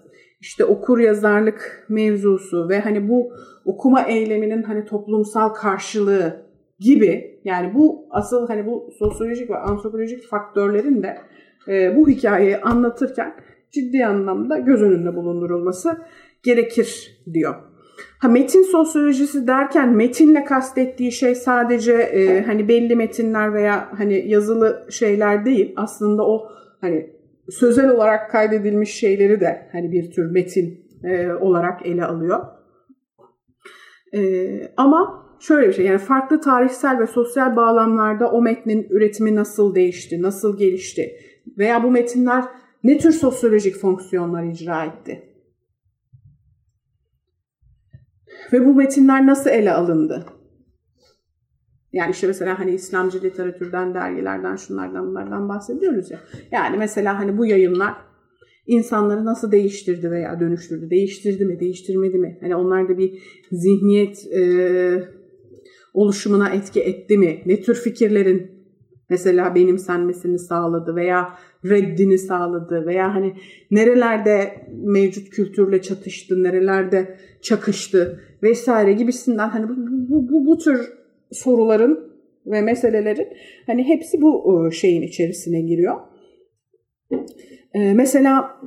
işte 0.46 0.64
okur 0.64 0.98
yazarlık 0.98 1.86
mevzusu 1.88 2.68
ve 2.68 2.80
hani 2.80 3.08
bu 3.08 3.32
okuma 3.64 4.02
eyleminin 4.02 4.62
hani 4.62 4.84
toplumsal 4.84 5.48
karşılığı 5.48 6.46
gibi 6.78 7.40
yani 7.44 7.74
bu 7.74 8.06
asıl 8.10 8.48
hani 8.48 8.66
bu 8.66 8.90
sosyolojik 8.98 9.50
ve 9.50 9.56
antropolojik 9.56 10.28
faktörlerin 10.28 11.02
de 11.02 11.18
e, 11.68 11.96
bu 11.96 12.08
hikayeyi 12.08 12.56
anlatırken 12.56 13.34
ciddi 13.70 14.06
anlamda 14.06 14.58
göz 14.58 14.82
önünde 14.82 15.16
bulundurulması 15.16 15.96
gerekir 16.42 17.18
diyor. 17.32 17.54
Ha 18.18 18.28
metin 18.28 18.62
sosyolojisi 18.62 19.46
derken 19.46 19.96
metinle 19.96 20.44
kastettiği 20.44 21.12
şey 21.12 21.34
sadece 21.34 21.92
e, 21.92 22.42
hani 22.42 22.68
belli 22.68 22.96
metinler 22.96 23.54
veya 23.54 23.88
hani 23.98 24.28
yazılı 24.28 24.86
şeyler 24.90 25.44
değil. 25.44 25.72
Aslında 25.76 26.26
o 26.26 26.48
hani 26.80 27.15
sözel 27.50 27.90
olarak 27.90 28.30
kaydedilmiş 28.30 28.94
şeyleri 28.94 29.40
de 29.40 29.68
hani 29.72 29.92
bir 29.92 30.10
tür 30.10 30.30
metin 30.30 30.86
e, 31.04 31.32
olarak 31.32 31.86
ele 31.86 32.04
alıyor. 32.04 32.40
E, 34.14 34.20
ama 34.76 35.26
şöyle 35.40 35.68
bir 35.68 35.72
şey 35.72 35.86
yani 35.86 35.98
farklı 35.98 36.40
tarihsel 36.40 37.00
ve 37.00 37.06
sosyal 37.06 37.56
bağlamlarda 37.56 38.30
o 38.30 38.42
metnin 38.42 38.86
üretimi 38.90 39.34
nasıl 39.34 39.74
değişti, 39.74 40.22
nasıl 40.22 40.58
gelişti 40.58 41.16
veya 41.58 41.82
bu 41.82 41.90
metinler 41.90 42.44
ne 42.84 42.98
tür 42.98 43.12
sosyolojik 43.12 43.76
fonksiyonlar 43.76 44.44
icra 44.44 44.84
etti? 44.84 45.22
Ve 48.52 48.66
bu 48.66 48.74
metinler 48.74 49.26
nasıl 49.26 49.50
ele 49.50 49.72
alındı? 49.72 50.26
Yani 51.96 52.10
işte 52.10 52.26
mesela 52.26 52.58
hani 52.58 52.74
İslamcı 52.74 53.22
literatürden, 53.22 53.94
dergilerden, 53.94 54.56
şunlardan 54.56 55.06
bunlardan 55.06 55.48
bahsediyoruz 55.48 56.10
ya. 56.10 56.20
Yani 56.52 56.76
mesela 56.76 57.18
hani 57.18 57.38
bu 57.38 57.46
yayınlar 57.46 57.94
insanları 58.66 59.24
nasıl 59.24 59.52
değiştirdi 59.52 60.10
veya 60.10 60.40
dönüştürdü? 60.40 60.90
Değiştirdi 60.90 61.44
mi, 61.44 61.60
değiştirmedi 61.60 62.18
mi? 62.18 62.38
Hani 62.40 62.56
onlarda 62.56 62.98
bir 62.98 63.22
zihniyet 63.52 64.26
e, 64.32 64.40
oluşumuna 65.94 66.48
etki 66.50 66.80
etti 66.80 67.18
mi? 67.18 67.42
Ne 67.46 67.60
tür 67.60 67.74
fikirlerin 67.74 68.50
mesela 69.10 69.54
benimsenmesini 69.54 70.38
sağladı 70.38 70.96
veya 70.96 71.38
reddini 71.64 72.18
sağladı 72.18 72.86
veya 72.86 73.14
hani 73.14 73.34
nerelerde 73.70 74.66
mevcut 74.72 75.30
kültürle 75.30 75.82
çatıştı, 75.82 76.42
nerelerde 76.42 77.18
çakıştı 77.42 78.20
vesaire 78.42 78.92
gibisinden 78.92 79.48
hani 79.48 79.68
bu, 79.68 79.74
bu, 79.76 80.28
bu, 80.28 80.46
bu 80.46 80.58
tür 80.58 81.05
soruların 81.32 82.12
ve 82.46 82.60
meselelerin 82.60 83.28
hani 83.66 83.84
hepsi 83.84 84.22
bu 84.22 84.68
şeyin 84.72 85.02
içerisine 85.02 85.60
giriyor. 85.60 86.00
Mesela 87.74 88.60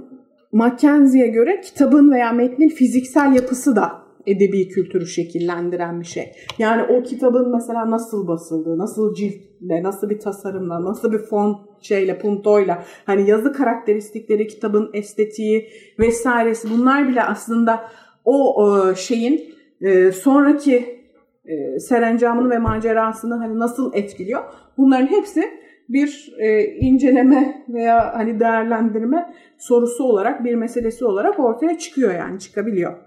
Mackenzie'ye 0.52 1.28
göre 1.28 1.62
kitabın 1.62 2.12
veya 2.12 2.32
metnin 2.32 2.70
fiziksel 2.70 3.36
yapısı 3.36 3.76
da 3.76 4.10
edebi 4.26 4.68
kültürü 4.68 5.08
şekillendiren 5.08 6.00
bir 6.02 6.06
şey. 6.06 6.32
Yani 6.58 6.84
o 6.84 7.04
kitabın 7.04 7.52
mesela 7.52 7.92
nasıl 7.92 8.28
basıldığı, 8.28 8.78
nasıl 8.78 9.14
ciltle, 9.14 9.84
nasıl 9.84 10.10
bir 10.10 10.20
tasarımla, 10.20 10.84
nasıl 10.84 11.12
bir 11.12 11.18
font 11.18 11.58
şeyle, 11.82 12.18
puntoyla, 12.18 12.84
hani 13.06 13.30
yazı 13.30 13.54
karakteristikleri, 13.54 14.48
kitabın 14.48 14.90
estetiği 14.94 15.70
vesairesi 16.00 16.70
bunlar 16.70 17.08
bile 17.08 17.24
aslında 17.24 17.82
o, 18.26 18.64
o 18.64 18.96
şeyin 18.96 19.56
e, 19.82 20.12
sonraki 20.12 20.99
e, 21.46 21.80
serencamını 21.80 22.50
ve 22.50 22.58
macerasını 22.58 23.36
hani 23.36 23.60
nasıl 23.60 23.94
etkiliyor? 23.94 24.44
Bunların 24.78 25.08
hepsi 25.08 25.44
bir 25.90 26.34
e, 26.40 26.64
inceleme 26.64 27.66
veya 27.70 28.14
hani 28.18 28.40
değerlendirme 28.40 29.34
sorusu 29.58 30.04
olarak 30.04 30.44
bir 30.44 30.56
meselesi 30.56 31.06
olarak 31.06 31.40
ortaya 31.40 31.78
çıkıyor 31.78 32.14
yani 32.14 32.40
çıkabiliyor. 32.40 32.98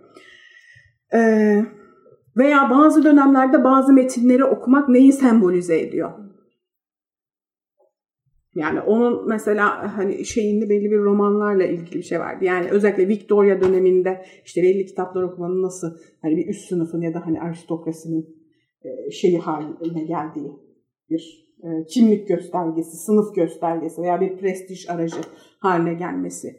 E, 1.15 1.21
veya 2.37 2.71
bazı 2.71 3.05
dönemlerde 3.05 3.65
bazı 3.65 3.93
metinleri 3.93 4.45
okumak 4.45 4.89
neyi 4.89 5.13
sembolize 5.13 5.81
ediyor? 5.81 6.11
Yani 8.55 8.81
onun 8.81 9.29
mesela 9.29 9.97
hani 9.99 10.25
şeyinde 10.25 10.69
belli 10.69 10.91
bir 10.91 10.99
romanlarla 10.99 11.65
ilgili 11.65 11.95
bir 11.95 12.03
şey 12.03 12.21
vardı. 12.21 12.45
Yani 12.45 12.71
özellikle 12.71 13.09
Victoria 13.09 13.61
döneminde 13.61 14.25
işte 14.45 14.63
belli 14.63 14.87
kitaplar 14.87 15.23
okumanın 15.23 15.63
nasıl 15.63 15.99
hani 16.23 16.37
bir 16.37 16.49
üst 16.49 16.69
sınıfın 16.69 17.01
ya 17.01 17.15
da 17.15 17.27
hani 17.27 17.41
aristokrasinin 17.41 18.37
e, 18.85 19.11
şeyi 19.11 19.39
haline 19.39 20.05
geldiği 20.05 20.53
bir 21.11 21.53
e, 21.63 21.87
kimlik 21.87 22.29
göstergesi, 22.29 22.97
sınıf 22.97 23.35
göstergesi 23.35 24.03
veya 24.03 24.21
bir 24.21 24.37
prestij 24.37 24.89
aracı 24.89 25.21
haline 25.59 25.95
gelmesi 25.95 26.57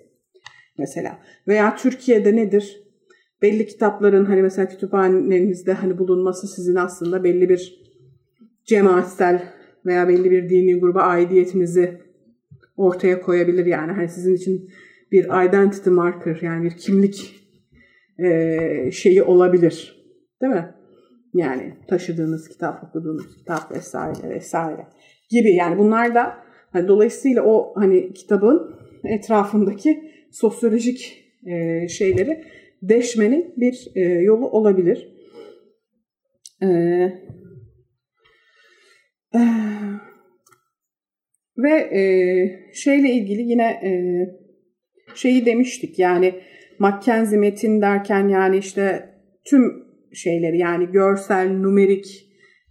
mesela. 0.78 1.20
Veya 1.48 1.76
Türkiye'de 1.76 2.36
nedir? 2.36 2.84
Belli 3.42 3.68
kitapların 3.68 4.26
hani 4.26 4.42
mesela 4.42 4.68
kütüphanenizde 4.68 5.74
hani 5.74 5.98
bulunması 5.98 6.48
sizin 6.48 6.76
aslında 6.76 7.24
belli 7.24 7.50
bir 7.50 7.84
cemaatsel 8.66 9.54
veya 9.86 10.08
belli 10.08 10.32
bir 10.32 10.50
dini 10.50 10.80
gruba 10.80 11.02
aidiyetinizi 11.02 12.02
ortaya 12.78 13.22
koyabilir 13.22 13.66
yani. 13.66 13.92
Hani 13.92 14.10
sizin 14.10 14.36
için 14.36 14.70
bir 15.12 15.48
identity 15.48 15.90
marker 15.90 16.40
yani 16.42 16.64
bir 16.64 16.78
kimlik 16.78 17.44
e, 18.20 18.92
şeyi 18.92 19.24
olabilir. 19.24 20.06
Değil 20.42 20.54
mi? 20.54 20.76
Yani 21.34 21.74
taşıdığınız 21.88 22.50
kitap, 22.50 22.84
okuduğunuz 22.84 23.38
kitap 23.38 23.72
vesaire 23.72 24.30
vesaire 24.30 24.88
gibi. 25.30 25.54
Yani 25.56 25.78
bunlar 25.78 26.16
da 26.16 26.38
hani 26.72 26.88
dolayısıyla 26.88 27.44
o 27.44 27.74
hani 27.76 28.14
kitabın 28.14 28.76
etrafındaki 29.04 30.12
sosyolojik 30.32 31.24
e, 31.46 31.88
şeyleri 31.88 32.44
deşmenin 32.82 33.54
bir 33.58 33.92
e, 33.96 34.02
yolu 34.02 34.50
olabilir. 34.50 35.14
E, 36.64 36.68
ve 41.58 41.72
e, 41.72 42.04
şeyle 42.74 43.10
ilgili 43.10 43.42
yine 43.42 43.64
e, 43.64 43.92
şeyi 45.16 45.46
demiştik 45.46 46.00
yani 46.00 46.34
Mackenzie 46.80 47.40
metin 47.40 47.82
derken 47.82 48.28
yani 48.28 48.58
işte 48.58 49.10
tüm 49.46 49.84
şeyleri 50.14 50.58
yani 50.58 50.92
görsel, 50.92 51.50
numerik 51.50 52.06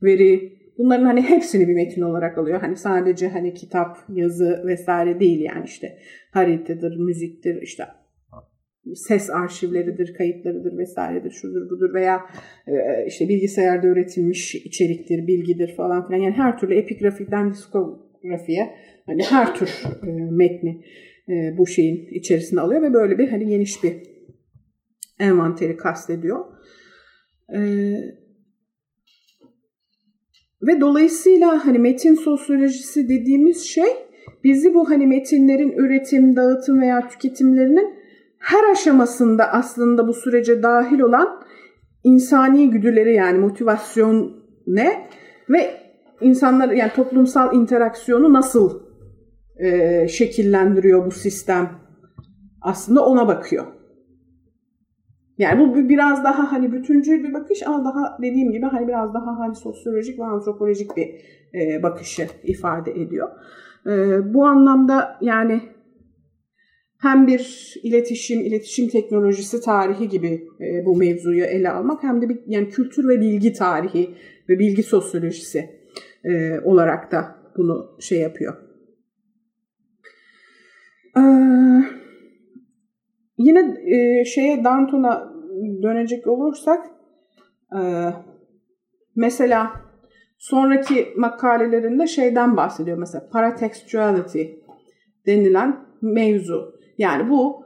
veri 0.02 0.52
bunların 0.78 1.04
hani 1.04 1.22
hepsini 1.22 1.68
bir 1.68 1.74
metin 1.74 2.02
olarak 2.02 2.38
alıyor. 2.38 2.60
Hani 2.60 2.76
sadece 2.76 3.28
hani 3.28 3.54
kitap, 3.54 3.96
yazı 4.08 4.62
vesaire 4.66 5.20
değil 5.20 5.40
yani 5.40 5.64
işte 5.64 5.98
haritadır, 6.30 6.96
müziktir, 6.96 7.62
işte 7.62 7.84
ses 8.94 9.30
arşivleridir, 9.30 10.14
kayıtlarıdır 10.14 10.78
vesairedir, 10.78 11.30
şudur 11.30 11.70
budur 11.70 11.94
veya 11.94 12.20
e, 12.66 12.72
işte 13.06 13.28
bilgisayarda 13.28 13.86
üretilmiş 13.86 14.54
içeriktir, 14.54 15.26
bilgidir 15.26 15.76
falan 15.76 16.06
filan. 16.06 16.20
Yani 16.20 16.34
her 16.34 16.58
türlü 16.58 16.74
epigrafiden 16.74 17.50
diskografiye 17.50 18.74
hani 19.06 19.22
her 19.22 19.54
tür 19.54 19.68
e, 20.06 20.10
metni 20.30 20.84
e, 21.28 21.58
bu 21.58 21.66
şeyin 21.66 22.08
içerisine 22.10 22.60
alıyor 22.60 22.82
ve 22.82 22.92
böyle 22.92 23.18
bir 23.18 23.28
hani 23.28 23.46
geniş 23.46 23.84
bir 23.84 23.92
envanteri 25.20 25.76
kastediyor. 25.76 26.44
Ve 30.62 30.80
dolayısıyla 30.80 31.66
hani 31.66 31.78
metin 31.78 32.14
sosyolojisi 32.14 33.08
dediğimiz 33.08 33.64
şey 33.64 33.88
bizi 34.44 34.74
bu 34.74 34.90
hani 34.90 35.06
metinlerin 35.06 35.72
üretim, 35.72 36.36
dağıtım 36.36 36.80
veya 36.80 37.08
tüketimlerinin 37.08 38.01
her 38.42 38.72
aşamasında 38.72 39.52
aslında 39.52 40.08
bu 40.08 40.14
sürece 40.14 40.62
dahil 40.62 41.00
olan 41.00 41.42
insani 42.04 42.70
güdüleri 42.70 43.14
yani 43.14 43.38
motivasyon 43.38 44.32
ne 44.66 45.08
ve 45.50 45.70
insanlar 46.20 46.68
yani 46.68 46.92
toplumsal 46.92 47.54
interaksiyonu 47.54 48.32
nasıl 48.32 48.82
e, 49.56 50.08
şekillendiriyor 50.08 51.06
bu 51.06 51.10
sistem 51.10 51.70
aslında 52.62 53.06
ona 53.06 53.28
bakıyor. 53.28 53.66
Yani 55.38 55.60
bu 55.60 55.88
biraz 55.88 56.24
daha 56.24 56.52
hani 56.52 56.72
bütüncül 56.72 57.24
bir 57.24 57.34
bakış 57.34 57.66
ama 57.66 57.84
daha 57.84 58.18
dediğim 58.22 58.52
gibi 58.52 58.66
hani 58.66 58.88
biraz 58.88 59.14
daha 59.14 59.38
hani 59.38 59.54
sosyolojik 59.54 60.18
ve 60.18 60.24
antropolojik 60.24 60.96
bir 60.96 61.08
e, 61.54 61.82
bakışı 61.82 62.26
ifade 62.44 62.90
ediyor. 62.90 63.28
E, 63.86 63.90
bu 64.34 64.46
anlamda 64.46 65.18
yani 65.20 65.60
hem 67.02 67.26
bir 67.26 67.74
iletişim, 67.82 68.40
iletişim 68.40 68.88
teknolojisi 68.88 69.60
tarihi 69.60 70.08
gibi 70.08 70.48
e, 70.60 70.84
bu 70.84 70.96
mevzuyu 70.96 71.44
ele 71.44 71.70
almak 71.70 72.02
hem 72.02 72.22
de 72.22 72.28
bir 72.28 72.38
yani 72.46 72.68
kültür 72.68 73.08
ve 73.08 73.20
bilgi 73.20 73.52
tarihi 73.52 74.14
ve 74.48 74.58
bilgi 74.58 74.82
sosyolojisi 74.82 75.70
e, 76.24 76.60
olarak 76.60 77.12
da 77.12 77.36
bunu 77.56 77.96
şey 78.00 78.18
yapıyor. 78.18 78.56
Yine 83.38 83.76
e, 83.86 84.24
şeye 84.24 84.64
Danton'a 84.64 85.32
dönecek 85.82 86.26
olursak 86.26 86.86
mesela 89.16 89.72
sonraki 90.38 91.08
makalelerinde 91.16 92.06
şeyden 92.06 92.56
bahsediyor 92.56 92.98
mesela 92.98 93.28
paratextuality 93.32 94.42
denilen 95.26 95.86
mevzu. 96.02 96.81
Yani 97.02 97.30
bu 97.30 97.64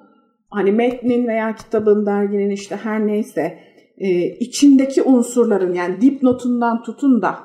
hani 0.51 0.73
metnin 0.73 1.29
veya 1.29 1.55
kitabın, 1.55 2.07
derginin 2.07 2.51
işte 2.51 2.77
her 2.77 3.07
neyse 3.07 3.59
e, 3.99 4.09
içindeki 4.27 5.03
unsurların 5.03 5.75
yani 5.75 6.01
dipnotundan 6.01 6.83
tutun 6.83 7.23
da 7.23 7.37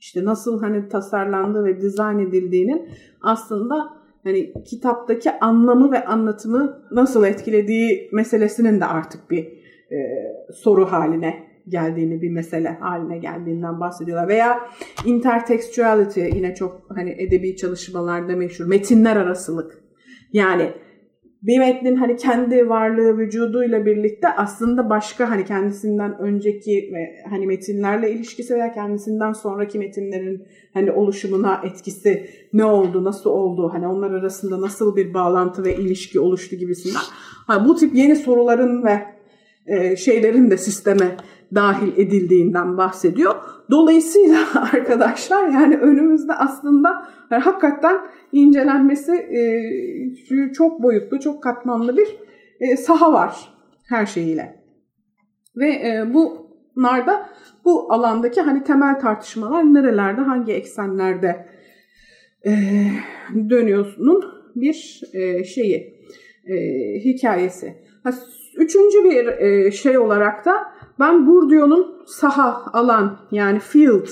işte 0.00 0.24
nasıl 0.24 0.60
hani 0.60 0.88
tasarlandığı 0.88 1.64
ve 1.64 1.80
dizayn 1.80 2.18
edildiğinin 2.18 2.88
aslında 3.22 3.88
hani 4.24 4.52
kitaptaki 4.64 5.30
anlamı 5.40 5.92
ve 5.92 6.04
anlatımı 6.04 6.82
nasıl 6.90 7.24
etkilediği 7.24 8.10
meselesinin 8.12 8.80
de 8.80 8.84
artık 8.84 9.30
bir 9.30 9.44
e, 9.92 9.98
soru 10.54 10.86
haline 10.86 11.46
geldiğini 11.68 12.22
bir 12.22 12.30
mesele 12.30 12.68
haline 12.68 13.18
geldiğinden 13.18 13.80
bahsediyorlar. 13.80 14.28
Veya 14.28 14.60
intertextuality 15.04 16.20
yine 16.20 16.54
çok 16.54 16.82
hani 16.88 17.10
edebi 17.18 17.56
çalışmalarda 17.56 18.36
meşhur 18.36 18.66
metinler 18.66 19.16
arasılık. 19.16 19.82
Yani 20.32 20.72
bir 21.46 21.58
metnin 21.58 21.96
hani 21.96 22.16
kendi 22.16 22.68
varlığı 22.68 23.18
vücuduyla 23.18 23.86
birlikte 23.86 24.28
aslında 24.28 24.90
başka 24.90 25.30
hani 25.30 25.44
kendisinden 25.44 26.18
önceki 26.18 26.92
hani 27.30 27.46
metinlerle 27.46 28.10
ilişkisi 28.10 28.54
veya 28.54 28.72
kendisinden 28.72 29.32
sonraki 29.32 29.78
metinlerin 29.78 30.46
hani 30.74 30.92
oluşumuna 30.92 31.62
etkisi 31.64 32.30
ne 32.52 32.64
oldu, 32.64 33.04
nasıl 33.04 33.30
oldu, 33.30 33.70
hani 33.72 33.86
onlar 33.86 34.10
arasında 34.10 34.60
nasıl 34.60 34.96
bir 34.96 35.14
bağlantı 35.14 35.64
ve 35.64 35.76
ilişki 35.76 36.20
oluştu 36.20 36.56
gibisinden. 36.56 37.00
Hani 37.46 37.68
bu 37.68 37.76
tip 37.76 37.94
yeni 37.94 38.16
soruların 38.16 38.84
ve 38.84 39.02
e, 39.66 39.96
şeylerin 39.96 40.50
de 40.50 40.56
sisteme 40.56 41.16
dahil 41.54 41.92
edildiğinden 41.96 42.76
bahsediyor. 42.76 43.34
Dolayısıyla 43.70 44.38
arkadaşlar 44.72 45.48
yani 45.48 45.76
önümüzde 45.76 46.32
aslında 46.34 47.08
yani 47.30 47.42
hakikaten 47.42 47.96
incelenmesi 48.32 49.12
e, 49.12 50.52
çok 50.52 50.82
boyutlu, 50.82 51.20
çok 51.20 51.42
katmanlı 51.42 51.96
bir 51.96 52.16
e, 52.60 52.76
saha 52.76 53.12
var 53.12 53.52
her 53.88 54.06
şeyiyle. 54.06 54.62
Ve 55.56 55.68
e, 55.68 56.04
bunlarda 56.14 57.28
bu 57.64 57.92
alandaki 57.92 58.40
hani 58.40 58.64
temel 58.64 59.00
tartışmalar 59.00 59.74
nerelerde, 59.74 60.20
hangi 60.20 60.52
eksenlerde 60.52 61.46
e, 62.46 62.52
dönüyorsunun 63.50 64.24
bir 64.56 65.02
e, 65.12 65.44
şeyi, 65.44 65.96
e, 66.46 66.56
hikayesi. 67.04 67.74
Ha, 68.02 68.10
üçüncü 68.56 69.04
bir 69.04 69.26
e, 69.26 69.70
şey 69.70 69.98
olarak 69.98 70.44
da 70.44 70.75
ben 71.00 71.26
Bourdieu'nun 71.26 71.96
saha, 72.06 72.62
alan 72.72 73.16
yani 73.30 73.58
field 73.58 74.06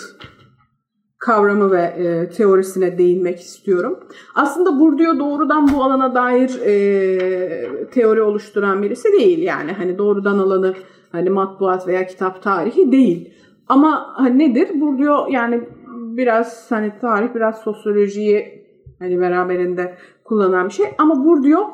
kavramı 1.19 1.73
ve 1.73 1.83
e, 1.83 2.31
teorisine 2.31 2.99
değinmek 2.99 3.41
istiyorum. 3.41 4.01
Aslında 4.35 4.81
Bourdieu 4.81 5.19
doğrudan 5.19 5.73
bu 5.73 5.85
alana 5.85 6.15
dair 6.15 6.61
e, 6.65 7.87
teori 7.91 8.23
oluşturan 8.23 8.83
birisi 8.83 9.13
değil 9.13 9.39
yani 9.39 9.73
hani 9.73 9.99
doğrudan 9.99 10.39
alanı 10.39 10.75
hani 11.13 11.31
matbuat 11.31 11.87
veya 11.87 12.07
kitap 12.07 12.43
tarihi 12.43 12.93
değil. 12.93 13.35
Ama 13.69 14.13
hani 14.15 14.39
nedir? 14.39 14.81
Bourdieu 14.81 15.27
yani 15.31 15.69
biraz 16.17 16.71
hani 16.71 16.93
tarih 17.01 17.35
biraz 17.35 17.59
sosyolojiyi 17.59 18.67
hani 18.99 19.21
beraberinde 19.21 19.95
kullanan 20.25 20.69
bir 20.69 20.73
şey 20.73 20.87
ama 20.99 21.25
Bourdieu 21.25 21.65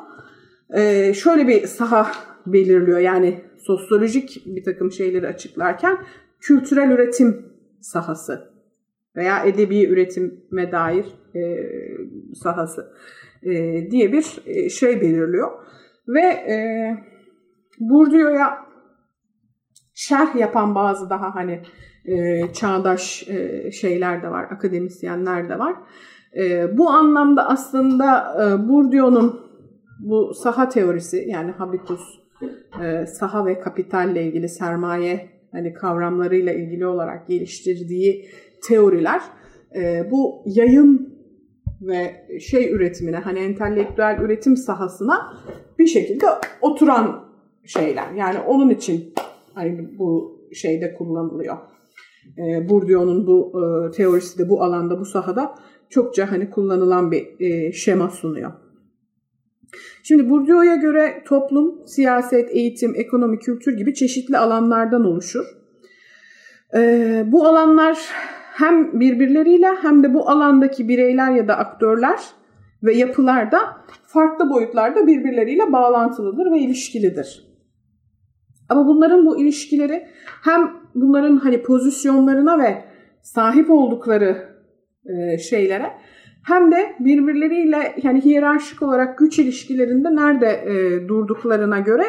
e, 0.73 1.13
şöyle 1.13 1.47
bir 1.47 1.67
saha 1.67 2.07
belirliyor 2.45 2.99
yani 2.99 3.41
sosyolojik 3.61 4.41
bir 4.45 4.63
takım 4.63 4.91
şeyleri 4.91 5.27
açıklarken 5.27 5.97
kültürel 6.39 6.91
üretim 6.91 7.45
sahası 7.81 8.51
veya 9.15 9.43
edebi 9.43 9.85
üretime 9.85 10.71
dair 10.71 11.05
e, 11.35 11.41
sahası 12.35 12.93
e, 13.43 13.51
diye 13.91 14.13
bir 14.13 14.25
e, 14.45 14.69
şey 14.69 15.01
belirliyor. 15.01 15.51
Ve 16.07 16.21
e, 16.21 16.55
Bourdieu'ya 17.79 18.57
şerh 19.93 20.35
yapan 20.35 20.75
bazı 20.75 21.09
daha 21.09 21.35
hani 21.35 21.61
e, 22.05 22.41
çağdaş 22.53 23.29
e, 23.29 23.71
şeyler 23.71 24.23
de 24.23 24.31
var, 24.31 24.43
akademisyenler 24.43 25.49
de 25.49 25.59
var. 25.59 25.75
E, 26.37 26.77
bu 26.77 26.89
anlamda 26.89 27.49
aslında 27.49 28.35
e, 28.35 28.69
Bourdieu'nun 28.69 29.51
bu 29.99 30.33
saha 30.33 30.69
teorisi 30.69 31.25
yani 31.27 31.51
habitus, 31.51 32.20
e, 32.83 33.05
saha 33.05 33.45
ve 33.45 33.59
kapitalle 33.59 34.23
ilgili 34.23 34.49
sermaye 34.49 35.29
hani 35.51 35.73
kavramlarıyla 35.73 36.53
ilgili 36.53 36.85
olarak 36.85 37.27
geliştirdiği 37.27 38.25
teoriler 38.67 39.21
e, 39.75 40.11
bu 40.11 40.43
yayın 40.45 41.11
ve 41.81 42.27
şey 42.39 42.73
üretimine 42.73 43.17
hani 43.17 43.39
entelektüel 43.39 44.19
üretim 44.21 44.57
sahasına 44.57 45.37
bir 45.79 45.87
şekilde 45.87 46.25
oturan 46.61 47.25
şeyler. 47.65 48.11
Yani 48.11 48.39
onun 48.39 48.69
için 48.69 49.13
hani 49.53 49.99
bu 49.99 50.39
şeyde 50.53 50.93
kullanılıyor. 50.93 51.57
E, 52.37 52.69
Bourdieu'nun 52.69 53.27
bu 53.27 53.51
e, 53.55 53.91
teorisi 53.91 54.39
de 54.39 54.49
bu 54.49 54.63
alanda, 54.63 54.99
bu 54.99 55.05
sahada 55.05 55.55
çokça 55.89 56.31
hani 56.31 56.49
kullanılan 56.49 57.11
bir 57.11 57.39
e, 57.39 57.71
şema 57.71 58.09
sunuyor. 58.09 58.51
Şimdi 60.03 60.29
Bourdieu'ya 60.29 60.75
göre 60.75 61.23
toplum, 61.25 61.87
siyaset, 61.87 62.49
eğitim, 62.55 62.93
ekonomi, 62.95 63.39
kültür 63.39 63.77
gibi 63.77 63.93
çeşitli 63.93 64.37
alanlardan 64.37 65.05
oluşur. 65.05 65.45
E, 66.75 67.23
bu 67.27 67.47
alanlar 67.47 67.97
hem 68.53 68.99
birbirleriyle 68.99 69.67
hem 69.81 70.03
de 70.03 70.13
bu 70.13 70.29
alandaki 70.29 70.87
bireyler 70.87 71.31
ya 71.31 71.47
da 71.47 71.57
aktörler 71.57 72.19
ve 72.83 72.93
yapılar 72.93 73.51
da 73.51 73.59
farklı 74.03 74.49
boyutlarda 74.49 75.07
birbirleriyle 75.07 75.71
bağlantılıdır 75.71 76.51
ve 76.51 76.59
ilişkilidir. 76.59 77.51
Ama 78.69 78.87
bunların 78.87 79.25
bu 79.25 79.41
ilişkileri 79.41 80.07
hem 80.43 80.71
bunların 80.95 81.37
hani 81.37 81.63
pozisyonlarına 81.63 82.59
ve 82.59 82.83
sahip 83.21 83.69
oldukları 83.69 84.37
e, 85.05 85.37
şeylere 85.37 85.91
hem 86.43 86.71
de 86.71 86.95
birbirleriyle 86.99 87.95
yani 88.03 88.21
hiyerarşik 88.21 88.81
olarak 88.81 89.17
güç 89.17 89.39
ilişkilerinde 89.39 90.15
nerede 90.15 90.47
e, 90.47 91.07
durduklarına 91.07 91.79
göre 91.79 92.05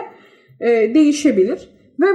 e, 0.61 0.95
değişebilir 0.95 1.68
ve 2.01 2.07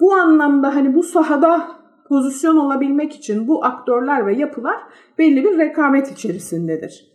bu 0.00 0.12
anlamda 0.14 0.74
hani 0.74 0.94
bu 0.94 1.02
sahada 1.02 1.68
pozisyon 2.08 2.56
olabilmek 2.56 3.12
için 3.12 3.48
bu 3.48 3.64
aktörler 3.64 4.26
ve 4.26 4.34
yapılar 4.34 4.76
belli 5.18 5.44
bir 5.44 5.58
rekabet 5.58 6.12
içerisindedir. 6.12 7.14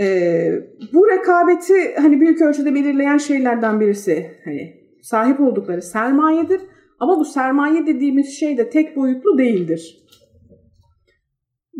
Ee, 0.00 0.52
bu 0.92 1.08
rekabeti 1.08 1.94
hani 1.96 2.20
büyük 2.20 2.42
ölçüde 2.42 2.74
belirleyen 2.74 3.18
şeylerden 3.18 3.80
birisi 3.80 4.30
hani 4.44 4.74
sahip 5.02 5.40
oldukları 5.40 5.82
sermayedir. 5.82 6.60
Ama 7.00 7.18
bu 7.18 7.24
sermaye 7.24 7.86
dediğimiz 7.86 8.28
şey 8.28 8.58
de 8.58 8.70
tek 8.70 8.96
boyutlu 8.96 9.38
değildir. 9.38 10.04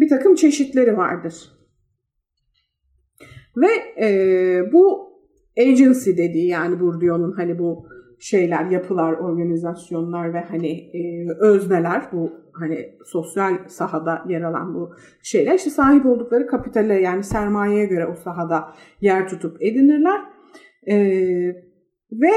Bir 0.06 0.10
takım 0.10 0.34
çeşitleri 0.34 0.96
vardır. 0.96 1.34
Ve 3.56 3.66
e, 4.06 4.72
bu 4.72 5.12
agency 5.58 6.10
dediği 6.10 6.48
yani 6.48 6.80
Bourdieu'nun 6.80 7.32
hani 7.32 7.58
bu 7.58 7.88
şeyler, 8.18 8.64
yapılar, 8.64 9.12
organizasyonlar 9.12 10.34
ve 10.34 10.40
hani 10.40 10.70
e, 10.70 11.28
özneler 11.40 12.02
bu 12.12 12.32
hani 12.52 12.98
sosyal 13.04 13.68
sahada 13.68 14.24
yer 14.28 14.42
alan 14.42 14.74
bu 14.74 14.94
şeyler 15.22 15.54
işte 15.54 15.70
sahip 15.70 16.06
oldukları 16.06 16.46
kapitale 16.46 16.94
yani 16.94 17.24
sermayeye 17.24 17.86
göre 17.86 18.06
o 18.06 18.14
sahada 18.14 18.72
yer 19.00 19.28
tutup 19.28 19.62
edinirler. 19.62 20.20
E, 20.88 20.96
ve 22.12 22.30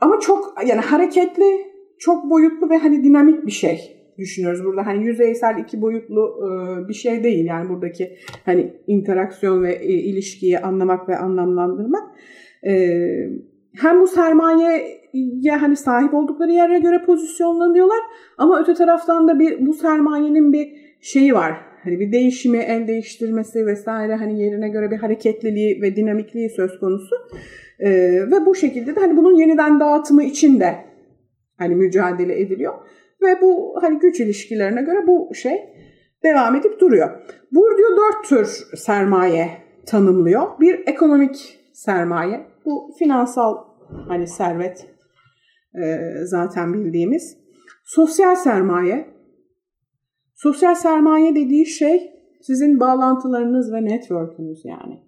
ama 0.00 0.20
çok 0.20 0.54
yani 0.66 0.80
hareketli, 0.80 1.66
çok 1.98 2.30
boyutlu 2.30 2.70
ve 2.70 2.78
hani 2.78 3.04
dinamik 3.04 3.46
bir 3.46 3.52
şey 3.52 3.97
düşünüyoruz 4.18 4.64
burada. 4.64 4.86
Hani 4.86 5.06
yüzeysel 5.06 5.58
iki 5.58 5.82
boyutlu 5.82 6.38
e, 6.44 6.88
bir 6.88 6.94
şey 6.94 7.24
değil 7.24 7.44
yani 7.44 7.68
buradaki 7.68 8.16
hani 8.44 8.72
interaksiyon 8.86 9.62
ve 9.62 9.74
e, 9.74 9.92
ilişkiyi 9.92 10.58
anlamak 10.58 11.08
ve 11.08 11.16
anlamlandırmak. 11.16 12.02
E, 12.66 13.00
hem 13.76 14.00
bu 14.00 14.06
sermayeye 14.06 15.56
hani 15.60 15.76
sahip 15.76 16.14
oldukları 16.14 16.52
yere 16.52 16.78
göre 16.78 17.02
pozisyonlanıyorlar 17.06 18.00
ama 18.38 18.60
öte 18.60 18.74
taraftan 18.74 19.28
da 19.28 19.38
bir 19.38 19.66
bu 19.66 19.74
sermayenin 19.74 20.52
bir 20.52 20.68
şeyi 21.00 21.34
var. 21.34 21.68
Hani 21.84 22.00
bir 22.00 22.12
değişimi, 22.12 22.58
el 22.58 22.88
değiştirmesi 22.88 23.66
vesaire 23.66 24.14
hani 24.14 24.42
yerine 24.42 24.68
göre 24.68 24.90
bir 24.90 24.96
hareketliliği 24.96 25.82
ve 25.82 25.96
dinamikliği 25.96 26.50
söz 26.50 26.78
konusu. 26.78 27.16
Ee, 27.80 27.90
ve 28.26 28.46
bu 28.46 28.54
şekilde 28.54 28.96
de 28.96 29.00
hani 29.00 29.16
bunun 29.16 29.34
yeniden 29.34 29.80
dağıtımı 29.80 30.24
için 30.24 30.60
de 30.60 30.74
hani 31.58 31.74
mücadele 31.74 32.40
ediliyor. 32.40 32.74
Ve 33.22 33.40
bu 33.42 33.74
hani 33.82 33.98
güç 33.98 34.20
ilişkilerine 34.20 34.82
göre 34.82 35.06
bu 35.06 35.34
şey 35.34 35.74
devam 36.24 36.54
edip 36.54 36.80
duruyor. 36.80 37.10
Bourdieu 37.52 37.96
dört 37.96 38.24
tür 38.28 38.46
sermaye 38.76 39.50
tanımlıyor. 39.86 40.60
Bir 40.60 40.86
ekonomik 40.86 41.58
sermaye. 41.72 42.46
Bu 42.64 42.94
finansal 42.98 43.56
hani 44.08 44.26
servet 44.26 44.86
e, 45.74 45.98
zaten 46.24 46.74
bildiğimiz. 46.74 47.38
Sosyal 47.84 48.34
sermaye. 48.34 49.18
Sosyal 50.34 50.74
sermaye 50.74 51.34
dediği 51.34 51.66
şey 51.66 52.12
sizin 52.42 52.80
bağlantılarınız 52.80 53.72
ve 53.72 53.84
network'ünüz 53.84 54.64
yani. 54.64 55.02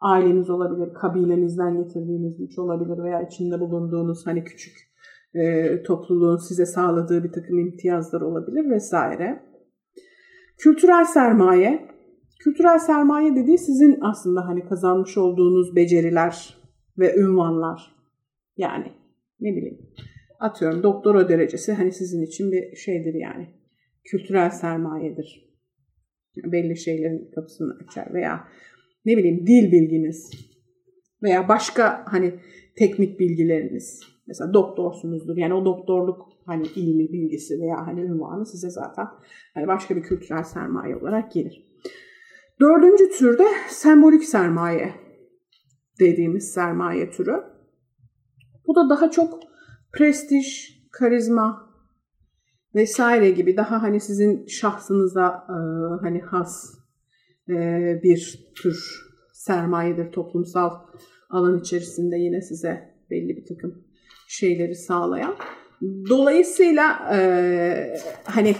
Aileniz 0.00 0.50
olabilir, 0.50 0.94
kabilenizden 0.94 1.82
getirdiğiniz 1.82 2.38
güç 2.38 2.58
olabilir 2.58 3.02
veya 3.02 3.22
içinde 3.22 3.60
bulunduğunuz 3.60 4.26
hani 4.26 4.44
küçük 4.44 4.87
e, 5.34 5.82
topluluğun 5.82 6.36
size 6.36 6.66
sağladığı 6.66 7.24
bir 7.24 7.32
takım 7.32 7.58
imtiyazlar 7.58 8.20
olabilir 8.20 8.70
vesaire. 8.70 9.42
Kültürel 10.58 11.04
sermaye. 11.04 11.88
Kültürel 12.40 12.78
sermaye 12.78 13.36
dediği 13.36 13.58
sizin 13.58 13.98
aslında 14.00 14.46
hani 14.46 14.64
kazanmış 14.64 15.18
olduğunuz 15.18 15.76
beceriler 15.76 16.56
ve 16.98 17.16
ünvanlar. 17.16 17.94
Yani 18.56 18.92
ne 19.40 19.56
bileyim 19.56 19.78
atıyorum 20.40 20.82
doktora 20.82 21.28
derecesi 21.28 21.72
hani 21.72 21.92
sizin 21.92 22.22
için 22.22 22.52
bir 22.52 22.76
şeydir 22.76 23.14
yani. 23.14 23.48
Kültürel 24.04 24.50
sermayedir. 24.50 25.48
Belli 26.36 26.76
şeylerin 26.76 27.30
kapısını 27.34 27.78
açar 27.82 28.14
veya 28.14 28.48
ne 29.04 29.16
bileyim 29.16 29.46
dil 29.46 29.72
bilginiz 29.72 30.30
veya 31.22 31.48
başka 31.48 32.04
hani 32.06 32.34
teknik 32.76 33.20
bilgileriniz. 33.20 34.00
Mesela 34.28 34.54
doktorsunuzdur. 34.54 35.36
Yani 35.36 35.54
o 35.54 35.64
doktorluk 35.64 36.28
hani 36.46 36.66
ilmi, 36.66 37.12
bilgisi 37.12 37.60
veya 37.60 37.86
hani 37.86 38.00
ünvanı 38.00 38.46
size 38.46 38.70
zaten 38.70 39.06
hani 39.54 39.66
başka 39.66 39.96
bir 39.96 40.02
kültürel 40.02 40.42
sermaye 40.42 40.96
olarak 40.96 41.32
gelir. 41.32 41.64
Dördüncü 42.60 43.10
türde 43.10 43.44
sembolik 43.68 44.24
sermaye 44.24 44.94
dediğimiz 46.00 46.50
sermaye 46.50 47.10
türü. 47.10 47.44
Bu 48.66 48.74
da 48.74 48.90
daha 48.90 49.10
çok 49.10 49.40
prestij, 49.92 50.78
karizma 50.92 51.68
vesaire 52.74 53.30
gibi 53.30 53.56
daha 53.56 53.82
hani 53.82 54.00
sizin 54.00 54.46
şahsınıza 54.46 55.44
hani 56.02 56.20
has 56.20 56.74
bir 58.02 58.50
tür 58.62 59.08
sermayedir 59.32 60.12
toplumsal 60.12 60.70
alan 61.30 61.58
içerisinde 61.58 62.16
yine 62.16 62.40
size 62.40 62.94
belli 63.10 63.36
bir 63.36 63.44
takım 63.54 63.87
şeyleri 64.28 64.74
sağlayan. 64.74 65.34
Dolayısıyla 66.08 67.08
e, 67.12 67.98
hani 68.24 68.54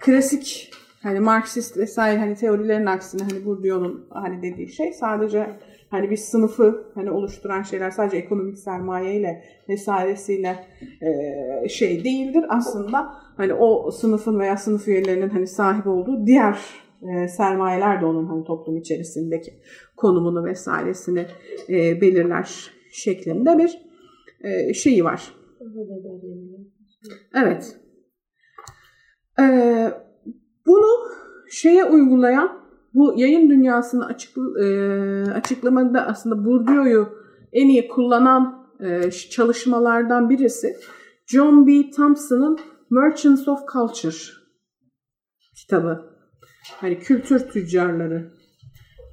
klasik 0.00 0.70
hani 1.02 1.20
Marksist 1.20 1.76
vesaire 1.76 2.18
hani 2.18 2.34
teorilerin 2.34 2.86
aksine 2.86 3.22
hani 3.22 3.44
Bourdieu'nun 3.44 4.06
hani 4.10 4.42
dediği 4.42 4.68
şey 4.68 4.92
sadece 4.92 5.46
hani 5.90 6.10
bir 6.10 6.16
sınıfı 6.16 6.84
hani 6.94 7.10
oluşturan 7.10 7.62
şeyler 7.62 7.90
sadece 7.90 8.16
ekonomik 8.16 8.58
sermayeyle 8.58 9.44
vesairesiyle 9.68 10.64
e, 11.02 11.68
şey 11.68 12.04
değildir. 12.04 12.44
Aslında 12.48 13.14
hani 13.36 13.54
o 13.54 13.90
sınıfın 13.90 14.38
veya 14.38 14.56
sınıf 14.56 14.88
üyelerinin 14.88 15.28
hani 15.28 15.46
sahip 15.46 15.86
olduğu 15.86 16.26
diğer 16.26 16.58
e, 17.02 17.28
sermayeler 17.28 18.00
de 18.00 18.06
onun 18.06 18.26
hani 18.26 18.44
toplum 18.44 18.76
içerisindeki 18.76 19.52
konumunu 19.96 20.44
vesairesini 20.44 21.26
e, 21.68 22.00
belirler 22.00 22.70
şeklinde 22.92 23.58
bir 23.58 23.89
e, 24.44 24.74
şeyi 24.74 25.04
var. 25.04 25.34
Evet. 27.34 27.76
Ee, 29.40 29.92
bunu 30.66 30.86
şeye 31.50 31.84
uygulayan 31.84 32.60
bu 32.94 33.14
yayın 33.16 33.50
dünyasını 33.50 34.06
açık, 34.06 34.36
e, 34.62 34.66
açıklamada 35.34 36.06
aslında 36.06 36.44
Bourdieu'yu 36.44 37.08
en 37.52 37.68
iyi 37.68 37.88
kullanan 37.88 38.70
e, 38.80 39.10
çalışmalardan 39.10 40.30
birisi 40.30 40.76
John 41.26 41.66
B. 41.66 41.90
Thompson'ın 41.90 42.58
Merchants 42.90 43.48
of 43.48 43.60
Culture 43.72 44.16
kitabı. 45.56 46.10
Hani 46.76 46.98
kültür 46.98 47.38
tüccarları 47.48 48.32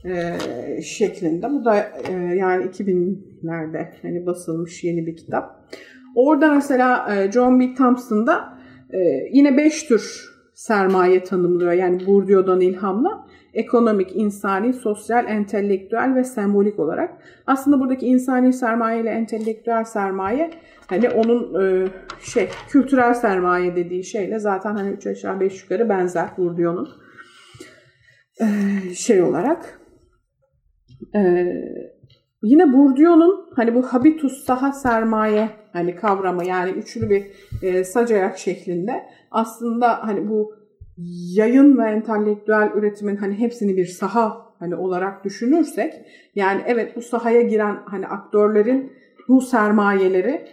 e, 0.05 0.37
şeklinde. 0.81 1.49
Bu 1.51 1.65
da 1.65 1.77
e, 2.09 2.13
yani 2.13 2.65
2000'lerde 2.65 3.87
hani 4.01 4.25
basılmış 4.25 4.83
yeni 4.83 5.07
bir 5.07 5.15
kitap. 5.15 5.67
Orada 6.15 6.53
mesela 6.53 7.15
e, 7.15 7.31
John 7.31 7.59
B. 7.59 7.73
Thompson'da 7.73 8.57
e, 8.93 8.97
yine 9.33 9.57
beş 9.57 9.83
tür 9.83 10.33
sermaye 10.53 11.23
tanımlıyor. 11.23 11.71
Yani 11.71 12.07
Bourdieu'dan 12.07 12.61
ilhamla 12.61 13.27
ekonomik, 13.53 14.15
insani, 14.15 14.73
sosyal, 14.73 15.27
entelektüel 15.27 16.15
ve 16.15 16.23
sembolik 16.23 16.79
olarak. 16.79 17.13
Aslında 17.47 17.79
buradaki 17.79 18.05
insani 18.05 18.53
sermaye 18.53 19.01
ile 19.01 19.09
entelektüel 19.09 19.83
sermaye 19.83 20.51
hani 20.87 21.09
onun 21.09 21.63
e, 21.63 21.87
şey 22.19 22.49
kültürel 22.69 23.13
sermaye 23.13 23.75
dediği 23.75 24.03
şeyle 24.03 24.39
zaten 24.39 24.75
hani 24.75 24.89
üç 24.89 25.07
aşağı 25.07 25.39
beş 25.39 25.63
yukarı 25.63 25.89
benzer 25.89 26.29
Bourdieu'nun 26.37 26.89
e, 28.41 28.45
şey 28.93 29.23
olarak. 29.23 29.76
E, 31.15 31.45
yine 32.43 32.73
Bourdieu'nun 32.73 33.49
hani 33.55 33.75
bu 33.75 33.83
habitus 33.83 34.45
saha 34.45 34.71
sermaye 34.71 35.49
hani 35.73 35.95
kavramı 35.95 36.45
yani 36.45 36.71
üçlü 36.71 37.09
bir 37.09 37.25
e, 37.61 37.83
sac 37.83 38.11
ayak 38.11 38.37
şeklinde 38.37 39.03
aslında 39.31 40.07
hani 40.07 40.29
bu 40.29 40.53
yayın 41.35 41.77
ve 41.77 41.83
entelektüel 41.83 42.71
üretimin 42.75 43.15
hani 43.15 43.39
hepsini 43.39 43.77
bir 43.77 43.85
saha 43.85 44.47
hani 44.59 44.75
olarak 44.75 45.25
düşünürsek 45.25 45.93
yani 46.35 46.61
evet 46.67 46.95
bu 46.95 47.01
sahaya 47.01 47.41
giren 47.41 47.77
hani 47.85 48.07
aktörlerin 48.07 48.91
bu 49.27 49.41
sermayeleri 49.41 50.47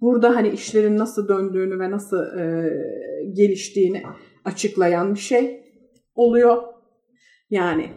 burada 0.00 0.36
hani 0.36 0.48
işlerin 0.48 0.98
nasıl 0.98 1.28
döndüğünü 1.28 1.78
ve 1.80 1.90
nasıl 1.90 2.38
e, 2.38 2.72
geliştiğini 3.32 4.02
açıklayan 4.44 5.14
bir 5.14 5.20
şey 5.20 5.64
oluyor. 6.14 6.62
Yani 7.50 7.90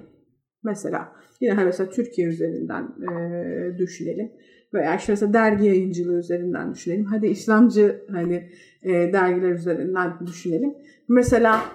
mesela 0.63 1.11
yine 1.41 1.53
hani 1.53 1.65
mesela 1.65 1.89
Türkiye 1.89 2.27
üzerinden 2.27 2.83
e, 2.83 3.77
düşünelim 3.77 4.31
veya 4.73 4.95
işte 4.95 5.11
mesela 5.11 5.33
dergi 5.33 5.65
yayıncılığı 5.65 6.19
üzerinden 6.19 6.73
düşünelim. 6.73 7.05
Hadi 7.05 7.27
İslamcı 7.27 8.05
hani 8.11 8.49
e, 8.83 8.91
dergiler 8.91 9.51
üzerinden 9.51 10.13
düşünelim. 10.27 10.73
Mesela 11.07 11.65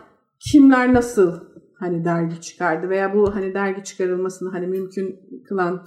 kimler 0.41 0.95
nasıl 0.95 1.41
hani 1.75 2.05
dergi 2.05 2.41
çıkardı 2.41 2.89
veya 2.89 3.15
bu 3.15 3.35
hani 3.35 3.55
dergi 3.55 3.85
çıkarılmasını 3.85 4.51
hani 4.51 4.67
mümkün 4.67 5.21
kılan 5.49 5.87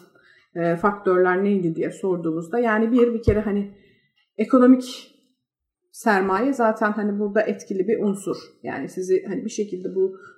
e, 0.55 0.75
faktörler 0.75 1.43
neydi 1.43 1.75
diye 1.75 1.91
sorduğumuzda 1.91 2.59
yani 2.59 2.91
bir 2.91 3.13
bir 3.13 3.23
kere 3.23 3.39
hani 3.39 3.71
ekonomik 4.37 5.15
sermaye 6.03 6.53
zaten 6.53 6.91
hani 6.91 7.19
burada 7.19 7.41
etkili 7.41 7.87
bir 7.87 7.99
unsur. 7.99 8.37
Yani 8.63 8.89
sizi 8.89 9.23
hani 9.27 9.45
bir 9.45 9.49
şekilde 9.49 9.95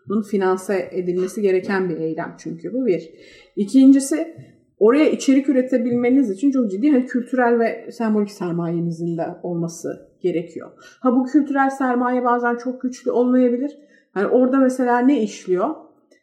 bunun 0.09 0.21
finanse 0.21 0.89
edilmesi 0.91 1.41
gereken 1.41 1.89
bir 1.89 1.97
eylem 1.97 2.35
çünkü 2.39 2.73
bu 2.73 2.85
bir. 2.85 3.09
İkincisi 3.55 4.35
oraya 4.79 5.09
içerik 5.09 5.49
üretebilmeniz 5.49 6.29
için 6.29 6.51
çok 6.51 6.71
ciddi 6.71 6.91
hani 6.91 7.05
kültürel 7.05 7.59
ve 7.59 7.91
sembolik 7.91 8.31
sermayenizin 8.31 9.17
de 9.17 9.25
olması 9.43 10.09
gerekiyor. 10.21 10.71
Ha 10.99 11.11
bu 11.11 11.23
kültürel 11.25 11.69
sermaye 11.69 12.23
bazen 12.23 12.55
çok 12.55 12.81
güçlü 12.81 13.11
olmayabilir. 13.11 13.77
Hani 14.13 14.27
orada 14.27 14.57
mesela 14.57 14.99
ne 14.99 15.23
işliyor? 15.23 15.69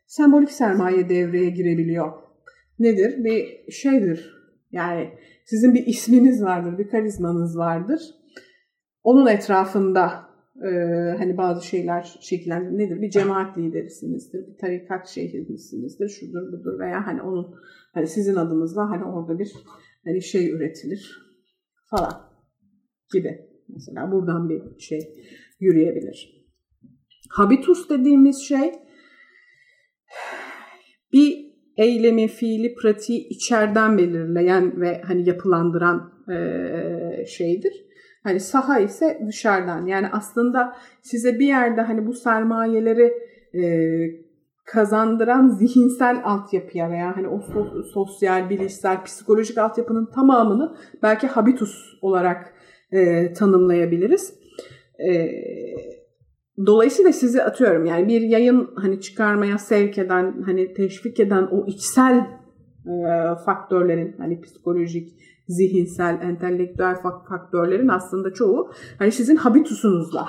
Sembolik 0.06 0.50
sermaye 0.50 1.08
devreye 1.08 1.50
girebiliyor. 1.50 2.12
Nedir? 2.78 3.24
Bir 3.24 3.72
şeydir. 3.72 4.34
Yani 4.72 5.08
sizin 5.44 5.74
bir 5.74 5.86
isminiz 5.86 6.42
vardır, 6.42 6.78
bir 6.78 6.88
karizmanız 6.88 7.58
vardır. 7.58 8.00
Onun 9.08 9.26
etrafında 9.26 10.28
e, 10.62 10.70
hani 11.18 11.36
bazı 11.36 11.66
şeyler 11.66 12.18
şekillendir. 12.20 12.78
Nedir? 12.78 13.02
Bir 13.02 13.10
cemaat 13.10 13.58
liderisinizdir, 13.58 14.46
bir 14.46 14.58
tarikat 14.58 15.08
şeyhinizsinizdir, 15.08 16.08
şudur 16.08 16.52
budur 16.52 16.78
veya 16.78 17.06
hani 17.06 17.22
onun 17.22 17.54
hani 17.94 18.06
sizin 18.06 18.36
adınızla 18.36 18.90
hani 18.90 19.04
orada 19.04 19.38
bir 19.38 19.52
hani 20.04 20.22
şey 20.22 20.50
üretilir 20.50 21.18
falan 21.90 22.12
gibi. 23.12 23.48
Mesela 23.68 24.12
buradan 24.12 24.48
bir 24.48 24.80
şey 24.80 25.00
yürüyebilir. 25.60 26.46
Habitus 27.30 27.90
dediğimiz 27.90 28.38
şey 28.38 28.72
bir 31.12 31.52
eylemi, 31.76 32.28
fiili, 32.28 32.74
pratiği 32.74 33.28
içeriden 33.28 33.98
belirleyen 33.98 34.80
ve 34.80 35.02
hani 35.02 35.28
yapılandıran 35.28 36.12
e, 36.30 37.26
şeydir. 37.26 37.87
Hani 38.22 38.40
saha 38.40 38.78
ise 38.78 39.20
dışarıdan. 39.26 39.86
Yani 39.86 40.08
aslında 40.12 40.76
size 41.02 41.38
bir 41.38 41.46
yerde 41.46 41.80
hani 41.80 42.06
bu 42.06 42.12
sermayeleri 42.12 43.12
e, 43.54 43.62
kazandıran 44.64 45.48
zihinsel 45.58 46.20
altyapıya 46.24 46.90
veya 46.90 47.16
hani 47.16 47.28
o 47.28 47.40
sosyal, 47.94 48.50
bilişsel, 48.50 49.04
psikolojik 49.04 49.58
altyapının 49.58 50.06
tamamını 50.06 50.76
belki 51.02 51.26
habitus 51.26 51.98
olarak 52.02 52.54
e, 52.92 53.32
tanımlayabiliriz. 53.32 54.34
E, 55.08 55.30
dolayısıyla 56.66 57.12
sizi 57.12 57.42
atıyorum 57.42 57.86
yani 57.86 58.08
bir 58.08 58.20
yayın 58.20 58.70
hani 58.76 59.00
çıkarmaya 59.00 59.58
sevk 59.58 59.98
eden 59.98 60.42
hani 60.46 60.74
teşvik 60.74 61.20
eden 61.20 61.48
o 61.52 61.66
içsel 61.66 62.16
e, 62.86 63.34
faktörlerin 63.44 64.14
hani 64.18 64.40
psikolojik, 64.40 65.08
zihinsel, 65.48 66.22
entelektüel 66.22 66.96
faktörlerin 67.28 67.88
aslında 67.88 68.32
çoğu 68.32 68.70
hani 68.98 69.12
sizin 69.12 69.36
habitusunuzla 69.36 70.28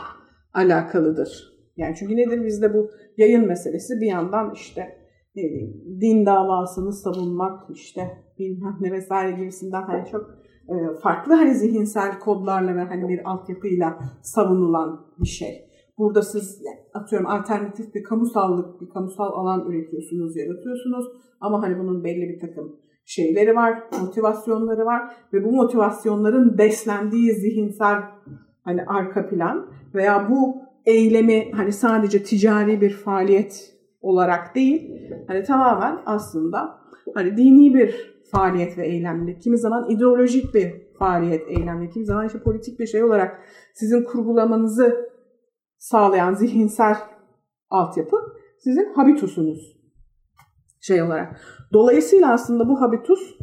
alakalıdır. 0.54 1.54
Yani 1.78 1.96
çünkü 2.00 2.18
nedir 2.18 2.46
bizde 2.46 2.74
bu 2.74 2.90
yayın 3.18 3.48
meselesi 3.48 4.02
bir 4.02 4.08
yandan 4.08 4.52
işte 4.54 4.82
ne 5.36 5.44
diyeyim, 5.44 5.84
din 6.02 6.26
davasını 6.26 6.94
savunmak 6.94 7.70
işte 7.70 8.02
bilmem 8.40 8.78
ne 8.82 8.92
vesaire 8.92 9.32
gibisinden 9.32 9.82
hani 9.82 10.10
çok 10.12 10.22
e, 10.70 10.76
farklı 11.02 11.34
hani 11.34 11.56
zihinsel 11.56 12.20
kodlarla 12.20 12.76
ve 12.76 12.82
hani 12.82 13.10
bir 13.10 13.30
altyapıyla 13.30 14.00
savunulan 14.22 15.06
bir 15.20 15.28
şey. 15.28 15.70
Burada 15.98 16.22
siz 16.22 16.64
atıyorum 16.94 17.28
alternatif 17.28 17.96
bir 17.96 18.04
kamusallık, 18.04 18.82
bir 18.82 18.90
kamusal 18.90 19.32
alan 19.34 19.72
üretiyorsunuz, 19.72 20.38
yaratıyorsunuz 20.38 21.06
ama 21.42 21.62
hani 21.62 21.80
bunun 21.80 22.04
belli 22.04 22.30
bir 22.30 22.40
takım 22.40 22.80
şeyleri 23.10 23.56
var, 23.56 23.84
motivasyonları 24.02 24.86
var 24.86 25.16
ve 25.34 25.44
bu 25.44 25.52
motivasyonların 25.52 26.58
beslendiği 26.58 27.34
zihinsel 27.34 27.98
hani 28.64 28.84
arka 28.84 29.30
plan 29.30 29.70
veya 29.96 30.30
bu 30.30 30.62
eylemi 30.86 31.52
hani 31.52 31.72
sadece 31.72 32.24
ticari 32.24 32.82
bir 32.82 32.90
faaliyet 32.90 33.74
olarak 34.02 34.56
değil, 34.56 34.92
hani 35.28 35.44
tamamen 35.44 36.00
aslında 36.06 36.80
hani 37.14 37.38
dini 37.38 37.74
bir 37.74 38.20
faaliyet 38.32 38.78
ve 38.78 38.88
eylemli, 38.88 39.40
kimi 39.40 39.58
zaman 39.58 39.90
ideolojik 39.90 40.54
bir 40.54 40.74
faaliyet 41.00 41.48
eylemli, 41.50 41.90
kimi 41.90 42.06
zaman 42.06 42.28
işte 42.28 42.40
politik 42.40 42.80
bir 42.80 42.88
şey 42.88 43.04
olarak 43.04 43.40
sizin 43.74 44.04
kurgulamanızı 44.04 45.10
sağlayan 45.78 46.34
zihinsel 46.34 46.96
altyapı 47.70 48.18
sizin 48.58 48.94
habitusunuz 48.94 49.79
şey 50.82 51.02
olarak. 51.02 51.42
Dolayısıyla 51.74 52.34
aslında 52.34 52.70
bu 52.70 52.82
habitus 52.82 53.38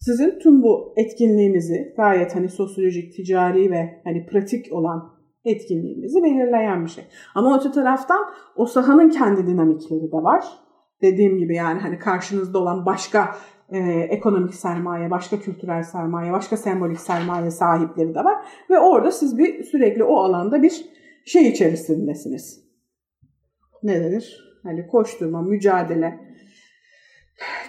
sizin 0.00 0.38
tüm 0.38 0.62
bu 0.62 0.94
etkinliğinizi 0.96 1.94
gayet 1.96 2.36
hani 2.36 2.48
sosyolojik, 2.48 3.14
ticari 3.14 3.70
ve 3.70 4.00
hani 4.04 4.26
pratik 4.26 4.72
olan 4.72 5.20
etkinliğinizi 5.44 6.22
belirleyen 6.22 6.84
bir 6.84 6.90
şey. 6.90 7.04
Ama 7.34 7.58
öte 7.58 7.70
taraftan 7.70 8.20
o 8.56 8.66
sahanın 8.66 9.10
kendi 9.10 9.46
dinamikleri 9.46 10.12
de 10.12 10.16
var. 10.16 10.44
Dediğim 11.02 11.38
gibi 11.38 11.56
yani 11.56 11.80
hani 11.80 11.98
karşınızda 11.98 12.58
olan 12.58 12.86
başka 12.86 13.36
e, 13.72 13.78
ekonomik 13.90 14.54
sermaye, 14.54 15.10
başka 15.10 15.40
kültürel 15.40 15.82
sermaye, 15.82 16.32
başka 16.32 16.56
sembolik 16.56 17.00
sermaye 17.00 17.50
sahipleri 17.50 18.14
de 18.14 18.24
var. 18.24 18.44
Ve 18.70 18.78
orada 18.78 19.10
siz 19.10 19.38
bir 19.38 19.64
sürekli 19.64 20.04
o 20.04 20.16
alanda 20.16 20.62
bir 20.62 20.84
şey 21.24 21.48
içerisindesiniz. 21.48 22.64
Ne 23.82 24.00
denir? 24.00 24.50
Hani 24.62 24.86
koşturma, 24.86 25.42
mücadele, 25.42 26.29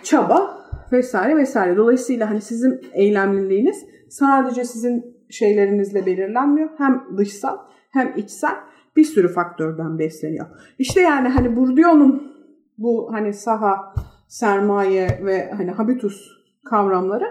çaba 0.03 0.57
vesaire 0.91 1.35
vesaire. 1.35 1.77
Dolayısıyla 1.77 2.29
hani 2.29 2.41
sizin 2.41 2.81
eylemliliğiniz 2.93 3.85
sadece 4.09 4.63
sizin 4.63 5.17
şeylerinizle 5.29 6.05
belirlenmiyor. 6.05 6.69
Hem 6.77 7.03
dışsal 7.17 7.57
hem 7.89 8.13
içsel 8.17 8.55
bir 8.95 9.03
sürü 9.03 9.33
faktörden 9.33 9.99
besleniyor. 9.99 10.45
İşte 10.79 11.01
yani 11.01 11.29
hani 11.29 11.55
Bourdieu'nun 11.55 12.33
bu 12.77 13.09
hani 13.13 13.33
saha, 13.33 13.93
sermaye 14.27 15.19
ve 15.25 15.51
hani 15.51 15.71
habitus 15.71 16.27
kavramları 16.65 17.25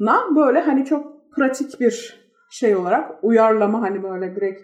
na 0.00 0.20
böyle 0.36 0.60
hani 0.60 0.84
çok 0.84 1.32
pratik 1.36 1.80
bir 1.80 2.26
şey 2.50 2.76
olarak 2.76 3.24
uyarlama 3.24 3.82
hani 3.82 4.02
böyle 4.02 4.36
direkt 4.36 4.62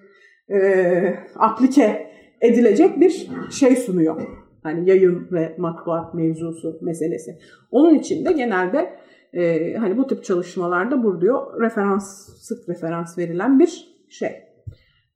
e, 0.51 1.19
aplike 1.37 2.13
edilecek 2.41 3.01
bir 3.01 3.31
şey 3.51 3.77
sunuyor. 3.77 4.42
Hani 4.63 4.91
yayın 4.91 5.29
ve 5.33 5.55
matbuat 5.59 6.15
mevzusu 6.15 6.79
meselesi. 6.83 7.39
Onun 7.71 7.95
için 7.95 8.25
de 8.25 8.33
genelde 8.33 8.99
e, 9.33 9.75
hani 9.75 9.99
bu 9.99 10.07
tip 10.07 10.25
çalışmalarda 10.25 11.03
Bourdieu 11.03 11.61
referans, 11.61 12.29
sık 12.41 12.69
referans 12.69 13.19
verilen 13.19 13.59
bir 13.59 13.89
şey. 14.11 14.29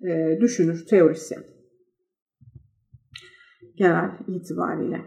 E, 0.01 0.41
düşünür, 0.41 0.87
teorisyen. 0.87 1.43
Genel 3.77 4.11
itibariyle. 4.29 5.01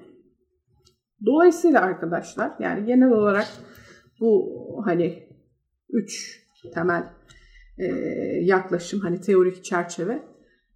Dolayısıyla 1.26 1.82
arkadaşlar 1.82 2.52
yani 2.60 2.86
genel 2.86 3.12
olarak 3.12 3.48
bu 4.20 4.82
hani 4.86 5.24
üç 5.90 6.44
temel 6.74 7.04
e, 7.78 7.86
yaklaşım 8.42 9.00
hani 9.00 9.22
teorik 9.22 9.64
çerçeve 9.64 10.24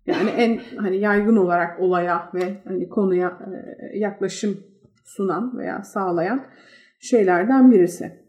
yani 0.05 0.29
en 0.29 0.61
hani 0.77 0.97
yaygın 0.97 1.35
olarak 1.35 1.79
olaya 1.79 2.31
ve 2.33 2.61
hani 2.63 2.89
konuya 2.89 3.39
e, 3.93 3.97
yaklaşım 3.99 4.57
sunan 5.05 5.57
veya 5.57 5.83
sağlayan 5.83 6.45
şeylerden 6.99 7.71
birisi. 7.71 8.23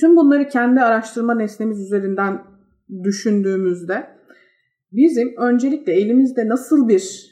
Tüm 0.00 0.16
bunları 0.16 0.48
kendi 0.48 0.80
araştırma 0.80 1.34
nesnemiz 1.34 1.80
üzerinden 1.80 2.42
düşündüğümüzde 3.04 4.06
bizim 4.92 5.36
öncelikle 5.38 5.92
elimizde 5.92 6.48
nasıl 6.48 6.88
bir 6.88 7.30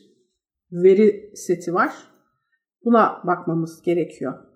veri 0.73 1.31
seti 1.35 1.75
var 1.75 1.93
buna 2.85 3.23
bakmamız 3.27 3.83
gerekiyor. 3.83 4.48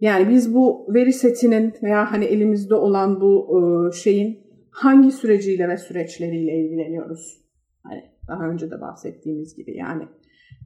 Yani 0.00 0.28
biz 0.28 0.54
bu 0.54 0.94
veri 0.94 1.12
setinin 1.12 1.74
veya 1.82 2.12
hani 2.12 2.24
elimizde 2.24 2.74
olan 2.74 3.20
bu 3.20 3.90
şeyin 3.94 4.46
hangi 4.70 5.12
süreciyle 5.12 5.68
ve 5.68 5.76
süreçleriyle 5.76 6.52
ilgileniyoruz? 6.52 7.44
Hani 7.82 8.02
daha 8.28 8.48
önce 8.48 8.70
de 8.70 8.80
bahsettiğimiz 8.80 9.56
gibi 9.56 9.76
yani 9.76 10.08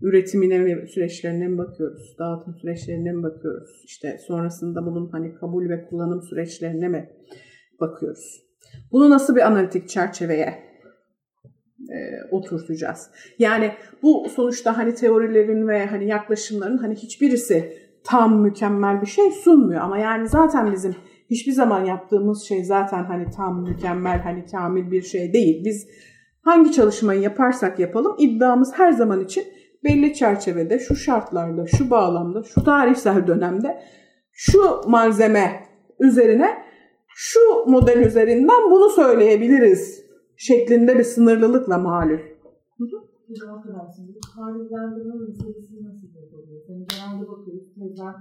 üretimine 0.02 0.64
ve 0.64 0.86
süreçlerine 0.86 1.48
mi 1.48 1.58
bakıyoruz? 1.58 2.16
Dağıtım 2.18 2.54
süreçlerine 2.54 3.12
mi 3.12 3.22
bakıyoruz? 3.22 3.82
İşte 3.84 4.18
sonrasında 4.26 4.86
bunun 4.86 5.08
hani 5.08 5.34
kabul 5.34 5.68
ve 5.68 5.84
kullanım 5.84 6.22
süreçlerine 6.22 6.88
mi 6.88 7.10
bakıyoruz? 7.80 8.44
Bunu 8.92 9.10
nasıl 9.10 9.36
bir 9.36 9.40
analitik 9.40 9.88
çerçeveye 9.88 10.54
e, 11.90 11.98
oturtacağız? 12.30 13.10
Yani 13.38 13.72
bu 14.02 14.26
sonuçta 14.28 14.78
hani 14.78 14.94
teorilerin 14.94 15.68
ve 15.68 15.86
hani 15.86 16.08
yaklaşımların 16.08 16.78
hani 16.78 16.94
hiçbirisi 16.94 17.89
tam 18.04 18.40
mükemmel 18.40 19.00
bir 19.00 19.06
şey 19.06 19.30
sunmuyor 19.30 19.80
ama 19.80 19.98
yani 19.98 20.28
zaten 20.28 20.72
bizim 20.72 20.94
hiçbir 21.30 21.52
zaman 21.52 21.84
yaptığımız 21.84 22.42
şey 22.42 22.64
zaten 22.64 23.04
hani 23.04 23.30
tam 23.30 23.62
mükemmel 23.62 24.22
hani 24.22 24.44
kamil 24.46 24.90
bir 24.90 25.02
şey 25.02 25.32
değil. 25.32 25.64
Biz 25.64 25.88
hangi 26.42 26.72
çalışmayı 26.72 27.20
yaparsak 27.20 27.78
yapalım 27.78 28.16
iddiamız 28.18 28.72
her 28.78 28.92
zaman 28.92 29.20
için 29.20 29.44
belli 29.84 30.14
çerçevede, 30.14 30.78
şu 30.78 30.96
şartlarda, 30.96 31.66
şu 31.66 31.90
bağlamda, 31.90 32.42
şu 32.42 32.64
tarihsel 32.64 33.26
dönemde 33.26 33.82
şu 34.32 34.80
malzeme 34.86 35.66
üzerine 36.00 36.64
şu 37.08 37.40
model 37.66 38.06
üzerinden 38.06 38.70
bunu 38.70 38.90
söyleyebiliriz 38.90 40.04
şeklinde 40.36 40.98
bir 40.98 41.04
sınırlılıkla 41.04 41.78
malum. 41.78 42.20
Hocam 43.28 43.58
affedersiniz. 43.58 44.16
Tarihlendirme 44.36 45.14
meselesi 45.14 45.84
nasıl 45.84 46.08
yapılıyor? 46.70 46.78
Yani 46.78 46.86
genelde 46.90 47.28
bakıyoruz 47.28 47.74
tezler, 47.74 48.14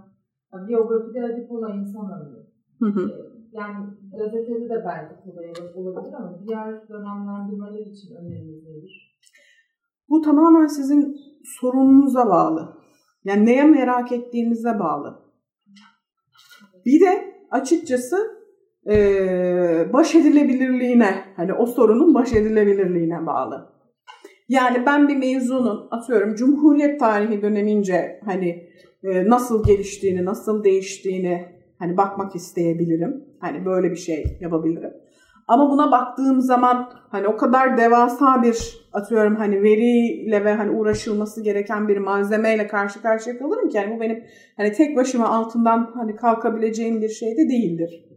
biyografide 0.67 1.23
adip 1.25 1.51
olan 1.51 1.79
insan 1.79 2.05
ömrü. 2.11 2.39
Hı. 2.79 3.29
Yani 3.51 3.85
gazetede 4.17 4.69
de 4.69 4.83
belki 4.85 5.15
kolay 5.23 5.53
olabilir 5.75 6.13
ama 6.13 6.39
diğer 6.47 6.89
dönemlendirmeler 6.89 7.85
için 7.85 8.15
öneriniz 8.15 8.63
nedir? 8.63 9.19
Bu 10.09 10.21
tamamen 10.21 10.67
sizin 10.67 11.17
sorununuza 11.43 12.27
bağlı. 12.27 12.73
Yani 13.23 13.45
neye 13.45 13.63
merak 13.63 14.11
ettiğinize 14.11 14.79
bağlı. 14.79 15.19
Bir 16.85 17.01
de 17.01 17.33
açıkçası 17.51 18.17
e, 18.89 19.93
baş 19.93 20.15
edilebilirliğine, 20.15 21.33
hani 21.35 21.53
o 21.53 21.65
sorunun 21.65 22.13
baş 22.13 22.33
edilebilirliğine 22.33 23.25
bağlı. 23.25 23.78
Yani 24.49 24.85
ben 24.85 25.07
bir 25.07 25.17
mevzunun 25.17 25.87
atıyorum 25.91 26.35
Cumhuriyet 26.35 26.99
tarihi 26.99 27.41
dönemince 27.41 28.19
hani 28.25 28.69
e, 29.03 29.29
nasıl 29.29 29.65
geliştiğini, 29.65 30.25
nasıl 30.25 30.63
değiştiğini 30.63 31.45
hani 31.79 31.97
bakmak 31.97 32.35
isteyebilirim. 32.35 33.25
Hani 33.39 33.65
böyle 33.65 33.91
bir 33.91 33.95
şey 33.95 34.37
yapabilirim. 34.41 34.93
Ama 35.47 35.69
buna 35.69 35.91
baktığım 35.91 36.41
zaman 36.41 36.89
hani 37.11 37.27
o 37.27 37.37
kadar 37.37 37.77
devasa 37.77 38.43
bir 38.43 38.87
atıyorum 38.93 39.35
hani 39.35 39.63
veriyle 39.63 40.45
ve 40.45 40.53
hani 40.53 40.71
uğraşılması 40.71 41.43
gereken 41.43 41.87
bir 41.87 41.97
malzemeyle 41.97 42.67
karşı 42.67 43.01
karşıya 43.01 43.37
kalırım 43.37 43.69
ki 43.69 43.77
yani 43.77 43.95
bu 43.95 43.99
benim 44.01 44.23
hani 44.57 44.71
tek 44.71 44.97
başıma 44.97 45.27
altından 45.27 45.91
hani 45.95 46.15
kalkabileceğim 46.15 47.01
bir 47.01 47.09
şey 47.09 47.37
de 47.37 47.49
değildir. 47.49 48.08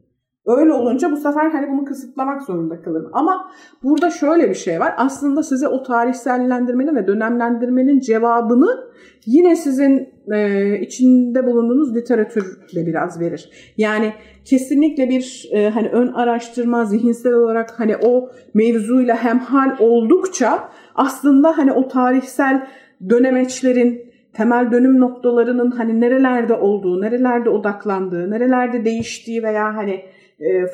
Öyle 0.47 0.72
olunca 0.72 1.11
bu 1.11 1.16
sefer 1.16 1.51
hani 1.51 1.68
bunu 1.68 1.84
kısıtlamak 1.84 2.43
zorunda 2.43 2.82
kalırım. 2.82 3.11
Ama 3.12 3.51
burada 3.82 4.11
şöyle 4.11 4.51
bir 4.51 4.55
şey 4.55 4.80
var. 4.80 4.95
Aslında 4.97 5.43
size 5.43 5.68
o 5.68 5.82
tarihsellendirmenin 5.82 6.97
ve 6.97 7.07
dönemlendirmenin 7.07 8.01
cevabını 8.01 8.93
yine 9.26 9.57
sizin 9.57 10.09
e, 10.32 10.78
içinde 10.80 11.47
bulunduğunuz 11.47 11.97
literatürle 11.97 12.86
biraz 12.86 13.20
verir. 13.20 13.72
Yani 13.76 14.12
kesinlikle 14.45 15.09
bir 15.09 15.49
e, 15.53 15.70
hani 15.70 15.88
ön 15.88 16.09
araştırma 16.09 16.84
zihinsel 16.84 17.32
olarak 17.32 17.80
hani 17.80 17.97
o 17.97 18.30
mevzuyla 18.55 19.24
hemhal 19.24 19.76
oldukça 19.78 20.68
aslında 20.95 21.59
hani 21.59 21.72
o 21.72 21.88
tarihsel 21.88 22.66
dönemeçlerin 23.09 24.12
temel 24.32 24.72
dönüm 24.72 25.01
noktalarının 25.01 25.70
hani 25.70 26.01
nerelerde 26.01 26.55
olduğu, 26.55 27.01
nerelerde 27.01 27.51
odaklandığı, 27.51 28.30
nerelerde 28.30 28.84
değiştiği 28.84 29.43
veya 29.43 29.76
hani 29.76 30.03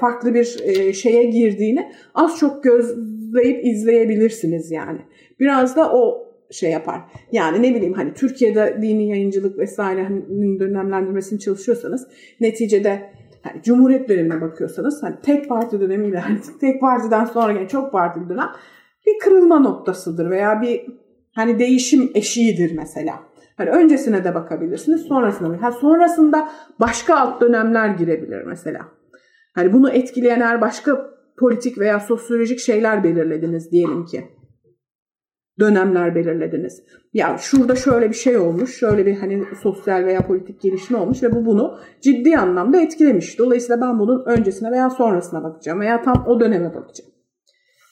farklı 0.00 0.34
bir 0.34 0.56
e, 0.64 0.92
şeye 0.92 1.24
girdiğini 1.24 1.92
az 2.14 2.38
çok 2.38 2.64
gözleyip 2.64 3.64
izleyebilirsiniz 3.64 4.70
yani. 4.70 4.98
Biraz 5.40 5.76
da 5.76 5.92
o 5.92 6.28
şey 6.50 6.70
yapar. 6.70 7.00
Yani 7.32 7.62
ne 7.62 7.74
bileyim 7.74 7.94
hani 7.94 8.14
Türkiye'de 8.14 8.78
dini 8.82 9.08
yayıncılık 9.08 9.58
vesairenin 9.58 10.60
dönemlendirmesini 10.60 11.40
çalışıyorsanız 11.40 12.08
neticede 12.40 13.10
hani 13.42 13.62
Cumhuriyet 13.62 14.08
dönemine 14.08 14.40
bakıyorsanız 14.40 15.02
hani 15.02 15.16
tek 15.22 15.48
parti 15.48 15.80
dönemiyle 15.80 16.18
hani 16.18 16.38
tek 16.60 16.80
partiden 16.80 17.24
sonra 17.24 17.52
gelen 17.52 17.66
çok 17.66 17.92
partili 17.92 18.28
dönem 18.28 18.48
bir 19.06 19.18
kırılma 19.18 19.58
noktasıdır 19.58 20.30
veya 20.30 20.62
bir 20.62 20.86
hani 21.34 21.58
değişim 21.58 22.10
eşiğidir 22.14 22.76
mesela. 22.76 23.14
Hani 23.56 23.70
öncesine 23.70 24.24
de 24.24 24.34
bakabilirsiniz, 24.34 25.00
sonrasına. 25.00 25.62
Ha 25.62 25.72
sonrasında 25.72 26.48
başka 26.80 27.16
alt 27.16 27.40
dönemler 27.40 27.88
girebilir 27.88 28.42
mesela. 28.42 28.97
Hani 29.58 29.72
bunu 29.72 29.90
etkileyen 29.90 30.40
her 30.40 30.60
başka 30.60 31.10
politik 31.38 31.78
veya 31.78 32.00
sosyolojik 32.00 32.58
şeyler 32.58 33.04
belirlediniz 33.04 33.72
diyelim 33.72 34.04
ki. 34.04 34.24
Dönemler 35.60 36.14
belirlediniz. 36.14 36.82
Ya 37.12 37.38
şurada 37.40 37.76
şöyle 37.76 38.08
bir 38.08 38.14
şey 38.14 38.36
olmuş, 38.36 38.78
şöyle 38.78 39.06
bir 39.06 39.16
hani 39.16 39.44
sosyal 39.62 40.04
veya 40.04 40.26
politik 40.26 40.60
gelişme 40.60 40.98
olmuş 40.98 41.22
ve 41.22 41.32
bu 41.32 41.46
bunu 41.46 41.78
ciddi 42.00 42.38
anlamda 42.38 42.80
etkilemiş. 42.80 43.38
Dolayısıyla 43.38 43.80
ben 43.80 43.98
bunun 43.98 44.24
öncesine 44.26 44.70
veya 44.70 44.90
sonrasına 44.90 45.44
bakacağım 45.44 45.80
veya 45.80 46.02
tam 46.02 46.24
o 46.26 46.40
döneme 46.40 46.74
bakacağım 46.74 47.10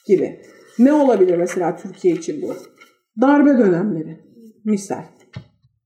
gibi. 0.07 0.41
Ne 0.79 0.93
olabilir 0.93 1.37
mesela 1.37 1.75
Türkiye 1.75 2.13
için 2.13 2.41
bu? 2.41 2.55
Darbe 3.21 3.57
dönemleri 3.57 4.19
misal. 4.65 5.03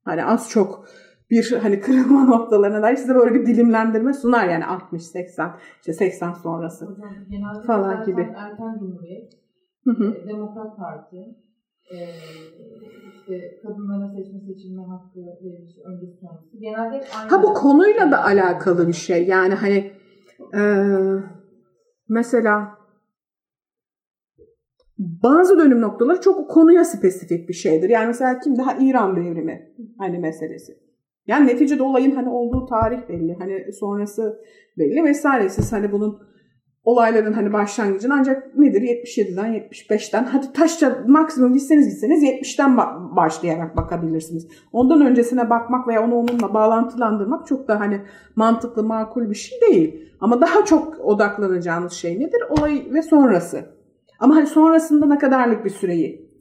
Hani 0.05 0.25
az 0.25 0.49
çok 0.49 0.85
bir 1.31 1.51
hani 1.61 1.79
kırılma 1.79 2.25
noktalarına 2.37 2.81
dair 2.81 2.95
size 2.95 3.15
böyle 3.15 3.33
bir 3.33 3.45
dilimlendirme 3.45 4.13
sunar 4.13 4.49
yani 4.49 4.65
60 4.65 5.03
80 5.03 5.57
işte 5.79 5.93
80 5.93 6.33
sonrası 6.33 6.85
Hocam, 6.85 7.15
falan 7.67 8.03
gibi. 8.03 8.21
Erken 8.21 8.79
Cumhuriyet, 8.79 9.33
Hı 9.83 9.91
hı. 9.91 10.03
e, 10.03 10.27
Demokrat 10.27 10.77
Parti, 10.77 11.17
e, 11.89 11.97
işte 13.13 13.59
kadınlara 13.63 14.09
seçme 14.15 14.39
seçilme 14.39 14.83
hakkı 14.83 15.19
verilmiş 15.19 15.77
öncesi 15.85 16.19
sonrası. 16.19 16.57
Genelde 16.59 16.79
aynı. 16.81 17.03
Ha 17.29 17.43
bu 17.43 17.53
konuyla 17.53 18.11
da 18.11 18.23
alakalı 18.23 18.87
bir 18.87 18.93
şey. 18.93 19.27
Yani 19.27 19.53
hani 19.53 19.91
e, 20.55 20.61
mesela 22.09 22.77
bazı 24.97 25.59
dönüm 25.59 25.81
noktaları 25.81 26.21
çok 26.21 26.49
konuya 26.49 26.85
spesifik 26.85 27.49
bir 27.49 27.53
şeydir. 27.53 27.89
Yani 27.89 28.07
mesela 28.07 28.39
kim 28.39 28.57
daha 28.57 28.73
İran 28.73 29.15
devrimi 29.15 29.73
hani 29.97 30.19
meselesi. 30.19 30.90
Yani 31.27 31.47
neticede 31.47 31.83
olayın 31.83 32.15
hani 32.15 32.29
olduğu 32.29 32.65
tarih 32.65 33.09
belli. 33.09 33.35
Hani 33.39 33.73
sonrası 33.73 34.39
belli 34.77 35.03
vesaire. 35.03 35.49
Siz 35.49 35.73
hani 35.73 35.91
bunun 35.91 36.19
olayların 36.83 37.33
hani 37.33 37.53
başlangıcını 37.53 38.13
ancak 38.13 38.57
nedir 38.57 38.81
77'den 38.81 39.53
75'ten 39.53 40.23
hadi 40.23 40.53
taşça 40.53 41.03
maksimum 41.07 41.53
gitseniz 41.53 41.89
gitseniz 41.89 42.23
70'ten 42.23 42.69
ba- 42.69 43.15
başlayarak 43.15 43.77
bakabilirsiniz. 43.77 44.47
Ondan 44.71 45.05
öncesine 45.05 45.49
bakmak 45.49 45.87
veya 45.87 46.05
onu 46.05 46.15
onunla 46.15 46.53
bağlantılandırmak 46.53 47.47
çok 47.47 47.67
da 47.67 47.79
hani 47.79 48.01
mantıklı 48.35 48.83
makul 48.83 49.29
bir 49.29 49.35
şey 49.35 49.61
değil. 49.61 50.11
Ama 50.19 50.41
daha 50.41 50.65
çok 50.65 50.99
odaklanacağınız 50.99 51.93
şey 51.93 52.19
nedir? 52.19 52.41
Olay 52.49 52.87
ve 52.93 53.01
sonrası. 53.01 53.65
Ama 54.19 54.35
hani 54.35 54.47
sonrasında 54.47 55.05
ne 55.05 55.17
kadarlık 55.17 55.65
bir 55.65 55.69
süreyi 55.69 56.31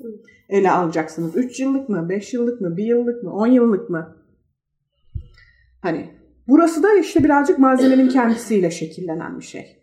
ele 0.49 0.71
alacaksınız? 0.71 1.37
3 1.37 1.61
yıllık 1.61 1.89
mı, 1.89 2.09
5 2.09 2.35
yıllık 2.35 2.61
mı, 2.61 2.77
1 2.77 2.85
yıllık 2.85 3.23
mı, 3.23 3.33
10 3.33 3.47
yıllık 3.47 3.91
mı? 3.91 4.17
Hani 5.81 6.11
burası 6.49 6.83
da 6.83 6.95
işte 6.95 7.25
birazcık 7.25 7.59
malzemenin 7.59 8.09
kendisiyle 8.19 8.71
şekillenen 8.71 9.39
bir 9.39 9.45
şey. 9.45 9.77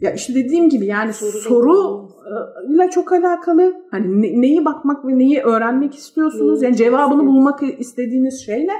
Ya 0.00 0.12
işte 0.12 0.34
dediğim 0.34 0.68
gibi 0.68 0.86
yani 0.86 1.12
Soru 1.12 1.32
soruyla 1.38 2.90
çok 2.90 3.12
alakalı. 3.12 3.74
Hani 3.90 4.22
ne- 4.22 4.40
neyi 4.40 4.64
bakmak 4.64 5.06
ve 5.06 5.18
neyi 5.18 5.40
öğrenmek 5.40 5.94
istiyorsunuz? 5.94 6.62
Yani 6.62 6.76
cevabını 6.76 7.26
bulmak 7.26 7.60
istediğiniz 7.78 8.46
şey 8.46 8.66
ne? 8.66 8.74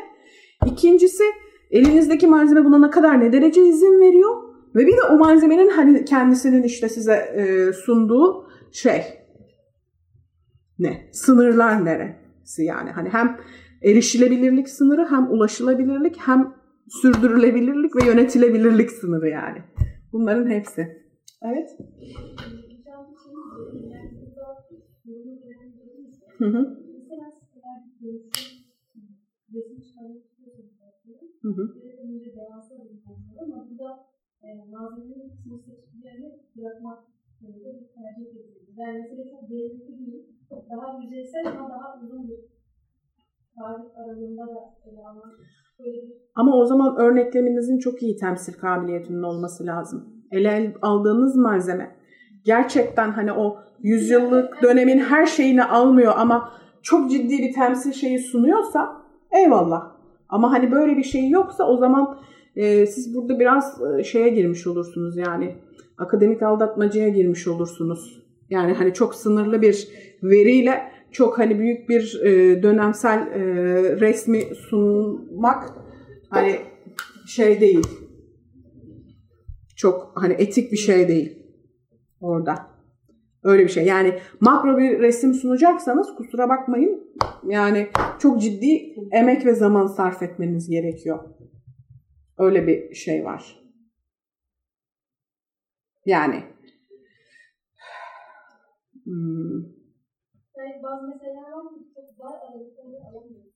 İkincisi 0.66 1.22
elinizdeki 1.70 2.26
malzeme 2.26 2.64
buna 2.64 2.78
ne 2.78 2.90
kadar 2.90 3.20
ne 3.20 3.32
derece 3.32 3.66
izin 3.66 4.00
veriyor? 4.00 4.42
Ve 4.74 4.86
bir 4.86 4.92
de 4.92 5.02
o 5.10 5.18
malzemenin 5.18 5.68
hani 5.68 6.04
kendisinin 6.04 6.62
işte 6.62 6.88
size 6.88 7.12
e, 7.14 7.72
sunduğu 7.72 8.48
şey 8.72 9.02
ne? 10.78 11.08
Sınırlar 11.12 11.84
neresi 11.84 12.64
yani? 12.64 12.90
Hani 12.90 13.08
hem 13.08 13.36
erişilebilirlik 13.84 14.68
sınırı 14.68 15.06
hem 15.10 15.30
ulaşılabilirlik 15.30 16.16
hem 16.18 16.54
sürdürülebilirlik 16.88 17.96
ve 17.96 18.06
yönetilebilirlik 18.06 18.90
sınırı 18.90 19.28
yani. 19.28 19.58
Bunların 20.12 20.50
hepsi. 20.50 21.04
Evet. 21.42 21.70
Hı 26.38 26.44
hı. 26.44 26.84
Hı 31.42 31.48
hı. 31.48 31.74
Yani 38.76 38.98
mesela 38.98 39.06
çok 39.30 39.50
derinlikli 39.50 39.98
değil, 39.98 40.24
daha 40.70 41.02
yüzeysel 41.02 41.46
ama 41.46 41.70
daha 41.70 42.00
uzun 42.02 42.28
bir 42.28 42.38
Ama 46.34 46.56
o 46.56 46.66
zaman 46.66 46.96
örnekleminizin 46.96 47.78
çok 47.78 48.02
iyi 48.02 48.16
temsil 48.16 48.52
kabiliyetinin 48.52 49.22
olması 49.22 49.66
lazım. 49.66 50.24
Ele 50.30 50.74
aldığınız 50.82 51.36
malzeme 51.36 51.96
gerçekten 52.44 53.10
hani 53.10 53.32
o 53.32 53.56
yüzyıllık 53.82 54.62
dönemin 54.62 54.98
her 54.98 55.26
şeyini 55.26 55.64
almıyor 55.64 56.12
ama 56.16 56.50
çok 56.82 57.10
ciddi 57.10 57.38
bir 57.38 57.52
temsil 57.52 57.92
şeyi 57.92 58.18
sunuyorsa 58.18 59.02
eyvallah. 59.32 59.94
Ama 60.28 60.52
hani 60.52 60.72
böyle 60.72 60.96
bir 60.96 61.02
şey 61.02 61.30
yoksa 61.30 61.64
o 61.64 61.76
zaman 61.76 62.18
e, 62.56 62.86
siz 62.86 63.14
burada 63.14 63.40
biraz 63.40 63.80
e, 63.98 64.04
şeye 64.04 64.28
girmiş 64.28 64.66
olursunuz 64.66 65.16
yani 65.16 65.54
akademik 65.98 66.42
aldatmacaya 66.42 67.08
girmiş 67.08 67.48
olursunuz. 67.48 68.24
Yani 68.50 68.72
hani 68.72 68.94
çok 68.94 69.14
sınırlı 69.14 69.62
bir 69.62 69.88
veriyle 70.22 70.93
çok 71.14 71.38
hani 71.38 71.58
büyük 71.58 71.88
bir 71.88 72.20
e, 72.24 72.62
dönemsel 72.62 73.18
e, 73.18 73.40
resmi 74.00 74.42
sunmak 74.54 75.70
hani 76.30 76.60
şey 77.26 77.60
değil. 77.60 77.86
Çok 79.76 80.12
hani 80.14 80.32
etik 80.32 80.72
bir 80.72 80.76
şey 80.76 81.08
değil 81.08 81.38
orada. 82.20 82.74
Öyle 83.42 83.62
bir 83.62 83.68
şey. 83.68 83.84
Yani 83.84 84.18
makro 84.40 84.78
bir 84.78 84.98
resim 84.98 85.34
sunacaksanız 85.34 86.14
kusura 86.14 86.48
bakmayın. 86.48 87.14
Yani 87.46 87.88
çok 88.18 88.40
ciddi 88.40 88.94
emek 89.12 89.46
ve 89.46 89.54
zaman 89.54 89.86
sarf 89.86 90.22
etmeniz 90.22 90.68
gerekiyor. 90.70 91.18
Öyle 92.38 92.66
bir 92.66 92.94
şey 92.94 93.24
var. 93.24 93.64
Yani 96.06 96.42
hmm, 99.04 99.73
bazı 100.82 101.08
meseleler 101.08 101.52
var 101.52 101.74
ki 101.74 101.80
çok 101.94 102.26
aralıklarını 102.26 102.96
alamıyoruz. 103.08 103.54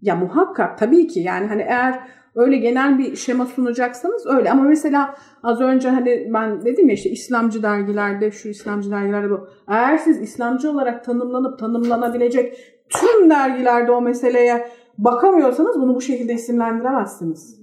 Ya 0.00 0.16
muhakkak 0.16 0.78
tabii 0.78 1.06
ki 1.06 1.20
yani 1.20 1.46
hani 1.46 1.62
eğer 1.62 2.00
öyle 2.34 2.56
genel 2.56 2.98
bir 2.98 3.16
şema 3.16 3.46
sunacaksanız 3.46 4.26
öyle 4.26 4.50
ama 4.50 4.62
mesela 4.62 5.14
az 5.42 5.60
önce 5.60 5.88
hani 5.88 6.30
ben 6.34 6.64
dedim 6.64 6.88
ya 6.88 6.94
işte 6.94 7.10
İslamcı 7.10 7.62
dergilerde 7.62 8.30
şu 8.30 8.48
İslamcı 8.48 8.90
dergilerde 8.90 9.30
bu. 9.30 9.48
Eğer 9.68 9.98
siz 9.98 10.20
İslamcı 10.20 10.70
olarak 10.70 11.04
tanımlanıp 11.04 11.58
tanımlanabilecek 11.58 12.58
tüm 12.88 13.30
dergilerde 13.30 13.92
o 13.92 14.00
meseleye 14.00 14.68
bakamıyorsanız 14.98 15.80
bunu 15.80 15.94
bu 15.94 16.00
şekilde 16.00 16.32
isimlendiremezsiniz. 16.32 17.62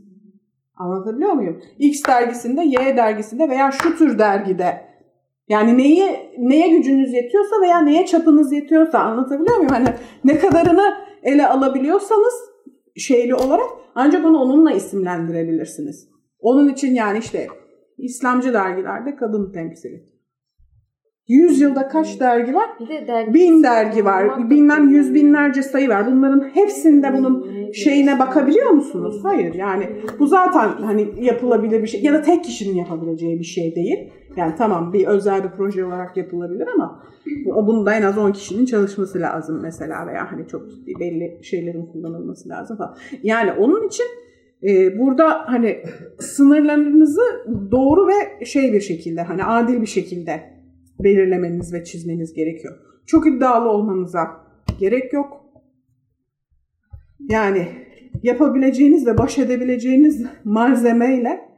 Anlatabiliyor 0.75 1.31
muyum? 1.31 1.61
X 1.77 2.03
dergisinde, 2.07 2.61
Y 2.61 2.97
dergisinde 2.97 3.49
veya 3.49 3.71
şu 3.71 3.97
tür 3.97 4.19
dergide 4.19 4.88
yani 5.49 5.77
neye 5.77 6.31
neye 6.37 6.67
gücünüz 6.67 7.13
yetiyorsa 7.13 7.61
veya 7.61 7.81
neye 7.81 8.05
çapınız 8.05 8.51
yetiyorsa 8.51 8.99
anlatabiliyor 8.99 9.57
muyum? 9.57 9.71
Hani 9.71 9.87
ne 10.23 10.39
kadarını 10.39 10.93
ele 11.23 11.47
alabiliyorsanız 11.47 12.33
şeyli 12.97 13.35
olarak 13.35 13.69
ancak 13.95 14.25
onu 14.25 14.37
onunla 14.37 14.71
isimlendirebilirsiniz. 14.71 16.09
Onun 16.39 16.69
için 16.69 16.95
yani 16.95 17.17
işte 17.17 17.47
İslamcı 17.97 18.53
dergilerde 18.53 19.15
kadın 19.15 19.51
temsili. 19.51 20.18
Yüz 21.29 21.61
yılda 21.61 21.87
kaç 21.87 22.19
dergi 22.19 22.53
var? 22.53 22.69
Bir 22.79 22.87
de 22.87 23.07
dergi 23.07 23.33
Bin 23.33 23.63
dergi 23.63 24.05
var. 24.05 24.49
Bilmem 24.49 24.89
yüz 24.89 25.13
binlerce 25.13 25.63
sayı 25.63 25.89
var. 25.89 26.07
Bunların 26.07 26.49
hepsinde 26.53 27.13
bunun 27.17 27.47
şeyine 27.71 28.19
bakabiliyor 28.19 28.69
musunuz? 28.69 29.19
Hayır 29.23 29.53
yani 29.53 29.89
bu 30.19 30.27
zaten 30.27 30.69
hani 30.69 31.07
yapılabilir 31.21 31.81
bir 31.81 31.87
şey 31.87 32.01
ya 32.03 32.13
da 32.13 32.21
tek 32.21 32.43
kişinin 32.43 32.75
yapabileceği 32.75 33.39
bir 33.39 33.43
şey 33.43 33.75
değil. 33.75 34.09
Yani 34.37 34.53
tamam 34.57 34.93
bir 34.93 35.07
özel 35.07 35.43
bir 35.43 35.49
proje 35.49 35.85
olarak 35.85 36.17
yapılabilir 36.17 36.67
ama 36.75 37.03
bunda 37.45 37.93
en 37.93 38.01
az 38.01 38.17
10 38.17 38.31
kişinin 38.31 38.65
çalışması 38.65 39.19
lazım 39.19 39.59
mesela 39.61 40.07
veya 40.07 40.31
hani 40.31 40.47
çok 40.47 40.69
ciddi 40.69 40.93
belli 40.99 41.39
şeylerin 41.43 41.85
kullanılması 41.85 42.49
lazım 42.49 42.77
falan. 42.77 42.95
Yani 43.23 43.51
onun 43.51 43.87
için 43.87 44.05
e, 44.63 44.99
burada 44.99 45.43
hani 45.45 45.83
sınırlarınızı 46.19 47.21
doğru 47.71 48.07
ve 48.07 48.45
şey 48.45 48.73
bir 48.73 48.81
şekilde 48.81 49.21
hani 49.21 49.43
adil 49.43 49.81
bir 49.81 49.87
şekilde 49.87 50.58
belirlemeniz 51.03 51.73
ve 51.73 51.83
çizmeniz 51.83 52.33
gerekiyor. 52.33 52.79
Çok 53.05 53.27
iddialı 53.27 53.69
olmanıza 53.69 54.27
gerek 54.79 55.13
yok. 55.13 55.45
Yani 57.29 57.67
yapabileceğiniz 58.23 59.07
ve 59.07 59.17
baş 59.17 59.37
edebileceğiniz 59.37 60.25
malzemeyle 60.43 61.49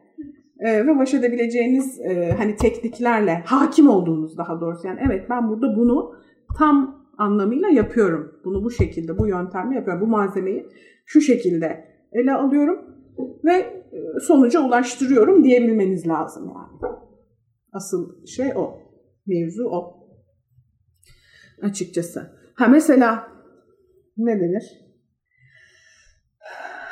e, 0.60 0.88
ve 0.88 0.98
baş 0.98 1.14
edebileceğiniz 1.14 2.00
e, 2.00 2.32
hani 2.38 2.56
tekniklerle 2.56 3.44
hakim 3.46 3.90
olduğunuz 3.90 4.38
daha 4.38 4.62
doğrusu 4.62 4.88
yani 4.88 5.00
evet 5.06 5.30
ben 5.30 5.50
burada 5.50 5.76
bunu 5.76 6.16
tam 6.58 7.06
anlamıyla 7.18 7.70
yapıyorum. 7.70 8.32
Bunu 8.46 8.64
bu 8.64 8.72
şekilde, 8.72 9.18
bu 9.18 9.28
yöntemle 9.28 9.76
yapıyorum. 9.76 10.02
Bu 10.02 10.08
malzemeyi 10.08 10.68
şu 11.06 11.22
şekilde 11.22 11.86
ele 12.12 12.34
alıyorum 12.34 12.80
ve 13.46 13.54
e, 13.54 14.20
sonuca 14.22 14.68
ulaştırıyorum 14.68 15.44
diyebilmeniz 15.44 16.08
lazım 16.08 16.52
yani. 16.56 16.96
Asıl 17.74 18.26
şey 18.26 18.52
o. 18.56 18.81
Mevzu 19.32 19.64
o. 19.64 20.08
Açıkçası. 21.62 22.32
Ha 22.54 22.68
mesela 22.68 23.28
ne 24.18 24.40
denir? 24.40 24.64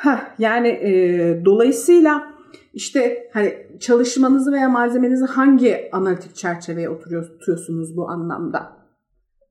Ha 0.02 0.34
yani 0.38 0.68
e, 0.68 0.92
dolayısıyla 1.44 2.34
işte 2.72 3.30
hani 3.32 3.66
çalışmanızı 3.80 4.52
veya 4.52 4.68
malzemenizi 4.68 5.24
hangi 5.24 5.88
analitik 5.92 6.36
çerçeveye 6.36 6.88
oturuyor, 6.88 7.26
tutuyorsunuz 7.28 7.96
bu 7.96 8.08
anlamda? 8.08 8.76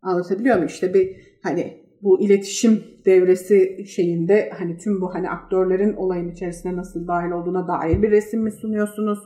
Anlatabiliyor 0.01 0.55
muyum? 0.55 0.67
İşte 0.67 0.93
bir 0.93 1.15
hani 1.43 1.83
bu 2.01 2.21
iletişim 2.21 2.83
devresi 3.05 3.85
şeyinde 3.87 4.49
hani 4.57 4.77
tüm 4.77 5.01
bu 5.01 5.13
hani 5.13 5.29
aktörlerin 5.29 5.93
olayın 5.93 6.31
içerisine 6.31 6.75
nasıl 6.75 7.07
dahil 7.07 7.31
olduğuna 7.31 7.67
dair 7.67 8.01
bir 8.01 8.11
resim 8.11 8.41
mi 8.43 8.51
sunuyorsunuz? 8.51 9.19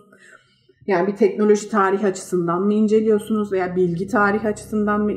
Yani 0.87 1.07
bir 1.07 1.15
teknoloji 1.15 1.69
tarihi 1.69 2.07
açısından 2.07 2.61
mı 2.61 2.73
inceliyorsunuz 2.73 3.51
veya 3.51 3.75
bilgi 3.75 4.07
tarihi 4.07 4.47
açısından 4.47 5.01
mı 5.01 5.11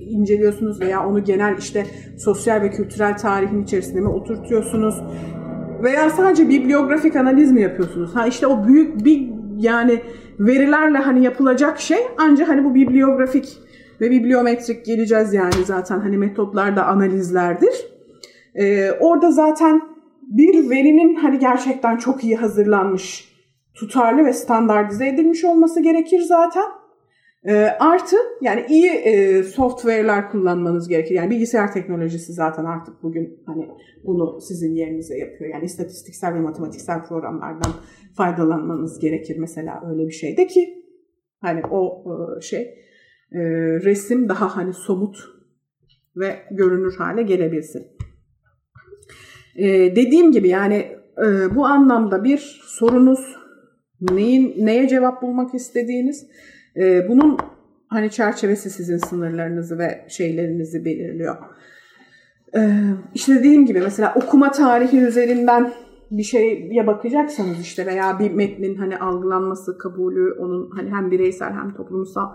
inceliyorsunuz 0.00 0.80
veya 0.80 1.06
onu 1.06 1.24
genel 1.24 1.58
işte 1.58 1.86
sosyal 2.18 2.62
ve 2.62 2.70
kültürel 2.70 3.16
tarihin 3.16 3.62
içerisine 3.62 4.00
mi 4.00 4.08
oturtuyorsunuz? 4.08 4.94
Veya 5.82 6.10
sadece 6.10 6.48
bibliografik 6.48 7.16
analiz 7.16 7.52
mi 7.52 7.60
yapıyorsunuz? 7.60 8.16
Ha 8.16 8.26
işte 8.26 8.46
o 8.46 8.66
büyük 8.66 9.04
bir 9.04 9.28
yani 9.56 10.00
verilerle 10.38 10.98
hani 10.98 11.24
yapılacak 11.24 11.80
şey 11.80 11.98
ancak 12.18 12.48
hani 12.48 12.64
bu 12.64 12.74
bibliografik 12.74 13.58
ve 14.00 14.10
bibliometrik 14.10 14.84
geleceğiz 14.86 15.34
yani 15.34 15.64
zaten 15.64 16.00
hani 16.00 16.18
metotlar 16.18 16.76
da 16.76 16.86
analizlerdir. 16.86 17.74
Ee, 18.54 18.90
orada 19.00 19.30
zaten 19.30 19.80
bir 20.22 20.70
verinin 20.70 21.14
hani 21.14 21.38
gerçekten 21.38 21.96
çok 21.96 22.24
iyi 22.24 22.36
hazırlanmış, 22.36 23.31
tutarlı 23.74 24.24
ve 24.24 24.32
standartize 24.32 25.08
edilmiş 25.08 25.44
olması 25.44 25.82
gerekir 25.82 26.20
zaten. 26.20 26.64
E, 27.44 27.54
artı 27.64 28.16
yani 28.40 28.66
iyi 28.68 28.90
e, 28.90 29.42
software'lar 29.42 30.30
kullanmanız 30.30 30.88
gerekir. 30.88 31.14
Yani 31.14 31.30
bilgisayar 31.30 31.72
teknolojisi 31.72 32.32
zaten 32.32 32.64
artık 32.64 33.02
bugün 33.02 33.42
hani 33.46 33.68
bunu 34.04 34.40
sizin 34.40 34.74
yerinize 34.74 35.18
yapıyor. 35.18 35.50
Yani 35.50 35.64
istatistiksel 35.64 36.34
ve 36.34 36.40
matematiksel 36.40 37.04
programlardan 37.04 37.72
faydalanmanız 38.16 38.98
gerekir 38.98 39.36
mesela 39.38 39.82
öyle 39.90 40.06
bir 40.06 40.12
şeyde 40.12 40.46
ki 40.46 40.84
hani 41.40 41.62
o 41.70 42.04
e, 42.06 42.40
şey 42.40 42.60
e, 43.32 43.40
resim 43.84 44.28
daha 44.28 44.56
hani 44.56 44.72
somut 44.72 45.16
ve 46.16 46.36
görünür 46.50 46.96
hale 46.96 47.22
gelebilsin. 47.22 47.86
E, 49.56 49.66
dediğim 49.96 50.32
gibi 50.32 50.48
yani 50.48 50.74
e, 51.26 51.54
bu 51.54 51.66
anlamda 51.66 52.24
bir 52.24 52.62
sorunuz 52.64 53.41
neyin 54.10 54.54
neye 54.66 54.88
cevap 54.88 55.22
bulmak 55.22 55.54
istediğiniz 55.54 56.26
e, 56.76 57.08
bunun 57.08 57.38
hani 57.88 58.10
çerçevesi 58.10 58.70
sizin 58.70 58.96
sınırlarınızı 58.96 59.78
ve 59.78 60.04
şeylerinizi 60.08 60.84
belirliyor. 60.84 61.36
E, 62.56 62.60
işte 63.14 63.34
dediğim 63.34 63.66
gibi 63.66 63.80
mesela 63.80 64.14
okuma 64.16 64.50
tarihi 64.50 64.98
üzerinden 64.98 65.72
bir 66.10 66.22
şeye 66.22 66.86
bakacaksanız 66.86 67.60
işte 67.60 67.86
veya 67.86 68.18
bir 68.18 68.30
metnin 68.30 68.74
hani 68.74 68.98
algılanması, 68.98 69.78
kabulü, 69.78 70.32
onun 70.32 70.70
hani 70.70 70.90
hem 70.90 71.10
bireysel 71.10 71.52
hem 71.52 71.74
toplumsal 71.74 72.28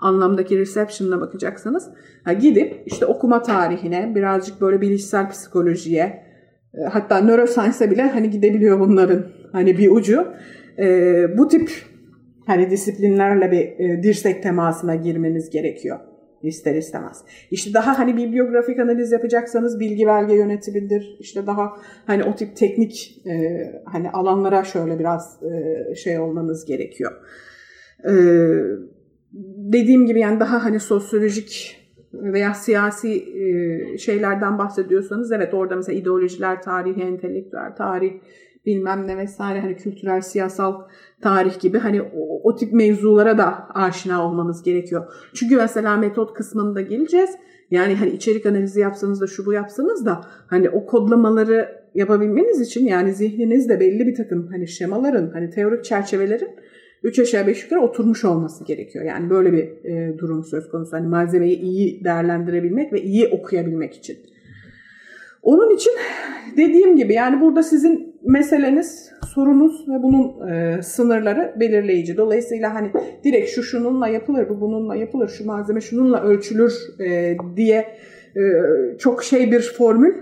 anlamdaki 0.00 0.58
reception'ına 0.58 1.20
bakacaksanız 1.20 1.88
ha 2.24 2.32
gidip 2.32 2.82
işte 2.86 3.06
okuma 3.06 3.42
tarihine, 3.42 4.14
birazcık 4.14 4.60
böyle 4.60 4.80
bilişsel 4.80 5.30
psikolojiye, 5.30 6.22
e, 6.74 6.84
hatta 6.92 7.18
neuroscience'e 7.18 7.90
bile 7.90 8.02
hani 8.02 8.30
gidebiliyor 8.30 8.80
bunların 8.80 9.26
hani 9.52 9.78
bir 9.78 9.90
ucu. 9.90 10.26
E, 10.78 11.38
bu 11.38 11.48
tip 11.48 11.70
hani 12.46 12.70
disiplinlerle 12.70 13.50
bir 13.50 13.58
e, 13.58 14.02
dirsek 14.02 14.42
temasına 14.42 14.94
girmeniz 14.94 15.50
gerekiyor 15.50 15.98
ister 16.42 16.74
istemez. 16.74 17.24
İşte 17.50 17.74
daha 17.74 17.98
hani 17.98 18.16
bibliografik 18.16 18.78
analiz 18.78 19.12
yapacaksanız 19.12 19.80
bilgi 19.80 20.06
belge 20.06 20.34
yönetimidir. 20.34 21.16
İşte 21.20 21.46
daha 21.46 21.72
hani 22.06 22.24
o 22.24 22.34
tip 22.34 22.56
teknik 22.56 23.22
e, 23.26 23.32
hani 23.84 24.10
alanlara 24.10 24.64
şöyle 24.64 24.98
biraz 24.98 25.38
e, 25.42 25.94
şey 25.94 26.18
olmanız 26.18 26.64
gerekiyor. 26.64 27.12
E, 28.04 28.12
dediğim 29.72 30.06
gibi 30.06 30.20
yani 30.20 30.40
daha 30.40 30.64
hani 30.64 30.80
sosyolojik 30.80 31.78
veya 32.12 32.54
siyasi 32.54 33.08
e, 33.12 33.98
şeylerden 33.98 34.58
bahsediyorsanız 34.58 35.32
evet 35.32 35.54
orada 35.54 35.76
mesela 35.76 35.98
ideolojiler 35.98 36.62
tarihi, 36.62 37.02
entelektüel 37.02 37.74
tarih, 37.76 38.12
bilmem 38.66 39.06
ne 39.06 39.16
vesaire 39.16 39.60
hani 39.60 39.76
kültürel, 39.76 40.20
siyasal 40.20 40.82
tarih 41.22 41.60
gibi 41.60 41.78
hani 41.78 42.02
o, 42.02 42.40
o 42.42 42.56
tip 42.56 42.72
mevzulara 42.72 43.38
da 43.38 43.68
aşina 43.74 44.26
olmanız 44.26 44.62
gerekiyor. 44.62 45.12
Çünkü 45.34 45.56
mesela 45.56 45.96
metot 45.96 46.34
kısmında 46.34 46.80
geleceğiz. 46.80 47.30
Yani 47.70 47.94
hani 47.94 48.10
içerik 48.10 48.46
analizi 48.46 48.80
yapsanız 48.80 49.20
da 49.20 49.26
şu 49.26 49.46
bu 49.46 49.52
yapsanız 49.52 50.06
da 50.06 50.20
hani 50.46 50.70
o 50.70 50.86
kodlamaları 50.86 51.82
yapabilmeniz 51.94 52.60
için 52.60 52.86
yani 52.86 53.12
zihninizde 53.14 53.80
belli 53.80 54.06
bir 54.06 54.14
takım 54.14 54.46
hani 54.46 54.68
şemaların 54.68 55.30
hani 55.30 55.50
teorik 55.50 55.84
çerçevelerin 55.84 56.50
3 57.02 57.18
aşağı 57.18 57.46
5 57.46 57.64
yukarı 57.64 57.80
oturmuş 57.80 58.24
olması 58.24 58.64
gerekiyor. 58.64 59.04
Yani 59.04 59.30
böyle 59.30 59.52
bir 59.52 59.84
e, 59.84 60.18
durum 60.18 60.44
söz 60.44 60.68
konusu. 60.68 60.92
Hani 60.92 61.08
malzemeyi 61.08 61.58
iyi 61.58 62.04
değerlendirebilmek 62.04 62.92
ve 62.92 63.02
iyi 63.02 63.28
okuyabilmek 63.28 63.94
için. 63.94 64.16
Onun 65.42 65.74
için 65.74 65.92
dediğim 66.56 66.96
gibi 66.96 67.14
yani 67.14 67.40
burada 67.40 67.62
sizin 67.62 68.11
meseleniz, 68.24 69.12
sorunuz 69.34 69.88
ve 69.88 70.02
bunun 70.02 70.48
e, 70.48 70.82
sınırları 70.82 71.54
belirleyici. 71.60 72.16
Dolayısıyla 72.16 72.74
hani 72.74 72.90
direkt 73.24 73.50
şu 73.50 73.62
şununla 73.62 74.08
yapılır, 74.08 74.48
bu 74.48 74.60
bununla 74.60 74.96
yapılır, 74.96 75.28
şu 75.28 75.46
malzeme 75.46 75.80
şununla 75.80 76.22
ölçülür 76.22 76.72
e, 77.00 77.36
diye 77.56 77.86
e, 78.36 78.42
çok 78.98 79.24
şey 79.24 79.52
bir 79.52 79.60
formül 79.60 80.14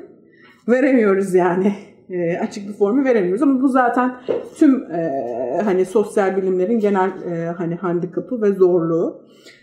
veremiyoruz 0.68 1.34
yani. 1.34 1.72
E, 2.11 2.38
açık 2.38 2.68
bir 2.68 2.72
formül 2.72 3.05
veremiyoruz 3.05 3.42
ama 3.42 3.62
bu 3.62 3.68
zaten 3.68 4.14
tüm 4.57 4.92
e, 4.92 5.11
hani 5.64 5.84
sosyal 5.84 6.36
bilimlerin 6.36 6.78
genel 6.78 7.11
e, 7.32 7.46
hani 7.46 7.74
handikapı 7.74 8.42
ve 8.42 8.53
zorluğu. 8.53 9.22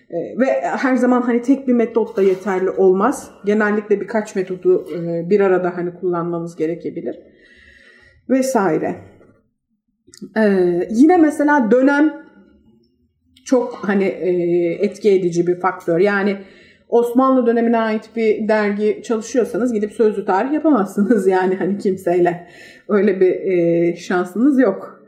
E, 0.10 0.40
ve 0.40 0.46
her 0.62 0.96
zaman 0.96 1.22
hani 1.22 1.42
tek 1.42 1.68
bir 1.68 1.74
metot 1.74 2.18
da 2.18 2.22
yeterli 2.22 2.70
olmaz. 2.70 3.32
Genellikle 3.46 4.02
birkaç 4.02 4.36
metodu 4.36 4.86
e, 4.96 5.30
bir 5.30 5.40
arada 5.40 5.78
hani 5.78 5.94
kullanmanız 5.94 6.56
gerekebilir. 6.56 7.20
Vesaire. 8.30 8.96
E, 10.38 10.44
yine 10.90 11.18
mesela 11.18 11.72
dönem 11.72 12.14
çok 13.46 13.76
hani 13.76 14.04
e, 14.04 14.30
etki 14.86 15.12
edici 15.12 15.48
bir 15.48 15.60
faktör. 15.60 16.00
Yani 16.00 16.38
Osmanlı 16.90 17.46
dönemine 17.46 17.78
ait 17.78 18.10
bir 18.16 18.48
dergi 18.48 19.02
çalışıyorsanız 19.04 19.74
gidip 19.74 19.92
sözlü 19.92 20.26
tarih 20.26 20.54
yapamazsınız 20.54 21.28
yani 21.38 21.56
hani 21.56 21.78
kimseyle. 21.78 22.48
Öyle 22.88 23.20
bir 23.20 23.32
e, 23.32 23.96
şansınız 23.96 24.60
yok 24.60 25.04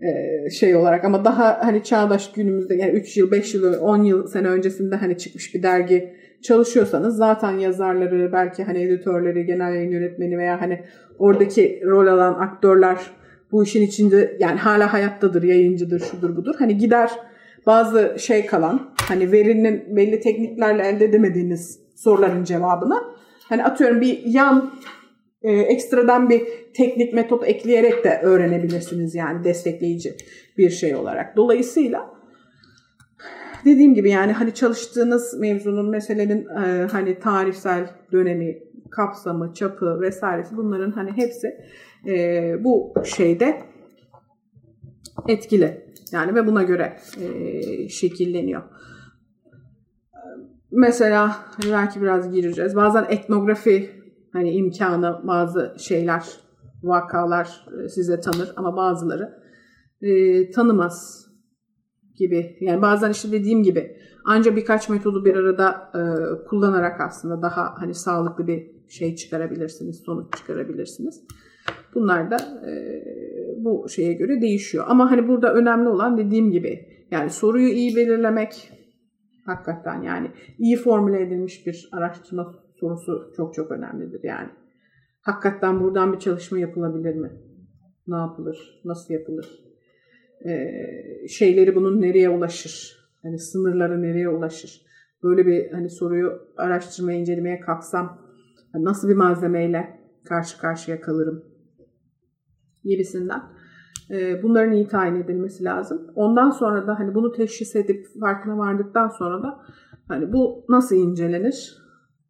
e, 0.00 0.50
şey 0.50 0.76
olarak 0.76 1.04
ama 1.04 1.24
daha 1.24 1.66
hani 1.66 1.84
çağdaş 1.84 2.32
günümüzde 2.32 2.74
yani 2.74 2.92
3 2.92 3.16
yıl, 3.16 3.30
5 3.30 3.54
yıl, 3.54 3.80
10 3.80 4.02
yıl 4.02 4.26
sene 4.26 4.48
öncesinde 4.48 4.96
hani 4.96 5.18
çıkmış 5.18 5.54
bir 5.54 5.62
dergi 5.62 6.14
çalışıyorsanız 6.44 7.16
zaten 7.16 7.58
yazarları, 7.58 8.32
belki 8.32 8.64
hani 8.64 8.82
editörleri, 8.82 9.46
genel 9.46 9.74
yayın 9.74 9.90
yönetmeni 9.90 10.38
veya 10.38 10.60
hani 10.60 10.84
oradaki 11.18 11.82
rol 11.86 12.06
alan 12.06 12.34
aktörler 12.34 12.98
bu 13.52 13.64
işin 13.64 13.82
içinde 13.82 14.36
yani 14.40 14.58
hala 14.58 14.92
hayattadır, 14.92 15.42
yayıncıdır, 15.42 16.00
şudur 16.00 16.36
budur. 16.36 16.54
Hani 16.58 16.78
gider 16.78 17.10
bazı 17.66 18.16
şey 18.18 18.46
kalan 18.46 18.94
hani 19.08 19.32
verinin 19.32 19.96
belli 19.96 20.20
tekniklerle 20.20 20.82
elde 20.82 21.04
edemediğiniz 21.04 21.80
soruların 21.96 22.44
cevabını 22.44 23.02
hani 23.48 23.64
atıyorum 23.64 24.00
bir 24.00 24.22
yan 24.26 24.72
e, 25.42 25.52
ekstradan 25.52 26.30
bir 26.30 26.42
teknik 26.76 27.14
metot 27.14 27.48
ekleyerek 27.48 28.04
de 28.04 28.20
öğrenebilirsiniz 28.22 29.14
yani 29.14 29.44
destekleyici 29.44 30.16
bir 30.58 30.70
şey 30.70 30.94
olarak. 30.94 31.36
Dolayısıyla 31.36 32.13
dediğim 33.64 33.94
gibi 33.94 34.10
yani 34.10 34.32
hani 34.32 34.54
çalıştığınız 34.54 35.40
mevzunun 35.40 35.90
meselenin 35.90 36.46
e, 36.46 36.88
hani 36.92 37.18
tarihsel 37.18 37.90
dönemi, 38.12 38.58
kapsamı, 38.90 39.54
çapı 39.54 40.00
vesairesi 40.00 40.56
bunların 40.56 40.90
hani 40.90 41.12
hepsi 41.12 41.48
e, 42.06 42.54
bu 42.64 42.94
şeyde 43.04 43.62
etkili. 45.28 45.84
Yani 46.12 46.34
ve 46.34 46.46
buna 46.46 46.62
göre 46.62 46.96
e, 47.20 47.88
şekilleniyor. 47.88 48.62
Mesela 50.70 51.36
hani 51.56 51.72
belki 51.72 52.02
biraz 52.02 52.32
gireceğiz. 52.32 52.76
Bazen 52.76 53.06
etnografi 53.08 53.90
hani 54.32 54.50
imkanı 54.50 55.20
bazı 55.26 55.74
şeyler, 55.78 56.24
vakalar 56.82 57.66
size 57.88 58.20
tanır 58.20 58.52
ama 58.56 58.76
bazıları 58.76 59.44
e, 60.02 60.50
tanımaz 60.50 61.23
gibi. 62.16 62.56
Yani 62.60 62.82
bazen 62.82 63.10
işte 63.10 63.32
dediğim 63.32 63.62
gibi 63.62 63.96
ancak 64.24 64.56
birkaç 64.56 64.88
metodu 64.88 65.24
bir 65.24 65.34
arada 65.34 65.90
e, 65.94 66.00
kullanarak 66.48 67.00
aslında 67.00 67.42
daha 67.42 67.74
hani 67.80 67.94
sağlıklı 67.94 68.46
bir 68.46 68.70
şey 68.88 69.16
çıkarabilirsiniz, 69.16 70.02
sonuç 70.06 70.36
çıkarabilirsiniz. 70.36 71.24
Bunlar 71.94 72.30
da 72.30 72.36
e, 72.70 73.02
bu 73.56 73.88
şeye 73.88 74.12
göre 74.12 74.40
değişiyor. 74.40 74.84
Ama 74.88 75.10
hani 75.10 75.28
burada 75.28 75.54
önemli 75.54 75.88
olan 75.88 76.18
dediğim 76.18 76.50
gibi 76.50 76.88
yani 77.10 77.30
soruyu 77.30 77.68
iyi 77.68 77.96
belirlemek 77.96 78.70
hakikaten 79.46 80.02
yani 80.02 80.30
iyi 80.58 80.76
formüle 80.76 81.22
edilmiş 81.22 81.66
bir 81.66 81.88
araştırma 81.92 82.54
sorusu 82.80 83.32
çok 83.36 83.54
çok 83.54 83.70
önemlidir 83.70 84.20
yani. 84.22 84.48
Hakikaten 85.20 85.80
buradan 85.80 86.12
bir 86.12 86.18
çalışma 86.18 86.58
yapılabilir 86.58 87.14
mi? 87.14 87.32
Ne 88.06 88.16
yapılır? 88.16 88.80
Nasıl 88.84 89.14
yapılır? 89.14 89.63
Ee, 90.46 91.28
şeyleri 91.28 91.74
bunun 91.74 92.00
nereye 92.00 92.28
ulaşır? 92.28 92.96
Hani 93.22 93.38
sınırları 93.38 94.02
nereye 94.02 94.28
ulaşır? 94.28 94.82
Böyle 95.22 95.46
bir 95.46 95.70
hani 95.70 95.90
soruyu 95.90 96.32
araştırmaya, 96.56 97.18
incelemeye 97.18 97.60
kalksam 97.60 98.18
nasıl 98.74 99.08
bir 99.08 99.14
malzemeyle 99.14 100.00
karşı 100.24 100.58
karşıya 100.58 101.00
kalırım? 101.00 101.44
Gibisinden. 102.84 103.42
Ee, 104.10 104.42
bunların 104.42 104.72
iyi 104.72 104.88
tayin 104.88 105.14
edilmesi 105.14 105.64
lazım. 105.64 106.06
Ondan 106.14 106.50
sonra 106.50 106.86
da 106.86 106.98
hani 106.98 107.14
bunu 107.14 107.32
teşhis 107.32 107.76
edip 107.76 108.06
farkına 108.20 108.58
vardıktan 108.58 109.08
sonra 109.08 109.42
da 109.42 109.60
hani 110.08 110.32
bu 110.32 110.64
nasıl 110.68 110.96
incelenir? 110.96 111.84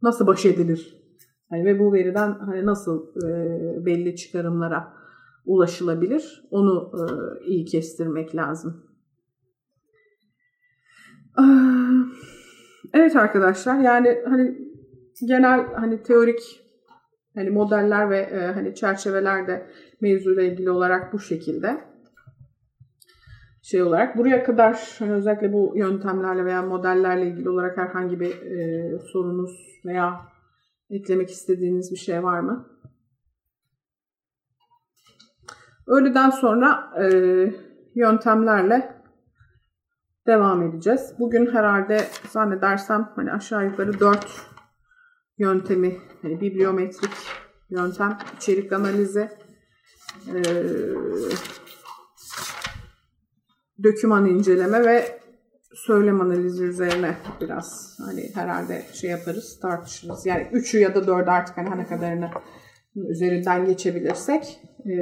nasıl 0.05 0.27
baş 0.27 0.47
edilir? 0.47 1.05
Hani 1.51 1.65
ve 1.65 1.79
bu 1.79 1.93
veriden 1.93 2.33
hani 2.33 2.67
nasıl 2.67 3.07
e, 3.27 3.87
belli 3.87 4.17
çıkarımlara 4.17 4.93
ulaşılabilir? 5.47 6.49
Onu 6.51 6.93
e, 6.95 7.03
iyi 7.47 7.65
kestirmek 7.65 8.37
lazım. 8.37 8.85
Evet 12.95 13.17
arkadaşlar 13.17 13.79
yani 13.79 14.23
hani 14.29 14.59
genel 15.29 15.67
hani 15.75 16.03
teorik 16.03 16.61
hani 17.35 17.51
modeller 17.51 18.11
ve 18.11 18.19
e, 18.19 18.47
hani 18.47 18.75
çerçeveler 18.75 19.47
de 19.47 19.67
mevzuyla 20.01 20.43
ilgili 20.43 20.71
olarak 20.71 21.13
bu 21.13 21.19
şekilde 21.19 21.81
şey 23.63 23.83
olarak 23.83 24.17
buraya 24.17 24.45
kadar 24.45 24.97
hani 24.99 25.13
özellikle 25.13 25.53
bu 25.53 25.73
yöntemlerle 25.77 26.45
veya 26.45 26.63
modellerle 26.63 27.27
ilgili 27.27 27.49
olarak 27.49 27.77
herhangi 27.79 28.21
bir 28.21 28.43
e, 28.43 28.99
sorunuz 28.99 29.81
veya 29.85 30.21
eklemek 30.91 31.31
istediğiniz 31.31 31.93
bir 31.93 31.97
şey 31.97 32.23
var 32.23 32.41
mı? 32.41 32.74
Öğleden 35.87 36.31
sonra 36.31 36.93
e, 37.03 37.07
yöntemlerle 37.95 38.95
devam 40.27 40.63
edeceğiz. 40.63 41.15
Bugün 41.19 41.47
herhalde 41.47 42.07
zannedersem 42.31 43.13
hani 43.17 43.33
aşağı 43.33 43.65
yukarı 43.65 44.01
4 44.01 44.27
yöntemi, 45.39 45.97
hani 46.23 46.41
bibliometrik 46.41 47.11
yöntem, 47.71 48.19
içerik 48.37 48.73
analizi, 48.73 49.29
e, 50.35 50.43
döküman 53.83 54.27
inceleme 54.27 54.85
ve 54.85 55.21
söylem 55.75 56.21
analizi 56.21 56.65
üzerine 56.65 57.17
biraz 57.41 57.99
hani 58.07 58.31
herhalde 58.35 58.87
şey 58.93 59.11
yaparız, 59.11 59.59
tartışırız. 59.61 60.27
Yani 60.27 60.49
üçü 60.53 60.79
ya 60.79 60.95
da 60.95 61.07
dördü 61.07 61.31
artık 61.31 61.57
hani 61.57 61.79
ne 61.79 61.87
kadarını 61.87 62.31
üzerinden 62.97 63.67
geçebilirsek 63.67 64.61
e, 64.87 64.93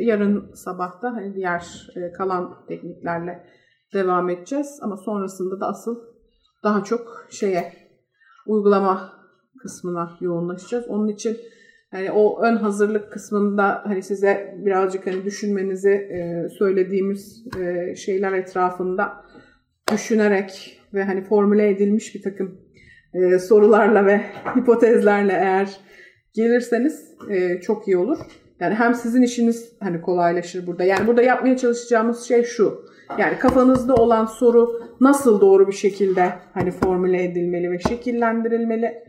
yarın 0.00 0.54
sabahta 0.54 1.12
hani 1.12 1.34
diğer 1.34 1.88
e, 1.96 2.12
kalan 2.12 2.66
tekniklerle 2.68 3.44
devam 3.94 4.30
edeceğiz. 4.30 4.78
Ama 4.82 4.96
sonrasında 4.96 5.60
da 5.60 5.66
asıl 5.66 5.96
daha 6.64 6.84
çok 6.84 7.26
şeye 7.30 7.72
uygulama 8.46 9.12
kısmına 9.62 10.16
yoğunlaşacağız. 10.20 10.88
Onun 10.88 11.08
için 11.08 11.36
yani 11.92 12.10
o 12.10 12.42
ön 12.42 12.56
hazırlık 12.56 13.12
kısmında 13.12 13.82
hani 13.84 14.02
size 14.02 14.54
birazcık 14.58 15.06
hani 15.06 15.24
düşünmenizi 15.24 15.90
e, 15.90 16.48
söylediğimiz 16.58 17.44
şeyler 17.96 18.32
etrafında 18.32 19.24
düşünerek 19.92 20.80
ve 20.94 21.04
hani 21.04 21.24
formüle 21.24 21.68
edilmiş 21.68 22.14
bir 22.14 22.22
takım 22.22 22.60
sorularla 23.40 24.06
ve 24.06 24.20
hipotezlerle 24.56 25.32
eğer 25.32 25.80
gelirseniz 26.34 27.14
e, 27.30 27.60
çok 27.60 27.88
iyi 27.88 27.96
olur. 27.96 28.18
Yani 28.60 28.74
hem 28.74 28.94
sizin 28.94 29.22
işiniz 29.22 29.72
hani 29.80 30.00
kolaylaşır 30.00 30.66
burada. 30.66 30.84
Yani 30.84 31.06
burada 31.06 31.22
yapmaya 31.22 31.56
çalışacağımız 31.56 32.22
şey 32.22 32.44
şu. 32.44 32.84
Yani 33.18 33.38
kafanızda 33.38 33.94
olan 33.94 34.26
soru 34.26 34.82
nasıl 35.00 35.40
doğru 35.40 35.66
bir 35.66 35.72
şekilde 35.72 36.32
hani 36.54 36.70
formüle 36.70 37.24
edilmeli 37.24 37.70
ve 37.70 37.78
şekillendirilmeli. 37.78 39.04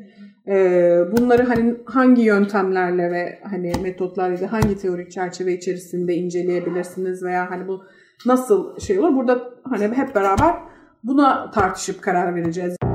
Ee, 0.47 0.99
bunları 1.11 1.43
hani 1.43 1.75
hangi 1.85 2.21
yöntemlerle 2.21 3.11
ve 3.11 3.39
hani 3.43 3.73
metotlarla 3.81 4.51
hangi 4.51 4.77
teorik 4.77 5.11
çerçeve 5.11 5.53
içerisinde 5.53 6.15
inceleyebilirsiniz 6.15 7.23
veya 7.23 7.51
hani 7.51 7.67
bu 7.67 7.83
nasıl 8.25 8.79
şey 8.79 8.99
olur? 8.99 9.15
Burada 9.15 9.49
hani 9.63 9.83
hep 9.83 10.15
beraber 10.15 10.55
buna 11.03 11.51
tartışıp 11.51 12.01
karar 12.01 12.35
vereceğiz. 12.35 12.88